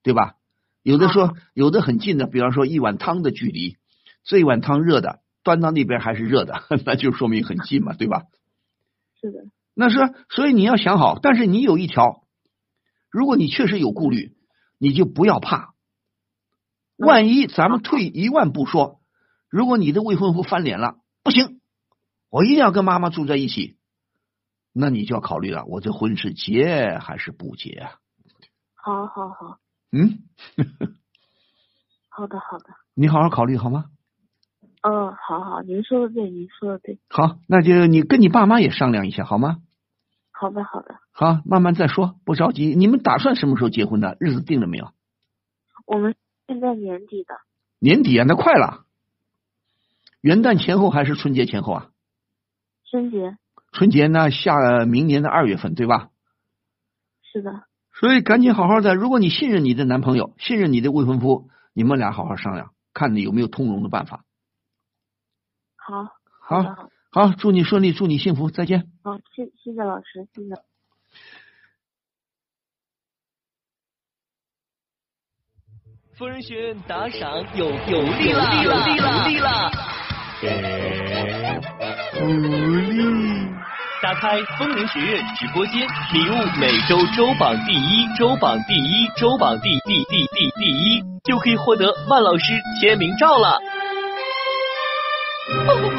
[0.03, 0.35] 对吧？
[0.83, 3.75] 有的说有的很近的，比方说一碗汤的距离，
[4.23, 8.23] 这一碗汤热的端到那边还是热的， 那就说明很近嘛，对吧？
[9.19, 9.39] 是的。
[9.73, 9.97] 那是，
[10.29, 12.23] 所以你要想好，但是你有一条，
[13.09, 14.36] 如果你确实有顾虑，
[14.77, 15.73] 你就不要怕。
[16.97, 19.01] 万一咱们退一万步说，
[19.49, 21.61] 如果你的未婚夫翻脸了，不行，
[22.29, 23.77] 我一定要跟妈妈住在一起，
[24.73, 27.91] 那你就要考虑了，我这婚是结还是不结啊？
[28.75, 29.59] 好好好，
[29.91, 30.23] 嗯，
[32.09, 32.65] 好的好的，
[32.95, 33.85] 你好好考虑好吗？
[34.81, 39.57] 嗯，好好，您说的对，您说的对，好，那就你跟你爸妈也商量一下好吗？
[40.39, 42.75] 好的好的，好，慢慢再说，不着急。
[42.75, 44.17] 你们打算什么时候结婚的？
[44.19, 44.91] 日子定了没有？
[45.87, 46.15] 我们
[46.45, 47.33] 现在年底的，
[47.79, 48.85] 年底啊，那快了。
[50.21, 51.89] 元旦前后还是春节前后啊？
[52.89, 53.37] 春节，
[53.71, 56.09] 春节呢，下明年的二月份，对吧？
[57.23, 57.63] 是的，
[57.93, 58.93] 所以赶紧好好的。
[58.93, 64.23] 如果你信任你的男朋友，信任你的未婚夫，你们俩好好商量，看你有没有通融的办法。
[65.75, 66.03] 好，
[66.41, 68.83] 好好，好，祝你顺利，祝你幸福，再见。
[69.03, 70.49] 好，谢谢谢老师，谢谢。
[76.15, 79.71] 疯人学院打赏有有利了，有利了，有利了！
[82.13, 82.23] 福
[82.91, 83.01] 利！
[84.03, 93.57] 打开疯人学院直播间，礼物每周周榜第一，周榜第一，周榜第第第第第一，就可以获得万老师签名照了。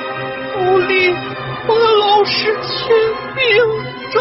[0.69, 1.09] 福利，
[1.67, 2.95] 万老师签
[3.35, 3.43] 名
[4.13, 4.21] 照。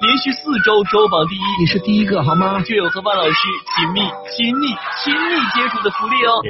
[0.00, 2.62] 连续四周周榜第一，你是第一个好吗？
[2.62, 3.34] 就有和万老师
[3.74, 4.00] 亲密、
[4.30, 4.68] 亲密、
[5.02, 6.40] 亲密接触的福利哦。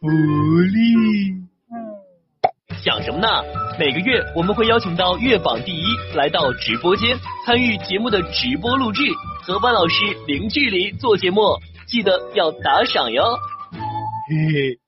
[0.00, 0.06] 福
[0.60, 1.34] 利，
[2.84, 3.26] 想什么呢？
[3.80, 5.84] 每个月我们会邀请到月榜第一
[6.14, 9.02] 来到直播间参与节目的直播录制，
[9.42, 11.40] 和万老师零距离做节目，
[11.88, 13.24] 记得要打赏哟。
[14.30, 14.81] 嘿嘿。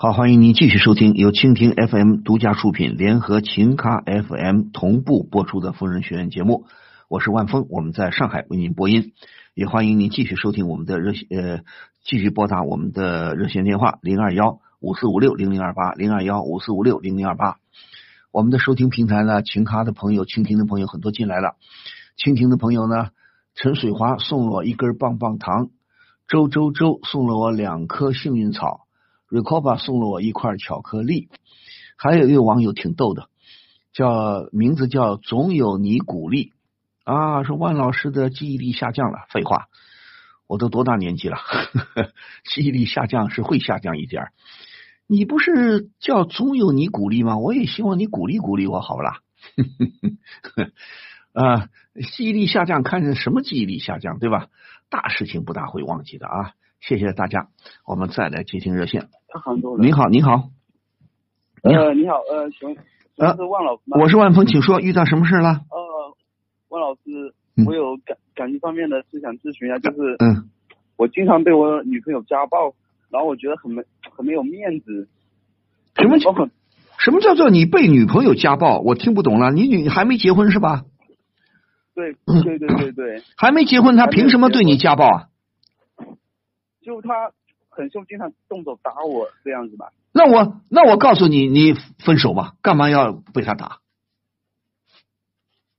[0.00, 6.66] 好，欢迎您继续收听由蜻蜓 FM 独家出品、联合秦咖 FM 同步播出的《疯人学院》节目。
[7.08, 9.12] 我是万峰，我们在上海为您播音。
[9.54, 11.60] 也欢迎您继续收听我们的热线，呃，
[12.04, 17.56] 继续拨打我们的热线电话零二幺五四五六零零二八零二幺五四五六零零二八。
[18.30, 21.56] 我们的收听平台呢，秦咖的朋友、蜻蜓的朋友很多进来了。
[22.16, 23.08] 蜻蜓的朋友呢，
[23.56, 25.70] 陈水华送了我一根棒棒糖，
[26.28, 28.86] 周周周送了我两颗幸运草。
[29.30, 31.28] Recoba 送了我一块巧克力，
[31.96, 33.28] 还有一位网友挺逗的，
[33.92, 36.52] 叫名字叫总有你鼓励
[37.04, 39.26] 啊，说万老师的记忆力下降了。
[39.30, 39.66] 废话，
[40.46, 41.38] 我都多大年纪了，
[42.50, 44.32] 记忆力下降是会下降一点儿
[45.06, 47.38] 你不是叫总有你鼓励吗？
[47.38, 49.20] 我也希望你鼓励鼓励我，好不啦？
[51.32, 51.68] 啊，
[52.16, 54.48] 记忆力下降，看着什么记忆力下降，对吧？
[54.90, 56.52] 大事情不大会忘记的啊。
[56.80, 57.48] 谢谢大家，
[57.86, 59.08] 我们再来接听热线。
[59.78, 60.48] 你好，你好。
[61.62, 62.76] 呃，你好，呃，请问
[63.36, 63.98] 是万老师吗？
[64.00, 65.60] 我是万峰，请说，遇到什么事了？
[65.70, 66.16] 呃，
[66.68, 67.34] 万老师，
[67.66, 70.48] 我有感感情方面的事想咨询一下，就是嗯，
[70.96, 72.74] 我经常被我女朋友家暴，
[73.10, 75.08] 然后我觉得很没很没有面子。
[75.96, 76.32] 什么叫
[76.98, 78.80] 什么叫做你被女朋友家暴？
[78.80, 79.50] 我听不懂了。
[79.50, 80.84] 你女还没结婚是吧？
[81.94, 83.22] 对对对对对。
[83.36, 85.28] 还没结婚，他凭什么对你家暴啊？
[86.80, 87.32] 就他
[87.78, 89.92] 很凶，经常动手打我这样子吧。
[90.12, 93.78] 那我那我告诉你，你分手吧，干嘛要被他打？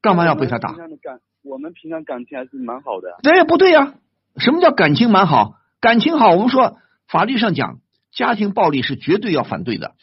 [0.01, 0.71] 干嘛要被他打？
[0.71, 3.17] 感我们平常感情还是蛮好的。
[3.21, 3.95] 对不对呀？
[4.37, 5.55] 什么叫感情蛮好？
[5.81, 6.77] 感情好，我们说
[7.09, 7.79] 法律上讲，
[8.13, 9.95] 家庭暴力是绝对要反对的。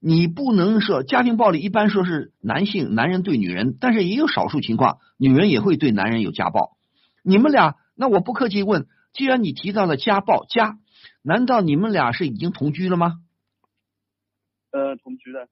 [0.00, 6.78] 你不能说家庭暴力一般说是男性男人对女人，但是也有少数情况，女人也会对男人有家暴。
[7.22, 8.86] 你们俩，那我不客气问。
[9.12, 10.78] 既然你提到了家暴家，
[11.22, 13.20] 难道你们俩是已经同居了吗？
[14.70, 15.48] 呃，同居的。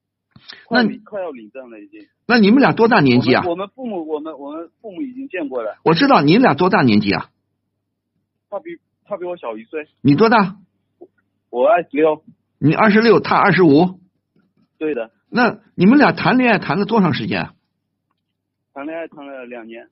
[0.69, 2.07] 那你快要领证了已经。
[2.25, 3.43] 那你们俩多大年纪啊？
[3.45, 5.77] 我们父母，我们我们父母已经见过了。
[5.83, 7.29] 我知道你们俩多大年纪啊？
[8.49, 9.87] 他比他比我小一岁。
[10.01, 10.57] 你多大？
[11.49, 12.23] 我二十六。
[12.57, 13.99] 你二十六，他二十五。
[14.77, 15.11] 对的。
[15.29, 17.51] 那你们俩谈恋爱谈了多长时间？
[18.73, 19.89] 谈恋爱谈了两年。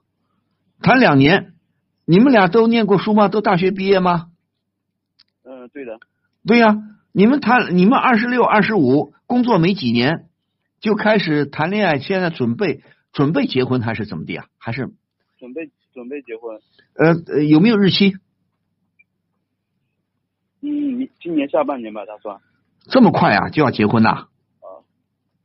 [0.81, 1.53] 谈两年。
[2.05, 3.27] 你们俩都念过书吗？
[3.27, 4.28] 都大学毕业吗？
[5.69, 5.99] 嗯，对的。
[6.45, 6.77] 对呀，
[7.11, 10.25] 你们谈，你们二十六、二十五，工作没几年
[10.79, 14.45] 就开始谈恋爱，现在准备准备结婚还是怎么的啊？
[14.57, 14.89] 还是
[15.37, 16.59] 准备准备结婚？
[16.95, 18.15] 呃，有没有日期？
[20.61, 22.41] 嗯，今年下半年吧，他说。
[22.83, 24.09] 这么快啊，就要结婚呐？
[24.09, 24.27] 啊。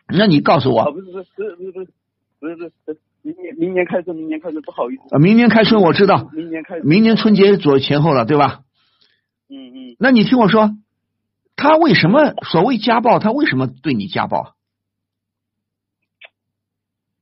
[0.09, 0.81] 那你告诉我。
[0.81, 1.93] 啊，不是不是不是不是
[2.41, 2.99] 不是不是不是。
[3.23, 5.19] 明年明年开春，明年开春不好意思啊！
[5.19, 8.61] 明年开春我知道，明年开明年春节左前后了，对吧？
[9.49, 9.97] 嗯嗯。
[9.99, 10.71] 那你听我说，
[11.57, 13.19] 他为什么所谓家暴？
[13.19, 14.55] 他为什么对你家暴？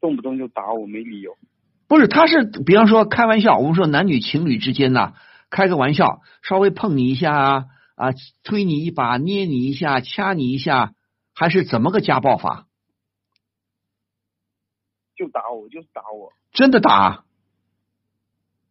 [0.00, 1.36] 动不动就打我，没理由。
[1.86, 5.14] 不是，他是比方说开玩笑，我们说男女情侣之间呢，
[5.50, 7.64] 开个玩笑，稍微碰你一下啊
[7.94, 8.08] 啊，
[8.42, 10.94] 推你一把，捏你一下，掐你一下，
[11.34, 12.66] 还是怎么个家暴法？
[15.14, 17.24] 就打我，就是打我，真的打？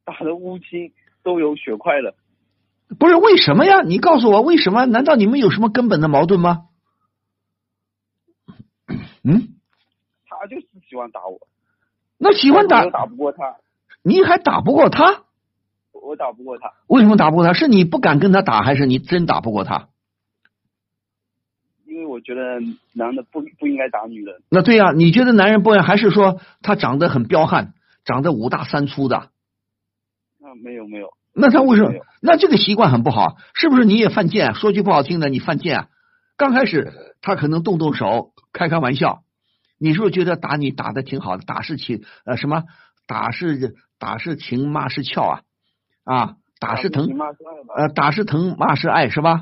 [0.03, 0.91] 打的乌青，
[1.21, 2.15] 都有血块了。
[2.99, 3.81] 不是为什么呀？
[3.81, 4.85] 你告诉我为什么？
[4.85, 6.67] 难道你们有什么根本的矛盾吗？
[9.23, 9.55] 嗯？
[10.27, 11.47] 他就是喜欢打我。
[12.17, 12.85] 那喜欢打？
[12.89, 13.57] 打不过他。
[14.03, 15.23] 你还打不过他？
[15.91, 16.73] 我打不过他。
[16.87, 17.53] 为什么打不过他？
[17.53, 19.89] 是你不敢跟他打，还是你真打不过他？
[21.85, 22.59] 因为我觉得
[22.93, 24.41] 男的不不应该打女人。
[24.49, 27.73] 那对呀，你觉得男人不应还是说他长得很彪悍，
[28.05, 29.29] 长得五大三粗的？
[30.39, 31.13] 那没有没有。
[31.33, 31.91] 那他为什么？
[32.21, 33.85] 那这个习惯很不好，是不是？
[33.85, 34.53] 你也犯贱？
[34.53, 35.87] 说句不好听的，你犯贱啊！
[36.37, 39.23] 刚开始他可能动动手，开开玩笑，
[39.79, 41.43] 你是不是觉得打你打的挺好的？
[41.43, 42.63] 打是情呃什么？
[43.07, 45.41] 打是打是情，骂是俏啊
[46.03, 46.35] 啊！
[46.59, 47.09] 打是疼
[47.75, 49.41] 呃打是疼，骂是爱是吧？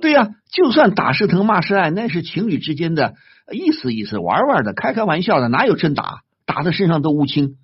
[0.00, 3.14] 对呀，就算打是疼，骂是爱，那是情侣之间的
[3.52, 6.22] 意思意思，玩玩的，开开玩笑的，哪有真打？
[6.46, 7.56] 打的身上都乌青，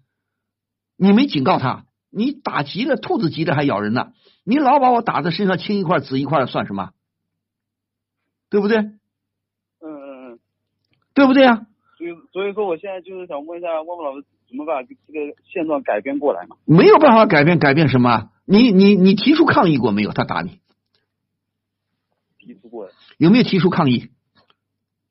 [0.96, 1.84] 你没警告他。
[2.10, 4.12] 你打急了，兔子急了还咬人呢。
[4.44, 6.90] 你老把我打在身上青一块紫一块的，算什么？
[8.48, 8.78] 对不对？
[8.78, 8.98] 嗯
[9.80, 10.38] 嗯嗯，
[11.14, 11.66] 对不对啊？
[11.96, 16.56] 所以所以说，我现在就是想问一下汪汪老师，怎么把这个现状改变过来嘛？
[16.64, 18.30] 没有办法改变，改变什么？
[18.44, 20.12] 你你你提出抗议过没有？
[20.12, 20.60] 他打你？
[22.38, 22.90] 提出过。
[23.18, 24.10] 有没有提出抗议？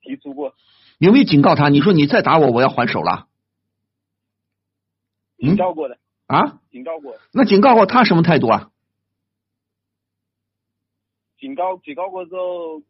[0.01, 0.53] 提出过。
[0.97, 1.69] 有没有警告他？
[1.69, 3.27] 你说你再打我，我要还手了。
[5.37, 5.97] 警告过的。
[6.29, 6.59] 啊！
[6.69, 8.69] 警告过，那警告过他什么态度啊？
[11.39, 12.83] 警告警告过之后，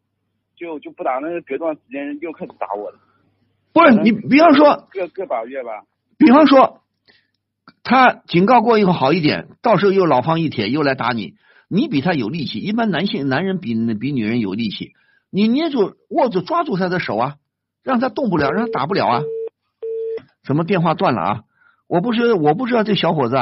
[0.57, 2.99] 就就不打，那隔段时间又开始打我了。
[3.71, 5.85] 不是你，比方说个个把月吧。
[6.17, 6.81] 比方说，
[7.81, 11.35] 他警告过以后好一点，到时候又老方一铁又来打你，
[11.69, 12.59] 你比他有力气。
[12.59, 14.91] 一般男性男人比比女人有力气，
[15.29, 17.35] 你捏住握住抓住他的手啊，
[17.83, 19.21] 让他动不了，让他打不了啊。
[20.43, 21.43] 怎么电话断了啊？
[21.89, 23.35] 我不是我不知道这小伙子，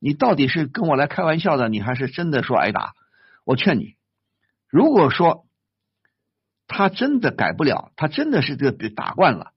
[0.00, 2.92] 你到底是跟我来开玩笑的，你还是真的说挨打？
[3.44, 3.94] 我劝你，
[4.68, 5.46] 如果说
[6.66, 9.52] 他真的改不了，他真的是这个打惯了，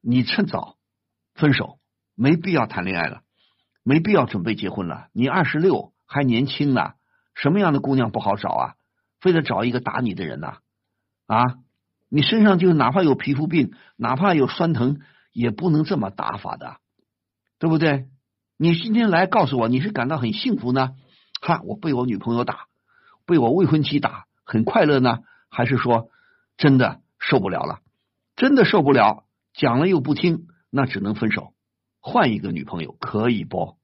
[0.00, 0.76] 你趁早
[1.34, 1.78] 分手，
[2.16, 3.22] 没必要谈恋爱了，
[3.84, 5.06] 没必要准备结婚了。
[5.12, 6.94] 你二十六还年轻呢，
[7.36, 8.74] 什么样的姑娘不好找啊？
[9.20, 10.56] 非得找一个打你的人呐？
[11.28, 11.44] 啊，
[12.08, 14.98] 你身上就哪怕有皮肤病，哪怕有酸疼，
[15.32, 16.78] 也不能这么打法的。
[17.62, 18.06] 对不对？
[18.56, 20.96] 你今天来告诉我，你是感到很幸福呢？
[21.40, 22.66] 哈，我被我女朋友打，
[23.24, 25.20] 被我未婚妻打，很快乐呢？
[25.48, 26.08] 还是说
[26.56, 27.78] 真的受不了了？
[28.34, 31.54] 真的受不了，讲了又不听，那只能分手，
[32.00, 33.76] 换一个女朋友可以不？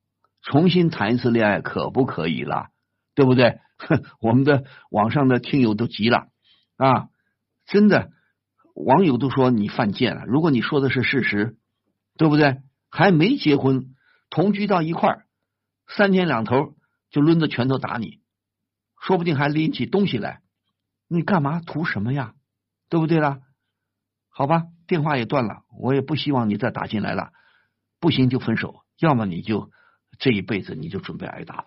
[0.43, 2.70] 重新谈一次恋爱可不可以了？
[3.14, 3.61] 对不对？
[3.76, 6.26] 哼， 我们的网上的听友都急了
[6.79, 7.11] 啊！
[7.64, 8.11] 真的，
[8.74, 10.24] 网友都说你犯贱了。
[10.26, 11.57] 如果你说的是事实，
[12.16, 12.59] 对不对？
[12.91, 13.95] 还没结婚，
[14.30, 15.26] 同居到一块儿，
[15.86, 16.76] 三天两头
[17.11, 18.20] 就抡着拳头打你，
[19.01, 20.43] 说不定还拎起东西来，
[21.09, 22.34] 你干嘛图什么呀？
[22.89, 23.41] 对不对啦？
[24.30, 27.32] 好吧，电话也断了，我也不希望你再打进来了，
[28.01, 29.70] 不行就分手，要么你就
[30.18, 31.66] 这一辈子你就准备挨打了。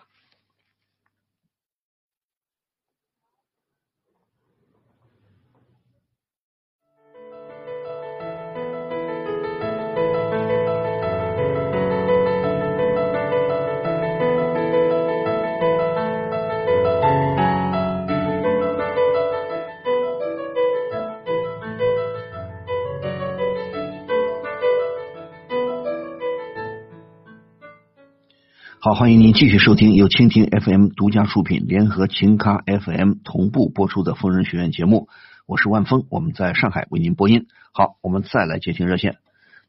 [28.92, 35.08] 好，欢迎您继续收听由蜻蜓 FM 独家出品、联合情咖 FM 同步播出的《疯人学院》节目。
[35.48, 37.48] 我是万峰，我们在上海为您播音。
[37.72, 39.16] 好，我们再来接听热线。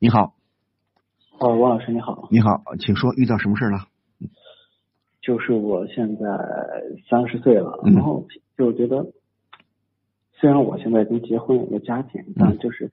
[0.00, 0.34] 你好，
[1.38, 3.86] 哦，王老师你好，你好，请说，遇到什么事了？
[5.22, 6.26] 就是我现在
[7.08, 8.26] 三十岁了，然后
[8.58, 9.06] 就觉得，
[10.32, 12.90] 虽然我现在已经结婚有个家庭，但就是，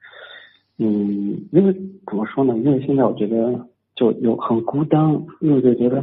[0.78, 1.74] 嗯，因为
[2.06, 2.56] 怎么说呢？
[2.60, 3.68] 因为现在我觉得。
[4.00, 6.02] 就有很孤单，因为就觉得，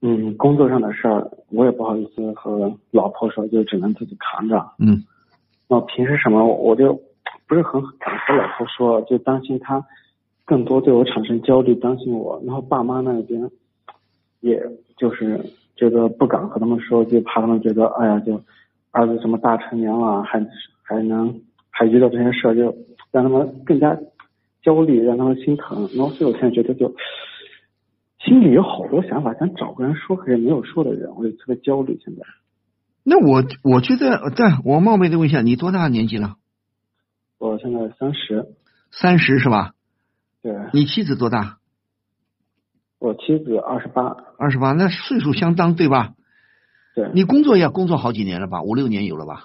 [0.00, 4.64] 嗯，工作上的事儿我也不好意思和老婆说，就只能自己扛着。
[4.78, 5.02] 嗯，
[5.66, 6.92] 那平时什么我就
[7.48, 9.84] 不是很敢和老婆说，就担心她
[10.44, 12.40] 更多对我产生焦虑，担心我。
[12.46, 13.50] 然后爸妈那边，
[14.38, 14.62] 也
[14.96, 15.44] 就是
[15.74, 18.40] 觉得不敢和他们说，就怕他们觉得，哎呀，就
[18.92, 20.46] 儿子什么大成年了，还
[20.82, 21.40] 还能
[21.70, 22.72] 还遇到这些事儿，就
[23.10, 23.98] 让他们更加。
[24.62, 26.94] 焦虑让他们心疼，然后所以我现在觉得就
[28.18, 31.98] 心里有好多想法，想找个人说，可是没有说的人，我就特别焦虑。
[32.04, 32.22] 现在，
[33.02, 36.36] 那我我觉得，对我冒昧的问一下，你多大年纪了？
[37.38, 38.46] 我现在三十。
[38.90, 39.72] 三十是吧？
[40.42, 40.52] 对。
[40.72, 41.58] 你妻子多大？
[42.98, 44.02] 我妻子二十八。
[44.36, 46.14] 二十八，那岁数相当，对吧？
[46.94, 47.10] 对。
[47.14, 48.62] 你工作也工作好几年了吧？
[48.62, 49.44] 五六年有了吧？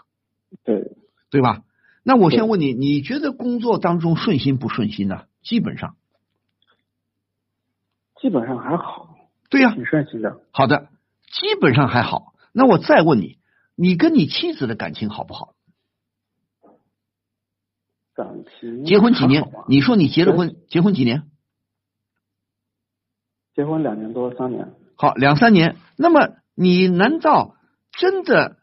[0.66, 0.91] 对。
[1.30, 1.61] 对吧？
[2.08, 5.26] 那我先问你，你觉得工作当中顺心不顺心呢？
[5.41, 5.95] 基本上。
[8.22, 9.18] 基本上还好，
[9.49, 10.39] 对呀，挺顺心的。
[10.51, 10.89] 好的，
[11.32, 12.36] 基本上还好。
[12.53, 13.39] 那我再问你，
[13.76, 15.56] 你跟你妻子的感情好不好？
[18.14, 19.43] 感情结婚几年？
[19.68, 21.24] 你说你结了婚，结婚几年？
[23.56, 24.72] 结婚两年多，三年。
[24.95, 25.76] 好，两三年。
[25.97, 27.56] 那么你难道
[27.91, 28.58] 真的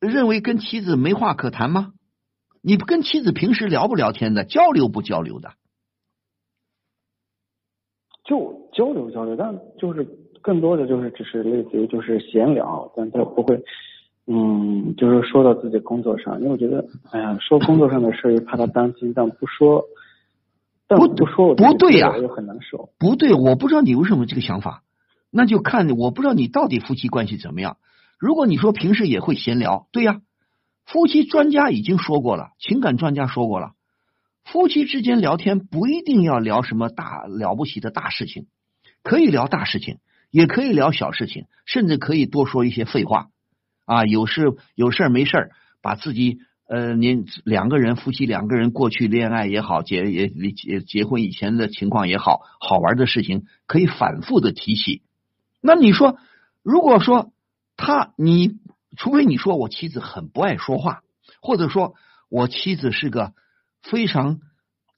[0.00, 1.92] 认为跟妻子没话可谈吗？
[2.62, 5.52] 你不跟妻子平时聊不聊天的，交流不交流的？
[8.24, 10.06] 就交流交流，但就是
[10.42, 13.64] 更多的就是只是类似于就是闲聊，但他不会，
[14.26, 19.84] 嗯，就是说到自己工作上，因为我觉得，哎呀，说工作上的事又怕他担心，但不说，
[20.86, 22.90] 但不说不对呀，又很难受。
[22.98, 24.84] 不对，我不知道你为什么这个想法，
[25.30, 27.78] 那就看我不知道你到底夫妻关系怎么样。
[28.18, 30.20] 如果你说平时也会闲聊，对呀，
[30.86, 33.72] 夫妻专家已经说过了，情感专家说过了。
[34.44, 38.46] 夫妻之间聊天不一定要聊什么大了不起的大事情，
[39.02, 39.98] 可以聊大事情，
[40.30, 43.28] 也可以聊小事情，甚至可以多说一些废话
[43.84, 44.04] 啊。
[44.04, 45.50] 有事有事没事
[45.82, 55.02] 把自己呃，您两个人夫妻两个人过去恋爱也好，结也结结婚以前的情况也好，好玩的事情可以反复的提起。
[55.60, 56.18] 那你说，
[56.62, 57.32] 如果说
[57.76, 58.58] 他你，
[58.96, 61.02] 除非你说我妻子很不爱说话，
[61.40, 61.94] 或者说
[62.28, 63.32] 我妻子是个。
[63.82, 64.40] 非常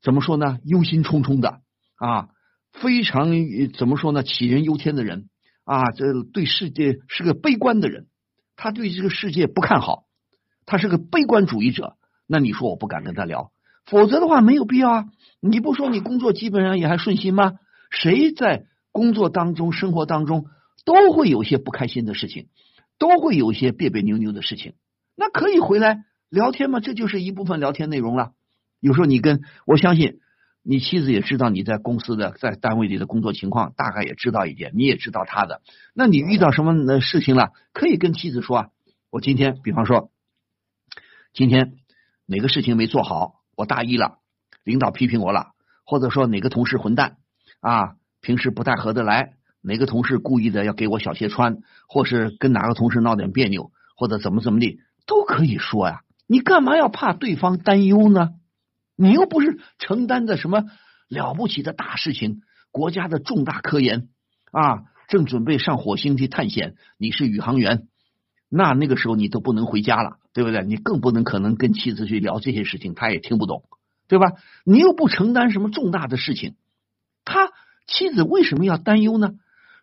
[0.02, 0.58] 怎么说呢？
[0.64, 1.60] 忧心忡忡的
[1.94, 2.30] 啊，
[2.72, 3.30] 非常
[3.78, 4.24] 怎么说呢？
[4.24, 5.28] 杞人忧天的人
[5.62, 8.08] 啊，这对世界是个悲观的人，
[8.56, 10.02] 他对这个世界不看好，
[10.66, 11.96] 他是个悲观主义者。
[12.26, 13.52] 那你说我不敢跟他聊，
[13.86, 15.04] 否则的话没有必要啊。
[15.40, 17.52] 你不说你工作基本上也还顺心吗？
[17.88, 20.46] 谁在工作当中、生活当中
[20.84, 22.48] 都会有些不开心的事情，
[23.02, 24.74] 都会有一些别别扭扭的事情，
[25.16, 26.78] 那可以回来聊天吗？
[26.78, 28.30] 这就是一部分聊天内容了。
[28.78, 30.20] 有时候你跟我相信，
[30.62, 35.62] 你妻子也知道你在公司的在单位里的工作情况，大概也知道一点，你也知道他的。
[35.94, 38.68] 那你遇到什么的事情了，可以跟妻子说啊。
[39.10, 40.12] 我今天，比方说，
[41.32, 41.72] 今天
[42.24, 44.18] 哪个事情没做好，我大意了，
[44.62, 45.48] 领导批评我了，
[45.84, 47.16] 或者说哪个同事混蛋
[47.58, 49.32] 啊，平时不太合得来，
[49.62, 51.58] 哪个同事故意的要给我小鞋穿，
[51.88, 56.02] 或是跟哪个同事闹点别扭，或者怎么怎么的，都可以说呀。
[56.26, 58.30] 你干嘛要怕对方担忧呢？
[58.96, 60.64] 你又不是承担的什么
[61.08, 62.40] 了不起的大事情，
[62.70, 64.08] 国家的重大科研
[64.50, 66.74] 啊，正准备上火星去探险。
[66.98, 67.88] 你是宇航员，
[68.48, 70.64] 那那个时候你都不能回家了，对不对？
[70.64, 73.64] 你更不能可能跟妻子去聊这些事情，他也听不懂，
[74.08, 74.32] 对吧？
[74.64, 76.54] 你又不承担什么重大的事情，
[77.24, 77.50] 他
[77.86, 79.32] 妻子为什么要担忧呢？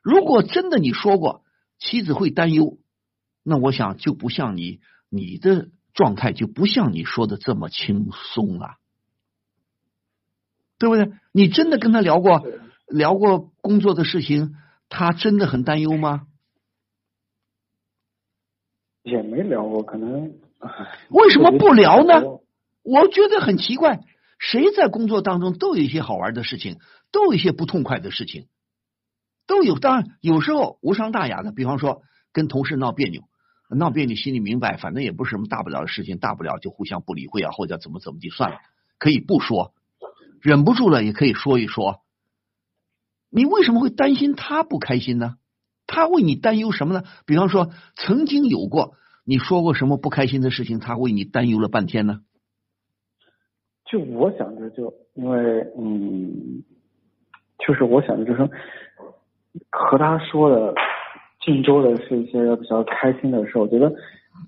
[0.02, 1.44] 如果真的你说过
[1.78, 2.78] 妻子会担忧，
[3.44, 4.80] 那我想就不像你，
[5.10, 8.76] 你的状态就不像你说的这么轻松了。
[10.78, 11.12] 对不对？
[11.34, 12.42] 你真的跟他聊过
[12.88, 14.56] 聊过工作的事情，
[14.88, 16.28] 他真的很担忧吗？
[19.04, 20.34] 也没聊过，可能。
[21.10, 22.22] 为什么不聊呢？
[22.82, 24.00] 我觉得很奇怪，
[24.40, 26.80] 谁在工作当中都有一些好玩的事情，
[27.12, 28.48] 都有一些不痛快的事情，
[29.50, 29.80] 都有。
[29.80, 33.24] 当然，有时候无伤大雅的，比方说跟同事闹别扭，
[33.76, 38.60] 闹别扭心里明白，反正也不是什么大不了的事情，大不了就互相不理会啊，或者怎么怎么地算了，
[39.00, 39.74] 可以不说。
[40.40, 42.02] 忍不住了也可以说一说，
[43.30, 45.36] 你为什么会担心他不开心呢？
[45.88, 47.04] 他为你担忧什么呢？
[47.26, 48.94] 比方说，曾经有过
[49.26, 52.22] 你说过什么不开心的事情，他为你担忧了半天呢？
[53.92, 56.64] 就我想着，就因为嗯，
[57.68, 58.50] 就是我想着，就是
[59.72, 60.74] 和他说的
[61.44, 63.92] 晋州的是一些比较开心的事，我觉得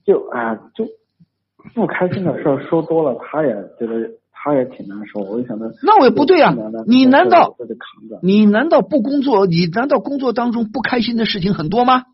[0.05, 0.85] 就啊，就
[1.73, 4.11] 不开心的事说多了，他也觉得。
[4.43, 6.51] 他也挺难受，我就想着，那我也不对啊！
[6.87, 7.55] 你难道
[8.23, 9.45] 你难道不工作？
[9.45, 12.05] 你难道工作当中不开心的事情很多吗？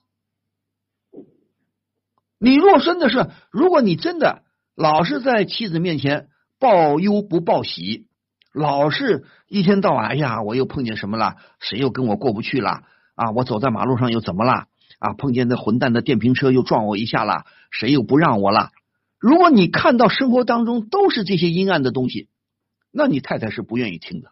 [2.38, 4.42] 你若真的是，如果你真的
[4.76, 6.28] 老是在妻子面前
[6.60, 8.07] 报忧不报喜，
[8.58, 11.36] 老是一天到晚，哎呀，我又碰见什么了？
[11.60, 12.84] 谁又跟我过不去了？
[13.16, 14.66] 啊，我走在马路上又怎么了？
[15.00, 17.46] 啊，碰见那混蛋的电瓶车又撞我一下了？
[17.72, 18.72] 谁又不让我了？
[19.20, 22.30] 如果你看到生活当中都是这些阴暗的东西，
[22.92, 24.32] 那你太太是不愿意听的，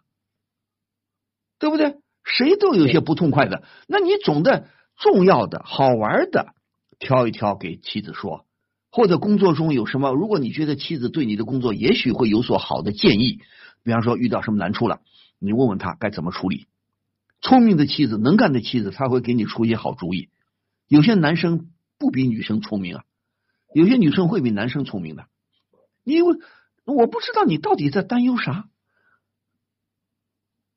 [1.58, 1.96] 对不对？
[2.24, 3.62] 谁都有些不痛快的。
[3.86, 6.54] 那你总的重要的好玩的
[6.98, 8.44] 挑一挑给妻子说，
[8.90, 13.40] 或者工作中有什么，如果你觉得妻子对你的工作也许会有所好的建议，
[13.86, 15.00] 比方说遇到什么难处了，
[15.38, 16.66] 你问问他该怎么处理。
[17.40, 20.28] 聪明的妻子，能干的妻子，他会给你出一些好主意。
[20.88, 23.04] 有些男生不比女生聪明啊，
[23.72, 25.26] 有些女生会比男生聪明的。
[26.02, 26.36] 因为
[26.84, 28.64] 我不知道你到底在担忧啥。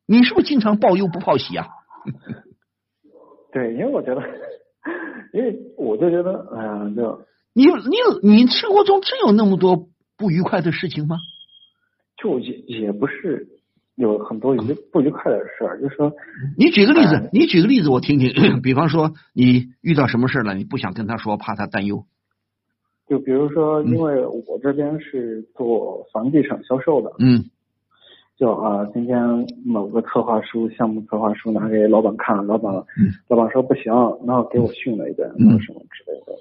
[0.06, 1.68] 你是不是经常报忧不报喜啊？
[3.52, 4.22] 对，因为我觉得，
[5.34, 11.18] 因为我就觉得，哎呀，就你你你生活中真有那么多不愉快的事情吗？
[12.22, 13.48] 就也也不是
[13.96, 14.60] 有很多愉
[14.92, 16.12] 不愉快的事儿，就是说，
[16.58, 18.32] 你举个例子，你举个例子我听听。
[18.62, 20.54] 比方说，你遇到什么事了？
[20.54, 22.06] 你不想跟他说，怕他担忧。
[23.08, 27.46] 就比如说，因为我这边是做房地产销售的，嗯。
[28.38, 29.20] 就啊，今天
[29.66, 32.74] 某个策划书、项目策划书拿给老板看，老板，
[33.28, 33.92] 老板说不行，
[34.26, 36.32] 然后给我训了一顿，什么什么之类的。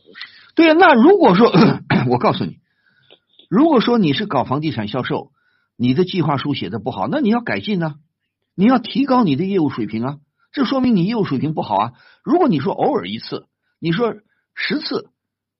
[0.54, 1.50] 对呀，那如果说，
[2.08, 2.58] 我告诉你，
[3.50, 5.30] 如果说你是搞房地产销售，
[5.80, 7.94] 你的计划书写的不好，那你要改进呢，
[8.56, 10.18] 你要提高你的业务水平啊，
[10.50, 11.92] 这说明你业务水平不好啊。
[12.24, 13.46] 如果你说偶尔一次，
[13.78, 14.12] 你说
[14.56, 15.10] 十次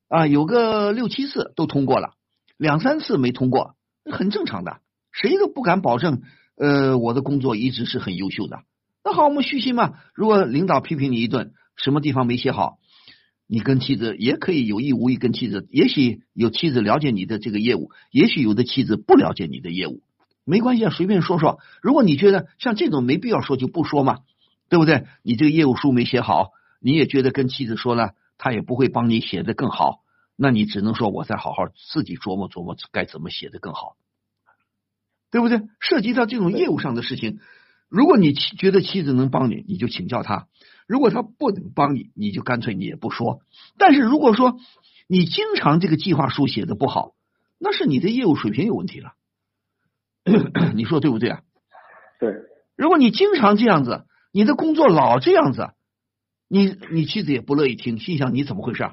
[0.09, 2.15] 啊，有个六七次都通过了，
[2.57, 4.81] 两三次没通过，那很正常的。
[5.13, 6.23] 谁都不敢保证，
[6.57, 8.65] 呃，我的工作一直是很优秀的。
[9.05, 9.95] 那好，我们虚心嘛。
[10.15, 12.79] 如果领导批评你一顿，什么地方没写好，
[13.47, 20.03] 你跟妻子也可以有意无意跟妻子，也许有妻子了解你的这个业务，也许有的妻子不了解你的业务，
[20.49, 21.61] 没关系啊，随便说说。
[21.83, 24.21] 如果你觉得像这种没必要说，就不说嘛，
[24.71, 25.07] 对不对？
[25.23, 30.01] 你这个业务书没写好，你也觉得跟妻子说了，他也不会帮你写的更好，
[30.37, 33.97] 那你只能说我再好好自己琢磨琢磨该怎么写的更好。
[35.31, 35.61] 对不对？
[35.79, 37.39] 涉及到这种业务上的事情，
[37.91, 40.47] 如果你觉得妻子能帮你，你就请教他；
[40.87, 43.41] 如果他不能帮你，你就干脆你也不说。
[43.77, 44.57] 但是如果说
[45.07, 47.13] 你经常这个计划书写的不好，
[47.59, 49.13] 那是你的业务水平有问题了。
[50.75, 51.41] 你说对不对啊？
[52.21, 52.33] 对。
[52.77, 55.71] 如果你经常这样子，你的工作老这样子，
[56.49, 58.89] 你你妻子也不乐意听，心想你怎么回事？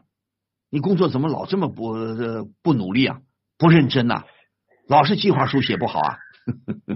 [0.70, 1.94] 你工作怎么老这么不
[2.64, 3.20] 不努力啊？
[3.58, 4.24] 不认真呐？
[4.88, 6.18] 老是计划书写不好啊？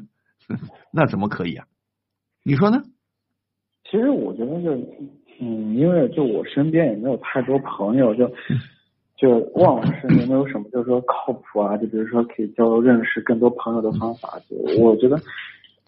[0.92, 1.66] 那怎么可以啊？
[2.44, 2.84] 你说呢？
[3.90, 4.72] 其实我觉得就
[5.42, 8.28] 嗯，因为就我身边也没有太多朋友，就
[9.20, 14.39] 就忘了身边没有什么就是说靠谱啊，就比如说可以交认识更多朋友的方法。
[14.49, 15.20] 就我觉得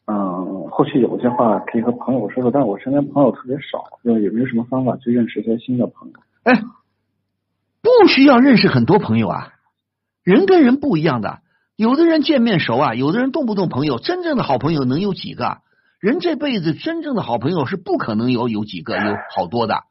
[0.05, 6.15] 嗯，后续有些话可以和朋友说说，但是我身边朋友特别少，就也没有什么方法去认识一些新的朋友。
[6.43, 6.61] 哎，
[7.82, 9.53] 不需要认识很多朋友啊，
[10.23, 11.39] 人跟人不一样的。
[11.77, 15.59] 有的人见面熟啊，有的人动不动朋友，真正的好朋友能有几个？
[16.01, 19.84] 人这辈子真正的好朋友是不可能有有几个，有好多的，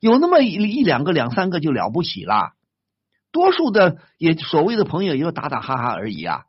[0.00, 2.54] 有那么一一两个、两三个就了不起了。
[3.34, 6.44] 多数的也所谓的朋友，也就打打哈哈而已啊，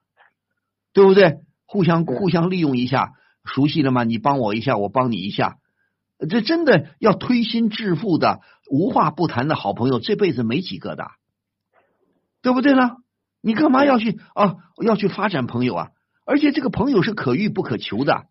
[0.94, 1.40] 对不对？
[1.66, 3.14] 互相互相利用一下，
[3.44, 4.04] 熟悉了吗？
[4.04, 5.58] 你帮我一下，我帮你一下，
[6.30, 8.40] 这真的要推心置腹的、
[8.70, 11.08] 无话不谈的好朋友，这辈子没几个的，
[12.44, 12.98] 对不对呢？
[13.42, 14.58] 你干嘛要去啊？
[14.86, 15.90] 要去发展朋友啊？
[16.24, 18.26] 而且这个朋友是可遇不可求的，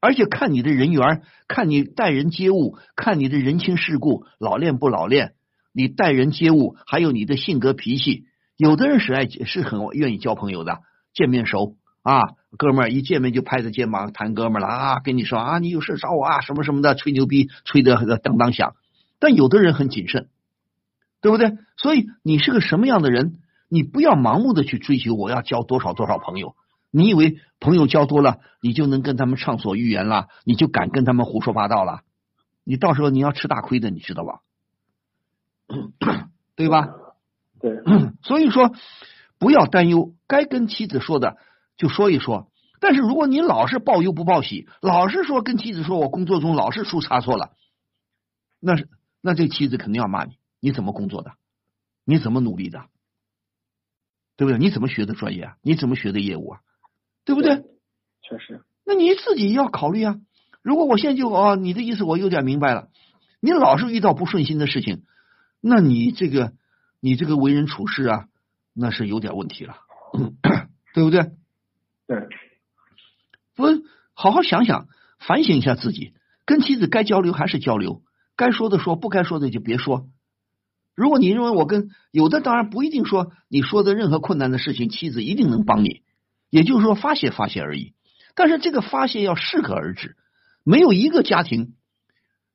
[0.00, 5.33] 而且看你的人缘，看你待人接物，看你的人情世故，老练不老练，
[5.74, 8.26] 你待人接物，还有你的性格脾气。
[8.56, 10.78] 有的人是爱是很愿意交朋友的，
[11.12, 12.22] 见面熟啊，
[12.56, 18.76] 哥们儿一见面就拍着肩膀谈哥们儿了啊，跟你说啊，你有事找我啊，什么什么的，吹牛逼吹的当当响。
[19.18, 20.28] 但有的人很谨慎，
[21.20, 21.58] 对不对？
[21.76, 23.38] 所以你是个什么样的人？
[23.68, 26.54] 你不要盲目的去追求，我要交多少多少朋友？
[26.92, 30.28] 你以为朋友交多了，你就能跟他们畅所欲言了？
[30.44, 32.02] 你就敢跟他们胡说八道了？
[32.62, 34.42] 你到时候你要吃大亏的，你知道吧？
[36.64, 36.88] 对吧？
[37.60, 37.82] 对。
[38.22, 38.72] 所以说，
[39.38, 41.36] 不要担忧，该跟妻子说的
[41.76, 42.50] 就说一说。
[42.80, 47.52] 但是如果你老是报忧不报喜，老是说跟妻子说我工作中老是出差错了，
[48.60, 48.88] 那是
[49.20, 50.38] 那这妻子肯定要骂你。
[50.60, 51.32] 你怎么工作的？
[52.04, 52.84] 你怎么努力的？
[54.36, 54.58] 对不对？
[54.58, 55.56] 你怎么学的专业啊？
[55.62, 56.60] 你怎么学的业务啊？
[57.24, 57.56] 对不对？
[58.22, 58.62] 确实。
[58.84, 60.16] 那你自己要考虑啊。
[60.62, 62.88] 如果我现在就哦，你的意思我有点明白了。
[63.40, 65.04] 你老是遇到不顺心的事情，
[65.66, 66.52] 那你这个
[67.00, 68.26] 你这个为人处事啊，
[68.74, 69.76] 那是有点问题了，
[70.92, 71.32] 对不对？
[72.06, 72.28] 对。
[73.56, 73.64] 不
[74.12, 74.88] 好好想想，
[75.18, 76.12] 反省一下自己，
[76.44, 78.02] 跟妻子该交流还是交流，
[78.36, 80.06] 该说的说，不该说的就别说。
[80.94, 86.02] 如果你认为我跟有的当然不一定说你说的任何困难的事情，妻子一定能帮你，
[86.50, 87.94] 也就是说发泄发泄而已。
[88.34, 90.16] 但是这个发泄要适可而止，
[90.62, 91.74] 没有一个家庭，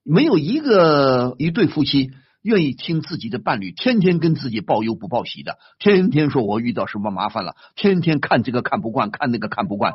[0.03, 2.11] 没有一个一对夫妻
[2.49, 9.93] 愿意听自己的伴侣天天跟自己报忧不报喜的，天天说我遇到什么麻烦了，天天看这个看不惯，看那个看不惯，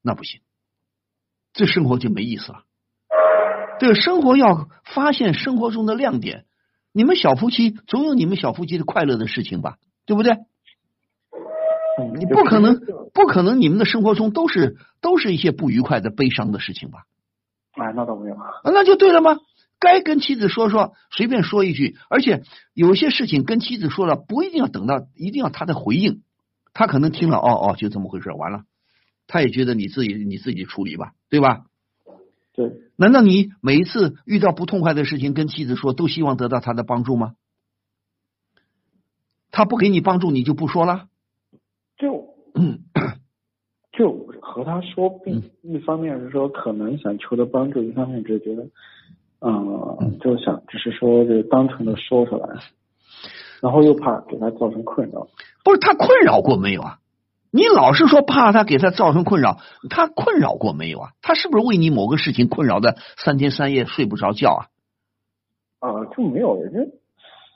[0.00, 0.40] 那不行，
[1.52, 2.62] 这生活就没意思了。
[3.80, 6.44] 这个生活要发现生活中的亮点。
[6.92, 10.36] 你们小夫妻总有你们小夫妻的快乐的事情吧，对不对？
[12.16, 12.80] 你不可能，
[13.12, 17.04] 不可能，你们的生活中都是都是一些不愉快的、悲伤的事情吧？
[17.72, 18.36] 哎，那倒没有。
[18.64, 19.38] 那就对了吗？
[19.82, 21.96] 该跟妻子说说，随便说一句。
[22.08, 26.22] 而且有些事情跟妻子说了，不一定要等到，一定要他的回应。
[26.72, 28.62] 他可能听了，哦哦，就这么回事，完了，
[29.26, 31.64] 他也觉得你自己你自己处理吧，对吧？
[32.54, 37.34] 对，难道你每一次遇到不痛快的事情跟妻子说，都希望得到他的帮助吗？
[39.50, 41.08] 他不给你帮助，你就不说了？
[41.98, 42.34] 就
[43.92, 48.70] 就和他说，并一方面是说可能想求得帮助，一方面只是觉得，
[49.44, 52.48] 嗯，就想只是说就单纯的说出来，
[53.60, 55.26] 然后又怕给他造成困扰。
[55.64, 56.98] 不是他困扰过没有啊？
[57.50, 59.58] 你老是说怕他给他造成困扰，
[59.90, 61.10] 他困扰过没有啊？
[61.20, 64.60] 他是不是为你某个事情困扰的三天三夜睡不着觉啊？
[65.80, 66.92] 啊，就没有，人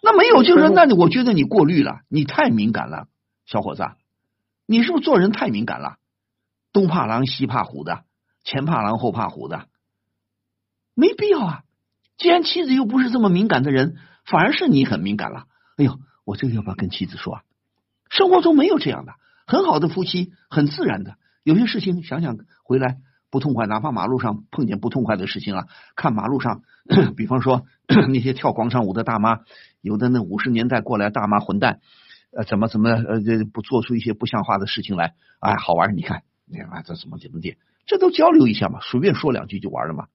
[0.02, 3.06] 那没有，就是那你我觉得你过滤了，你太敏感了，
[3.46, 3.84] 小伙子，
[4.66, 5.96] 你是不是做人太敏感了？
[6.72, 8.00] 东怕狼西怕虎的，
[8.44, 9.66] 前怕狼后怕虎的，
[10.94, 11.62] 没必要啊！
[12.16, 15.44] 既然妻子又不是这么敏感的人，反而是你很敏感了。
[15.76, 17.42] 哎呦，我这个要不要跟妻子说啊？
[18.08, 19.12] 生活中没有这样的。
[19.46, 21.16] 很好的夫妻，很自然的。
[21.44, 22.98] 有些事情想想回来
[23.30, 26.62] 不痛快，哪怕马路上碰见不痛快的事情啊，看马路上，
[27.16, 27.66] 比方说
[28.08, 29.40] 那些跳广场舞的大妈，
[29.80, 31.80] 有的那五十年代过来大妈混蛋，
[32.32, 37.56] 呃，怎么怎么呃这不做出一些不像话的事情来，哎，好玩，你看，你看这怎么怎么地，
[37.86, 40.06] 这都交流一下嘛，随便说两句就完了嘛。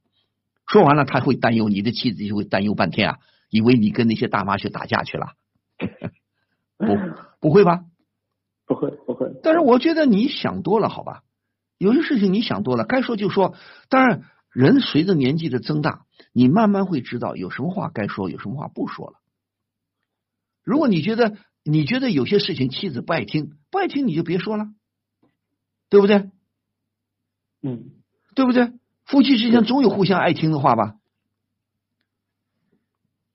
[0.71, 3.19] 说完了，他会担忧，你的妻子就会担忧半天啊，
[3.49, 5.33] 以为你跟那些大妈去打架去了，
[6.79, 6.97] 不，
[7.41, 7.83] 不会吧？
[8.65, 11.23] 不会不会，但是我觉得你想多了，好吧？
[11.77, 13.53] 有些事情你想多了，该说就说。
[13.89, 19.19] 当然，人随着年纪的增大，你慢慢会知道有什么话该说，有什么话不说了。
[20.63, 21.35] 如果你觉得
[21.65, 24.67] 你觉得有些事情妻子不爱听，不爱听你就别说了，
[25.89, 26.29] 对不对？
[27.61, 27.91] 嗯，
[28.35, 28.71] 对不对？
[29.11, 30.95] 夫妻之间总有互相爱听的话吧？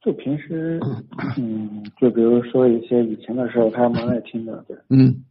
[0.00, 0.80] 就平时，
[1.36, 4.78] 嗯，就比如说一些以前的时候，他蛮爱听的，对。
[4.88, 5.24] 嗯，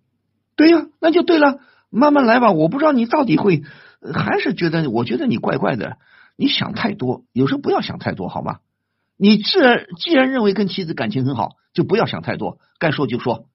[0.56, 1.60] 对呀，那就对了，
[1.90, 2.52] 慢慢来吧。
[2.52, 3.64] 我不知道你到底会，
[4.14, 5.98] 还是觉得，我觉得你怪怪的，
[6.38, 7.24] 你想太多。
[7.34, 8.60] 有时候不要想太多，好吗？
[9.18, 13.48] 你既然既然认为跟妻子感情很好，就不要想太多，该说就说。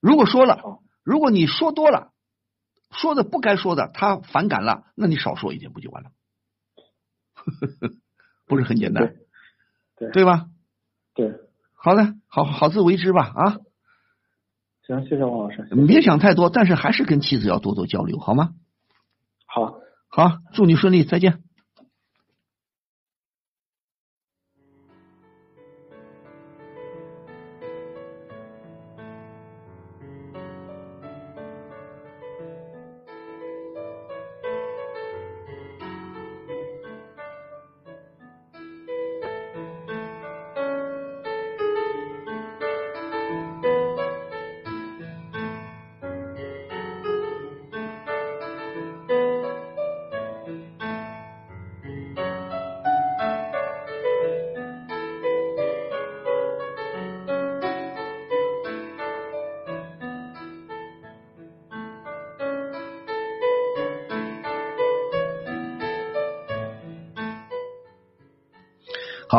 [0.00, 2.11] 如果说了，如果你说多了，
[2.92, 6.10] 说的不该说的，他反感了，那你少说一点不就完了？
[8.46, 9.14] 不是很简单。
[9.96, 10.46] 对对吧？
[11.14, 11.32] 对，
[11.74, 13.58] 好嘞，好好自为之吧啊！
[14.86, 15.68] 行，谢谢王老师。
[15.70, 18.54] 你别想太多，但是还是跟妻子要多多交流，好吗？
[19.46, 19.78] 好，
[20.08, 21.42] 好，祝你顺利，再见。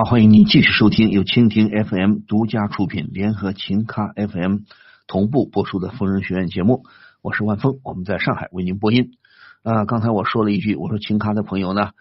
[0.03, 4.57] 好，欢迎您继续收听由蜻蜓 FM 独家出品、联合琴咖 FM
[5.07, 6.83] 同步播出的疯人学院节目。
[7.21, 9.11] 我是万峰，我们在上海为您播音。
[9.63, 11.91] 啊，刚才我说了一句，我说琴咖的朋友呢，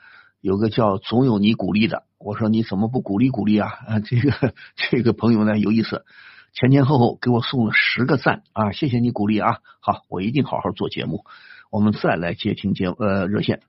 [0.41, 3.69] 有个叫总有你鼓励的，我说你怎么不鼓励鼓励啊？
[3.87, 6.05] 啊，这个这个朋友呢有意思，
[6.53, 9.59] 前前后后给我送了十个赞啊，谢谢你鼓励啊。
[9.79, 11.25] 好，我一定好好做节目。
[11.71, 13.61] 我们再来接听节呃热线，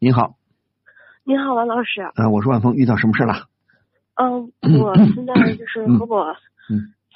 [0.00, 0.34] 您好，
[1.22, 2.00] 您好，王老师。
[2.16, 3.46] 啊，我是万峰，遇到什么事了？
[4.16, 6.34] 嗯，我现在就是和我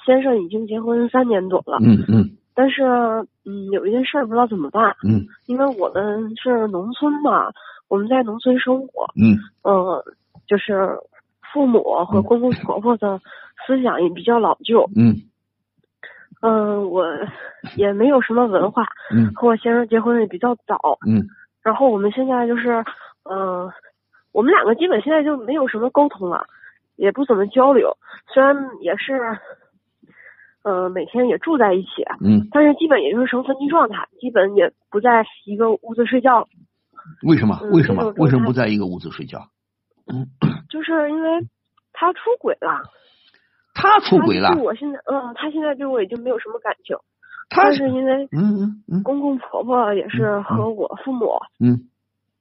[0.05, 2.83] 先生已经结婚三年多了，嗯嗯，但是
[3.45, 7.51] 嗯有一件事不知道怎么办，嗯，因为我们是农村嘛，
[7.87, 10.03] 我们在农村生活，嗯，呃，
[10.47, 10.97] 就是
[11.53, 13.19] 父母和公公婆婆的
[13.67, 15.15] 思想也比较老旧，嗯，
[16.41, 17.05] 嗯，我
[17.77, 21.25] 也没有什么文化，嗯，和我先生结婚也比较早，嗯，
[21.61, 22.83] 然后我们现在就是。
[23.23, 23.69] 嗯、
[24.33, 26.43] 我们两个基本现在就没有什么沟通了，
[27.01, 27.97] 也不怎么交流。
[28.31, 29.19] 虽然也是，
[30.63, 36.47] 呃，每天也住在一起，嗯，但是基本也就是成分居状态，基本也不在一个屋子睡觉。
[37.23, 37.59] 为什么？
[37.63, 39.39] 嗯为什么为什么不在一个屋子睡觉？
[40.69, 41.29] 就是因为
[41.91, 42.83] 他出轨了，
[43.73, 46.95] 他出轨了我现在，嗯，他现在对我已经没有什么感情。
[47.49, 51.89] 他但是因为嗯嗯嗯公公婆婆也是和我父母，嗯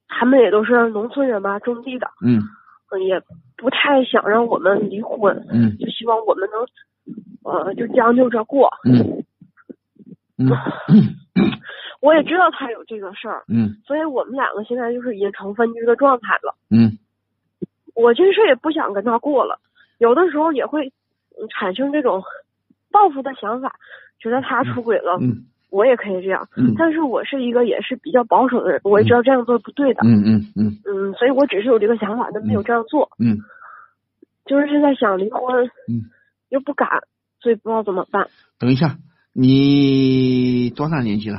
[0.07, 2.43] 他们也都是农村人嘛，种地的，嗯嗯
[2.99, 3.21] 也
[3.57, 8.71] 不太想让我们离婚，嗯就希望我们能，呃，就将就着过。
[8.85, 9.25] 嗯
[10.39, 10.49] 嗯
[12.01, 16.55] 我也知道他有这个事儿，嗯所以我们两个现在就是已经成分居的状态了。
[16.71, 16.99] 嗯
[17.95, 19.61] 我这事儿也不想跟他过了，
[19.99, 20.87] 有的时候也会
[21.39, 22.23] 嗯产生这种
[22.91, 23.77] 报复的想法，
[24.19, 26.49] 觉得他出轨了，嗯我也可以这样。
[26.57, 30.01] 嗯但是我是一个也是比较保守的人，我也知道这样做不对的。
[30.05, 33.11] 嗯嗯嗯嗯，所以我只是有这个想法，但没有这样做。
[33.19, 33.39] 嗯
[34.47, 36.11] 就是现在想离婚，嗯，
[36.49, 36.89] 又不敢，
[37.41, 38.29] 所以不知道怎么办。
[38.59, 38.97] 等一下，
[39.33, 41.39] 你多大年纪了？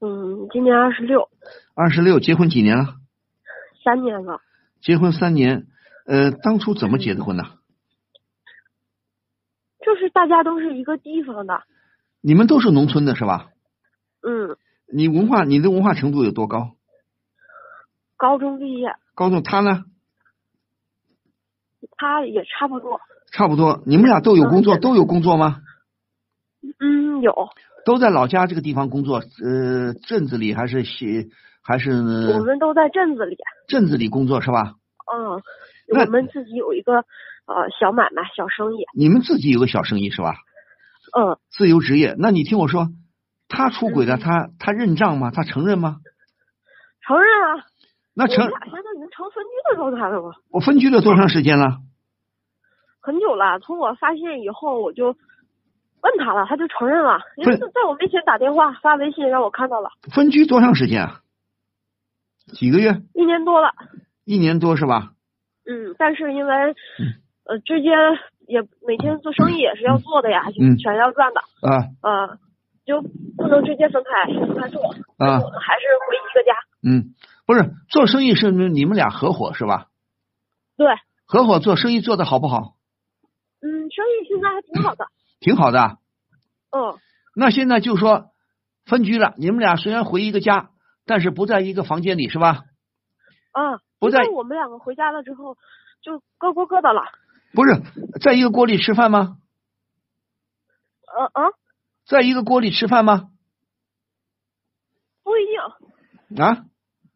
[0.00, 1.28] 嗯，今年二十六，
[1.74, 2.94] 二十六，结婚几年了？
[3.82, 4.40] 三年了。
[4.80, 5.66] 结婚三年，
[6.06, 7.44] 呃，当初怎么结的婚呢？
[9.84, 11.62] 就是大家都是一个地方的，
[12.28, 13.46] 你们都是农村的是吧？
[14.20, 14.58] 嗯，
[14.92, 16.72] 你文化，你的文化程度有多高？
[18.18, 19.84] 高中毕业，高中，他呢？
[21.96, 23.00] 他也差不多。
[23.32, 23.82] 差不多。
[23.86, 25.62] 你们俩都有工作，都有工作吗？
[26.80, 27.48] 嗯，有。
[27.86, 31.30] 都在老家这个地方工作，呃，镇子里还是西
[31.62, 33.38] 还是我们都在镇子里，
[33.68, 34.74] 镇子里工作是吧？
[35.10, 35.40] 嗯，
[35.98, 36.92] 我们自己有一个
[37.46, 40.34] 呃小买卖、小生意，你们自己有个小生意是吧？
[41.16, 42.14] 嗯，自由职业。
[42.18, 42.88] 那你听我说，
[43.48, 45.30] 他出轨了，他他认账吗？
[45.30, 45.96] 他承认吗？
[47.06, 47.64] 承认啊。
[48.14, 50.34] 那承我们俩现在已经成分居的状态了吗？
[50.50, 51.78] 我分居了多长时间了？
[53.00, 61.20] 很久了，从我发现以后，我就问他了，他就承认了，因为在我面前打电话、发微信让我看到了，分居多长时间啊？
[62.52, 63.00] 几个月？
[63.14, 63.72] 一年多了。
[64.24, 65.12] 一年多是吧？
[65.64, 66.54] 嗯，但是因为
[67.44, 67.92] 呃之间
[68.48, 72.38] 也每天做生意也是要做的呀，嗯全要赚的，啊呃，
[72.86, 73.02] 就
[73.36, 74.82] 不能直接分开分开做，
[75.18, 76.56] 啊还是回一个家。
[76.82, 77.14] 嗯，
[77.46, 79.88] 不是做生意是你们俩合伙是吧？
[80.76, 80.86] 对，
[81.26, 82.74] 合伙做生意做的好不好？
[83.60, 85.06] 嗯，生意现在还挺好的。
[85.40, 85.98] 挺好的。
[86.70, 86.96] 嗯，
[87.36, 88.30] 那现在就说
[88.86, 90.70] 分居了，你们俩虽然回一个家，
[91.04, 92.64] 但是不在一个房间里是吧？
[93.52, 95.56] 啊，不在我们两个回家了之后
[96.00, 97.02] 就各过各的了。
[97.52, 97.82] 不是
[98.20, 99.38] 在一个锅里吃饭吗？
[101.06, 101.50] 呃啊，
[102.06, 103.30] 在一个锅里吃饭吗？
[105.24, 105.46] 不一
[106.36, 106.64] 定，啊，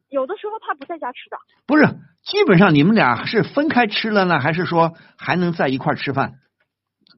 [0.09, 1.37] 有的时候他不在家吃的。
[1.67, 1.87] 不是，
[2.25, 6.35] 基本上你们俩是分开吃了呢，还是说还能在一块儿吃饭？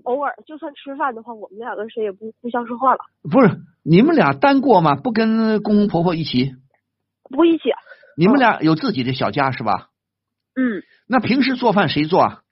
[0.03, 4.97] 偶尔就算吃饭的话，我们两个谁也不互相说话了，不是，你们俩单过吗？
[4.97, 6.55] 不跟公公婆婆一起？
[7.23, 7.71] 不一起。
[8.17, 9.89] 你们俩有自己的小家是吧？
[10.55, 12.43] 嗯，那平时做饭谁做啊？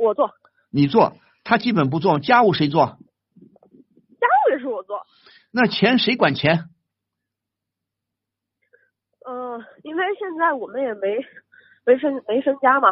[0.00, 0.30] 我做，
[0.70, 1.12] 你做，
[1.44, 2.86] 他基本不做，家务谁做？
[2.86, 5.02] 家务也是我做。
[5.52, 6.64] 那钱谁管钱？
[9.28, 11.18] 嗯、因为现在我们也没
[11.84, 12.88] 没分没分家嘛，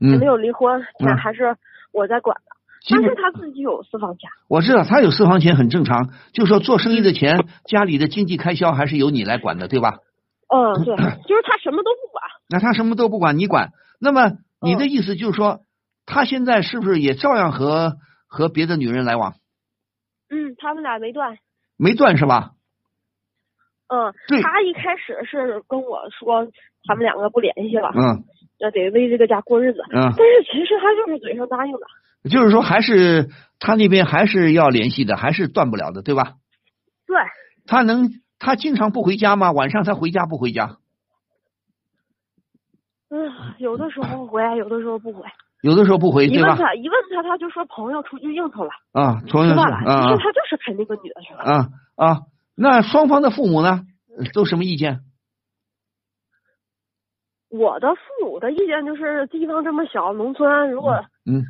[0.00, 1.56] 嗯也没有离婚，钱嗯还是
[1.92, 2.42] 我在管的。
[2.88, 4.30] 但是他自己有私房钱。
[4.48, 9.98] 我知道他有私房钱很正常，就说做生意的钱，家里的经济开销还是由你来管的，对吧？
[10.48, 10.96] 嗯，对，
[11.28, 12.24] 就是他什么都不管。
[12.48, 13.72] 那他什么都不管，你管。
[14.00, 14.32] 那么
[14.62, 15.60] 你的意思就是说，
[16.10, 17.96] 他现在是不是也照样和
[18.26, 19.34] 和别的女人来往？
[20.28, 21.38] 嗯，他们俩没断。
[21.76, 22.50] 没断是吧？
[23.86, 26.46] 嗯，对他一开始是跟我说
[26.84, 28.24] 他们两个不联系了，嗯
[28.58, 29.80] 那得为这个家过日子。
[29.92, 31.80] 嗯但是其实他就是嘴上答应的。
[32.30, 36.34] 就是说还是他那边还是要联系的，还是断不了的，对吧？
[37.06, 37.16] 对，
[37.66, 39.52] 他能他经常不回家吗？
[39.52, 40.76] 晚上他回家不回家？
[43.08, 45.22] 嗯，有的时候回，有的时候不回。
[45.62, 46.48] 有的时候不回，一对吧？
[46.48, 49.76] 问他一问他，他就说朋友出去应酬了，啊，同样是吃饭了。
[49.90, 51.40] 啊其实他就是陪那个女的去了。
[51.40, 52.20] 啊啊，
[52.54, 53.82] 那双方的父母呢，
[54.32, 55.00] 都什么意见？
[57.50, 61.42] 我的父母的意见就是，地方这么小，农村如果嗯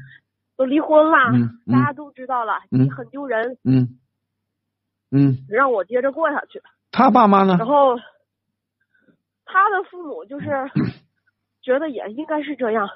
[0.57, 3.99] 都离婚了，嗯嗯大家都知道了，嗯你很丢人，嗯
[5.13, 6.63] 嗯，让我接着过下去。
[6.91, 7.57] 他爸妈呢？
[7.59, 7.97] 然后
[9.45, 10.47] 他的父母就是
[11.63, 12.89] 觉得也应该是这样，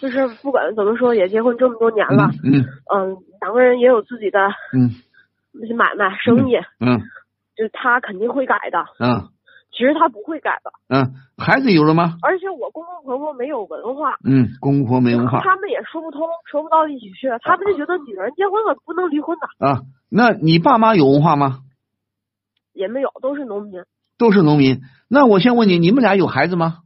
[0.00, 2.64] 就是不管怎么说，也结婚这么多年了，嗯
[2.94, 4.38] 嗯，两个人也有自己的
[4.72, 4.90] 嗯
[5.76, 7.00] 买卖生意，嗯
[7.56, 8.84] 就他肯定会改的。
[8.98, 9.28] 嗯
[9.74, 10.70] 其实他不会改的。
[10.88, 12.18] 嗯，孩子有了吗？
[12.20, 14.16] 而且我公公婆婆没有文化。
[14.22, 15.40] 嗯，公公婆没文化。
[15.40, 17.28] 他们也说不通，说不到一起去。
[17.42, 19.66] 他们就觉得女人结婚了不能离婚的。
[19.66, 21.60] 啊，那你爸妈有文化吗？
[22.74, 23.82] 也没有，都是农民。
[24.18, 24.82] 都是农民。
[25.08, 26.80] 那我先问你，你们俩有孩子吗？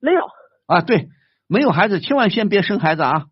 [0.00, 0.22] 没有。
[0.66, 1.10] 啊，对，
[1.50, 3.24] 没有孩子，千万先别生孩子啊。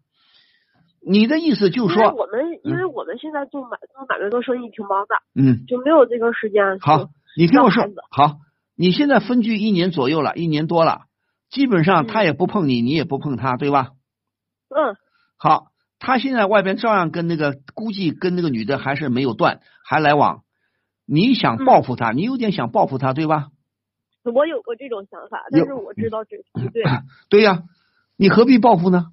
[1.00, 6.80] 你的意思就是说，我们因为我们现在做买做买卖做生意挺忙的，嗯，就没有这个时间。
[6.80, 8.38] 好，你听我说，好，
[8.76, 11.02] 你现在分居一年左右了，一年多了，
[11.48, 13.90] 基本上他也不碰你，你也不碰他，对吧？
[14.68, 14.96] 嗯。
[15.36, 15.68] 好，
[16.00, 20.42] 他现在外边照样跟那个，估计跟那个女的还是没有断，还来往。
[21.06, 23.46] 你想报复他，你有点想报复他，对吧？
[24.24, 26.82] 我有过这种想法，但是我知道这不对。
[27.30, 27.62] 对呀，
[28.18, 29.12] 你何必报复呢？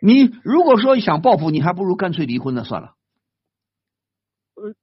[0.00, 2.94] 你如果说想报复，你还不如干脆离婚了，算了。
[4.54, 4.76] 嗯。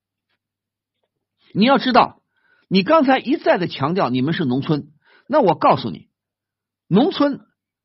[1.53, 2.21] 你要知道，
[2.67, 4.89] 你刚才一再的强调你们是农村，
[5.29, 6.09] 那我告诉你，
[6.89, 7.39] 农村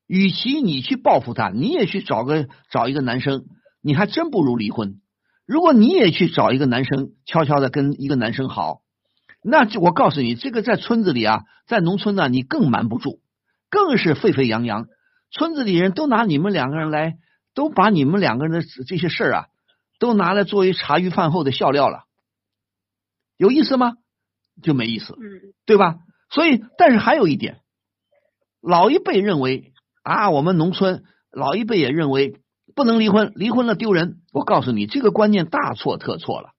[0.09, 3.45] 与其你去报复他，你也去找个找一个男生，
[3.81, 5.01] 你还真不如离婚。
[5.47, 8.81] 如果你也去找一个男生，悄悄的跟一个男生好，
[9.45, 13.21] 那我告诉你，这个在村子里啊，在农村呢，你更瞒不住，
[13.69, 14.89] 更是沸沸扬扬。
[15.31, 17.19] 村子里人都拿你们两个人来，
[17.55, 19.47] 都把你们两个人的这些事儿啊，
[20.01, 22.05] 都拿来作为茶余饭后的笑料了，
[23.37, 23.95] 有意思吗？
[24.61, 25.99] 就没意思，嗯，对吧？
[26.31, 27.61] 所以，但是还有一点，
[28.61, 32.41] 老一辈认为啊，我们农村老一辈也认为
[32.75, 34.21] 不能离婚，离婚了丢人。
[34.33, 36.51] 我告诉你，这个观念大错特错了。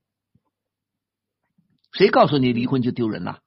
[1.92, 3.40] 谁告诉你离婚就丢人了？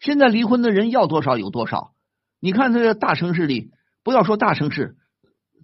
[0.00, 1.92] 现在离婚的人要多少有多少。
[2.40, 3.70] 你看这个大城市里。
[4.02, 4.96] 不要说大城市，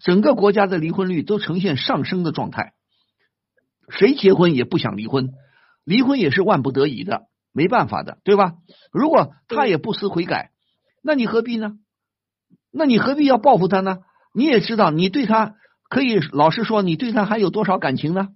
[0.00, 2.74] 整个国家的离婚率都呈现上升的状态。
[3.88, 5.30] 谁结婚也不想离婚，
[5.84, 8.54] 离婚也是万不得已的，没办法的，对吧？
[8.92, 10.50] 如果他也不思悔改，
[11.02, 11.78] 那你何必呢？
[12.72, 13.98] 那你何必要报复他呢？
[14.34, 15.54] 你也知道，你对他
[15.88, 18.28] 可以老实说，你对他还有多少感情呢？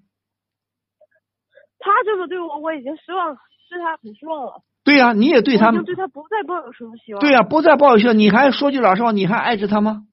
[1.79, 3.35] 他这么对我，我已经失望，
[3.69, 4.63] 对他很失望了。
[4.83, 7.21] 对呀，你也对他，对他不再抱有什么希望。
[7.21, 10.05] 对呀，不再抱有希望，你还说句老实话，你还爱着他吗？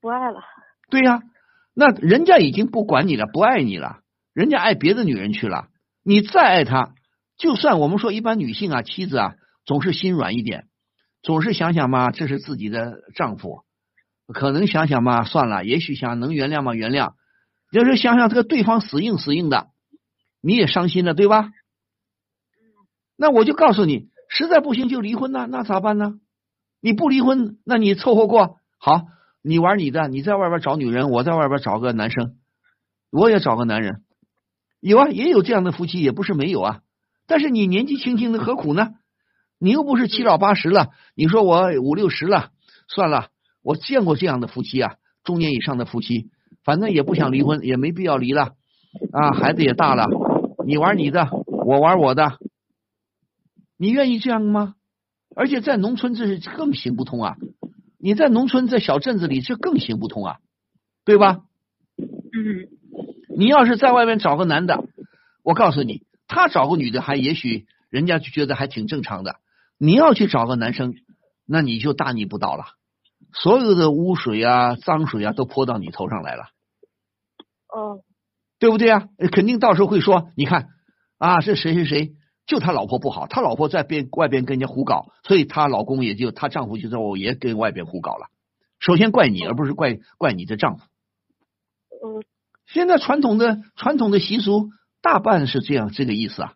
[0.00, 0.40] 不爱了。
[0.90, 1.22] 对呀，
[1.74, 3.98] 那人家已经不管你了，不爱你了，
[4.32, 5.68] 人家爱别的女人去了。
[6.02, 6.94] 你再爱他，
[7.36, 9.34] 就算我们说一般女性啊，妻子啊，
[9.64, 10.64] 总是心软一点，
[11.22, 13.64] 总是想想嘛，这是自己的丈夫，
[14.32, 17.12] 可能想想嘛，算了，也许想能原谅嘛，原谅。
[17.70, 19.68] 要是想想这个对方死硬死硬的，
[20.40, 21.50] 你也伤心了，对吧？
[23.24, 26.16] 那我就告诉你，实在不行就离婚呐，那咋办呢？
[26.82, 29.04] 你不离婚，那你凑合过好，
[29.42, 32.34] 你玩你的，你在外边找女人，我在外边找个男生，
[33.10, 34.02] 我也找个男人，
[34.78, 36.80] 有啊，也有这样的夫妻，也不是没有啊。
[37.26, 38.90] 但是你年纪轻轻的，何苦呢？
[39.58, 42.50] 你又不是七老八十了，你说我五六十了，
[42.88, 43.28] 算了，
[43.62, 46.28] 我见过这样的夫妻啊，中年以上的夫妻，
[46.62, 48.52] 反正也不想离婚，也没必要离了
[49.12, 50.08] 啊，孩子也大了，
[50.66, 52.38] 你玩你的，我玩我的。
[53.76, 54.74] 你愿意这样吗？
[55.36, 57.36] 而且在农村这是更行不通啊！
[57.98, 60.36] 你在农村在小镇子里这更行不通啊，
[61.04, 61.40] 对吧？
[61.98, 62.68] 嗯。
[63.36, 64.84] 你要是在外面找个男的，
[65.42, 69.36] 我告诉你，他找个女的还也许人家就觉得还挺正常的。
[69.76, 70.94] 你要去找个男生，
[71.44, 72.64] 那你就大逆不道了，
[73.32, 76.44] 所有的污水啊、脏水啊都泼到你头上来了。
[77.68, 78.02] 哦。
[78.60, 79.08] 对不对啊？
[79.32, 80.68] 肯定到时候会说，你看
[81.18, 82.12] 啊，这谁谁谁。
[82.46, 88.28] 就他老婆不好，他老婆在边外边跟人家胡搞，所以她老公也就她丈夫就在我也跟外边胡搞了。
[88.80, 90.84] 首先怪你，而不是怪怪你的丈夫。
[91.90, 92.22] 嗯，
[92.66, 94.68] 现在传统的传统的习俗
[95.00, 96.52] 大半是这样这个意思啊，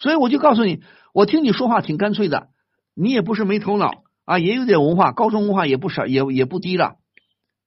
[0.00, 0.82] 所以我就告诉你，
[1.12, 2.48] 我听你说话挺干脆的，
[2.94, 6.96] 你也不是没头脑啊，也有点文化，高中文化也不少，也也不低了。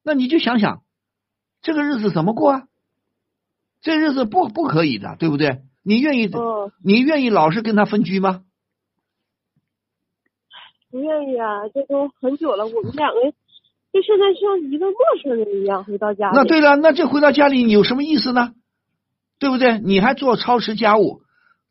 [0.03, 0.81] 那你就想想，
[1.61, 2.63] 这个日子怎么过啊？
[3.79, 5.61] 这日子不不可以的，对不对？
[5.87, 6.29] 你愿意？
[6.83, 8.43] 你愿意老是跟他分居吗？
[10.91, 12.65] 不愿意啊，这都很久了。
[12.65, 13.21] 我们两个
[13.93, 16.35] 就现在像一个陌生人一样回到家里。
[16.35, 18.53] 那对了，那这回到家里你有什么意思呢？
[19.39, 19.79] 对不对？
[19.79, 21.21] 你还做超时家务，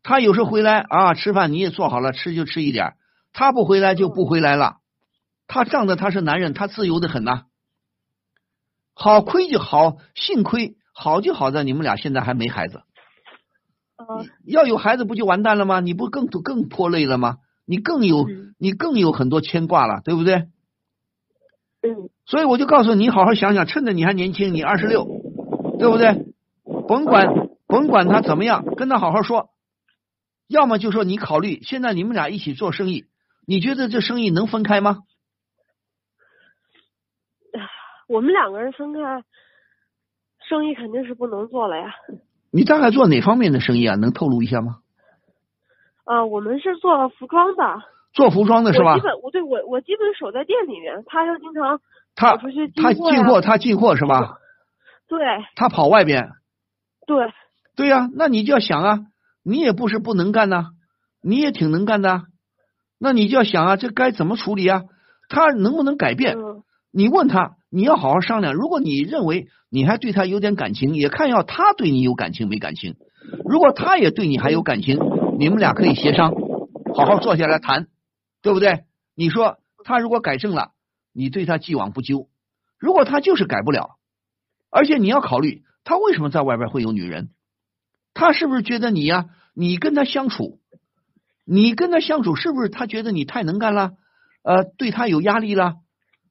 [0.03, 2.95] 他有时候回来啊吃饭你也做好了，吃就吃一点。
[3.35, 4.77] 他不回来就不回来了。
[5.47, 7.43] 他仗着他是男人，他自由的很呐。
[8.95, 12.81] 好亏就好，幸亏好就好在你们俩现在还没孩子。
[14.45, 15.81] 要有孩子不就完蛋了吗？
[15.81, 17.39] 你不更更拖累了吗？
[17.65, 18.27] 你更有
[18.59, 20.49] 你更有很多牵挂了，对不对？
[21.83, 22.11] 嗯。
[22.27, 25.05] 所以我就告诉你，好好想想，趁着你还年轻，你二十六，
[25.79, 26.27] 对不对？
[26.89, 29.51] 甭管甭管他怎么样，跟他好好说。
[30.49, 33.07] 要么就说你考虑现在你们俩一起做生意，
[33.47, 35.03] 你觉得这生意能分开吗？
[38.09, 39.25] 我们两个人分开，
[40.49, 41.93] 生意肯定是不能做了呀。
[42.57, 43.97] 你大概做哪方面的生意啊？
[43.97, 44.77] 能透露一下吗？
[46.05, 47.83] 啊，我们是做服装的。
[48.15, 48.97] 做服装的是吧？
[48.97, 51.81] 基本我对我我基本守在店里面，他又经常
[52.15, 54.39] 他出去他进货，他进货是吧？
[55.07, 55.19] 对。
[55.55, 56.31] 他跑外边。
[57.07, 57.31] 对。
[57.77, 59.01] 对呀，那你就要想啊，
[59.45, 60.69] 你也不是不能干呐，
[61.21, 62.23] 你也挺能干的，
[62.99, 64.85] 那你就要想啊，这该怎么处理啊？
[65.29, 66.39] 他能不能改变？
[66.91, 68.55] 你问他，你要好好商量。
[68.55, 72.97] 如果你认为你还对他有点感情，也看要他对你有感情没感情。
[73.45, 74.99] 如果他也对你还有感情，
[75.39, 76.33] 你们俩可以协商，
[76.95, 77.89] 好好坐下来谈。
[78.41, 78.85] 对不对？
[79.15, 80.71] 你说他如果改正了，
[81.13, 82.29] 你对他既往不咎；
[82.79, 83.97] 如果他就是改不了，
[84.71, 87.29] 而且你要考虑他为什么在外边会有女人，
[88.15, 89.27] 他是不是觉得你呀？
[89.53, 90.61] 你跟他相处，
[91.45, 93.93] 你跟他相处是不是他觉得你太能干了？
[94.43, 95.75] 呃，对他有压力了？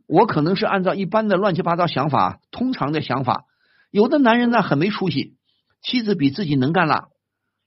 [0.07, 3.45] 我可能是按照一般的乱七八糟想法，通常的想法，
[3.91, 5.36] 有的男人呢很没出息，
[5.82, 7.10] 妻子比自己能干了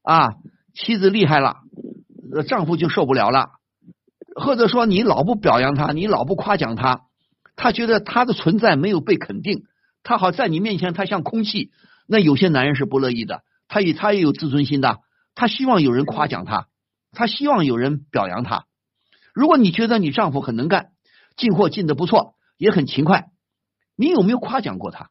[0.03, 0.35] 啊，
[0.75, 1.57] 妻子厉害了，
[2.47, 3.51] 丈夫就受不了了。
[4.35, 7.01] 或者说你老不表扬他，你老不夸奖他，
[7.57, 9.65] 他觉得他的存在没有被肯定，
[10.05, 11.73] 他好在你面前他像空气。
[12.07, 14.99] 那有些男人是不乐意的，他也他也有自尊心的，
[15.35, 16.69] 他希望有人夸奖他，
[17.13, 18.67] 他希望有人表扬他。
[19.35, 20.91] 如果你觉得你丈夫很能干，
[21.39, 23.31] 进货进的不错，也很勤快，
[23.97, 25.09] 你有没有夸奖过他？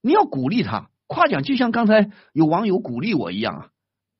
[0.00, 3.68] 你要鼓励他，夸奖就像刚才有网友鼓励我一样啊，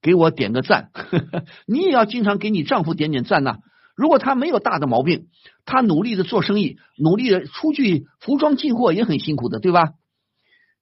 [0.03, 0.91] 给我点个赞。
[1.67, 3.61] 你也要经常给你丈夫点点赞呐。
[3.97, 5.29] 如果他没有大的毛病，
[5.65, 9.95] 他努力的做生意，努力的出去服装进货也很辛苦的，对吧？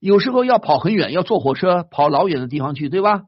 [0.01, 3.25] 有时候要跑很远，要坐火车跑老远的地方去，对吧？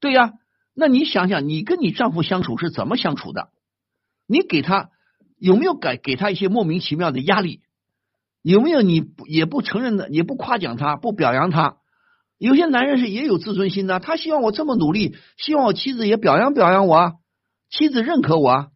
[0.00, 0.32] 对呀。
[0.74, 3.50] 那你想想，你跟你丈夫相处是怎么相处的？
[4.26, 4.88] 你给他
[5.42, 7.62] 有没有给给他一些莫名其妙的压力？
[8.42, 11.78] 有没有你也不承认的，也不夸奖他，不表扬他？
[12.38, 17.12] 有些男人是也有自尊心的，他希望我这么努力，希望我妻子也表扬表扬我啊。
[17.70, 18.68] 妻子认可我，啊，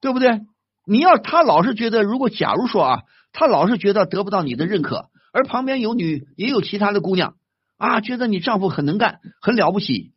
[0.00, 0.40] 对不对？
[0.86, 3.02] 你要他老是觉得，如果假如说啊，
[3.32, 7.36] 他老是觉得得不到你的认可，而旁边有女也有其他的姑娘
[7.76, 10.14] 啊，觉得你丈夫很能干，很了不起，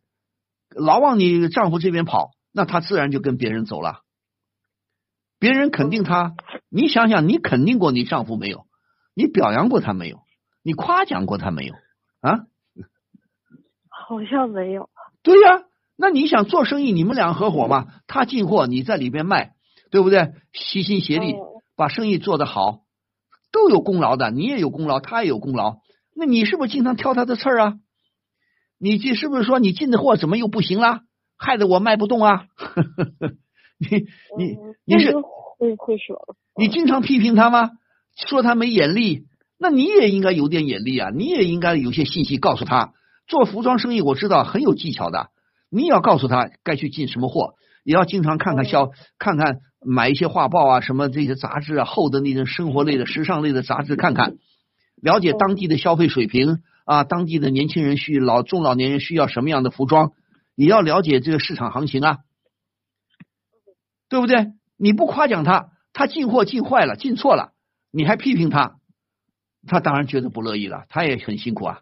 [0.74, 4.00] 老往你丈夫这边跑，那他自然就跟别人走了。
[5.44, 6.32] 别人肯定他，
[6.70, 8.64] 你想想，你肯定过你丈夫没有？
[9.14, 10.20] 你表扬过他没有？
[10.62, 11.74] 你夸奖过他没有？
[12.22, 12.46] 啊？
[13.90, 14.88] 好像没有。
[15.22, 15.64] 对呀。
[15.96, 17.88] 那你想做生意，你们俩合伙嘛？
[18.06, 19.52] 他进货，你在里边卖，
[19.90, 20.32] 对不对？
[20.54, 21.34] 齐心协力
[21.76, 22.80] 把生意做得好，
[23.52, 24.30] 都有功劳的。
[24.30, 25.76] 你也有功劳，他也有功劳。
[26.16, 27.74] 那你是不是经常挑他的刺儿啊？
[28.78, 31.02] 你这是不是说你进的货怎么又不行了，
[31.36, 32.46] 害得我卖不动啊？
[34.38, 37.70] 你你你是会会说，你经常批评他吗？
[38.16, 39.24] 说他没眼力，
[39.58, 41.10] 那你也应该有点眼力啊！
[41.14, 42.92] 你也应该有些信息告诉他，
[43.26, 45.30] 做服装生意我知道很有技巧的。
[45.68, 54.36] 你也要告诉他该去进什么货，也要经常看看销，看看买一些画报啊，什么这些杂志啊，厚的那种生活类的、时尚类的杂志看看，
[55.02, 60.12] 了解当地的消费水平啊，当地的年轻人需老中老年人需要什么样的服装，
[60.54, 62.18] 也要了解这个市场行情啊，
[64.14, 64.52] 对不对？
[64.76, 67.50] 你不夸奖他，他进货进坏了，进错了，
[67.90, 68.76] 你还批评他，
[69.66, 71.80] 他当然觉得不乐意了，他也很辛苦啊。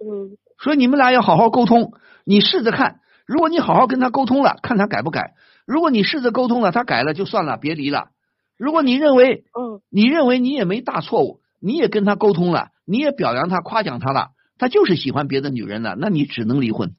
[0.00, 0.36] 嗯。
[0.58, 1.92] 所以你们俩要好好沟通。
[2.24, 5.34] 你试着看，如果你好好跟他沟通了，看他改不改。
[5.68, 8.08] 如果你试着沟通了，他改了就算了，别离了。
[8.56, 16.96] 如果你认为，嗯，你认为你也没大错误，你也跟他沟通了，你也表扬他、夸奖他了，他就是喜欢别的女人了，那你只能离婚。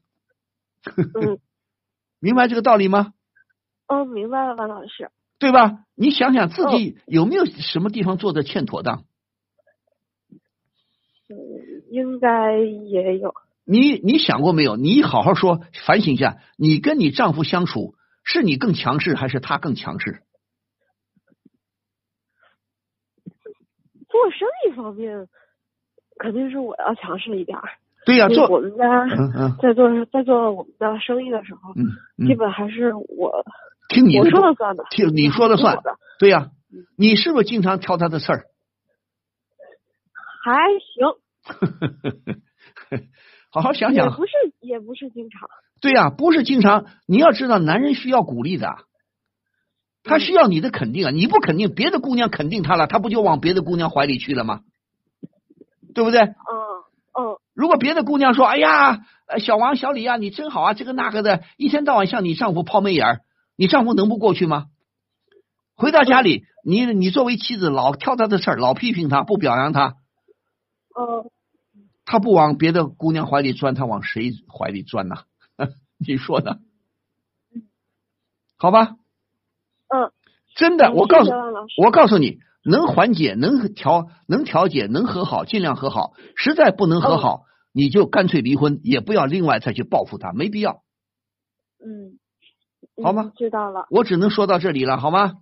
[0.96, 1.36] 嗯，
[2.18, 3.12] 明白这个道理吗？
[3.90, 5.10] 哦，明白了，王老师。
[5.40, 5.84] 对吧？
[5.96, 9.04] 你想想自己有没有什么地方做的欠妥当？
[11.28, 11.36] 嗯，
[11.90, 13.34] 应该也有。
[13.64, 14.76] 你你想过没有？
[14.76, 20.22] 你好好说，反省一下，你跟你丈夫相处，是你更强势还是他更强势？
[24.08, 25.28] 做生意方面，
[26.18, 27.58] 肯定是我要强势一点。
[28.04, 29.06] 对呀，做我们家
[29.62, 31.74] 在做在做我们的生意的时候，
[32.26, 33.44] 基本还是我
[33.90, 35.76] 听你我说了算的，听你说了算。
[36.18, 36.50] 对呀，
[36.96, 38.44] 你是不是经常挑他的刺儿？
[40.42, 41.06] 还行。
[43.52, 45.48] 好好想想，不是也不是经常。
[45.80, 46.86] 对呀，不是经常。
[47.06, 48.76] 你要知道，男人需要鼓励的，
[50.04, 51.10] 他需要你的肯定啊！
[51.10, 54.60] 你不肯定，别的姑娘肯定他了，他不就往别的姑娘怀里去了吗？
[55.94, 56.20] 对不对？
[56.20, 56.32] 嗯
[57.18, 57.36] 嗯。
[57.54, 59.00] 如果别的姑娘说：“哎呀，
[59.40, 63.20] 小王、小李啊，你真好啊，这个那个的，一天到晚向你丈夫抛媚眼，
[63.60, 64.68] 你丈夫能不过去吗？”
[65.76, 69.96] 回到家里，你你作为妻子，老挑他的事儿，老批评他，不表扬他。
[70.98, 71.30] 嗯。
[72.06, 75.16] 他不往别的姑娘怀里钻，他往谁怀里钻呢？
[75.98, 76.56] 你说呢？
[78.56, 78.96] 好吧。
[79.88, 80.10] 嗯。
[80.56, 81.30] 真的，我告诉，
[81.84, 86.14] 我告诉你，能缓解，能调，能调解，能和好，尽量和好。
[86.34, 87.42] 实在不能和好，
[87.74, 90.82] 你就干脆离婚，也不要另外再去报复他，没必要。
[91.84, 92.16] 嗯。
[93.02, 93.32] 好吗？
[93.36, 93.86] 知道了。
[93.90, 95.32] 我只能说到这里了，好吗？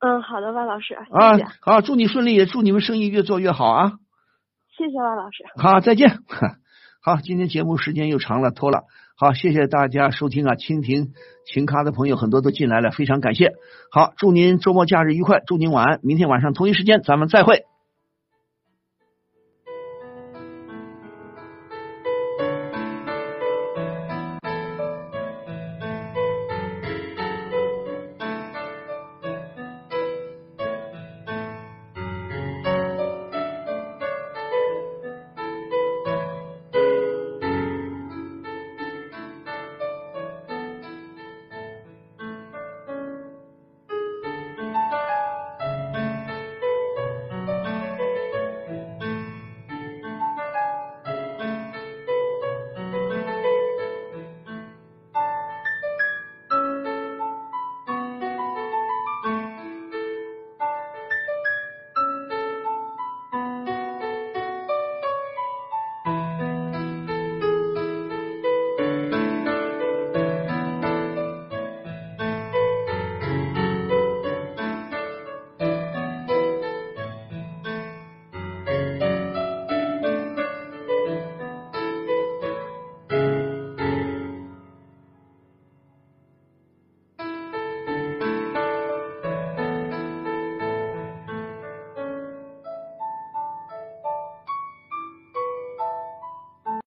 [0.00, 0.94] 嗯，好的，万老师。
[0.94, 3.92] 啊，好，祝你顺利，也祝你们生意越做越好啊！
[4.76, 5.44] 谢谢万老师。
[5.56, 6.18] 好，再见。
[7.02, 8.84] 好，今天节目时间又长了，拖了。
[9.16, 10.54] 好，谢谢大家收听啊！
[10.54, 11.08] 蜻蜓
[11.44, 13.52] 情咖的朋友很多都进来了，非常感谢。
[13.90, 15.98] 好，祝您周末假日愉快，祝您晚安。
[16.02, 17.64] 明天晚上同一时间咱们再会。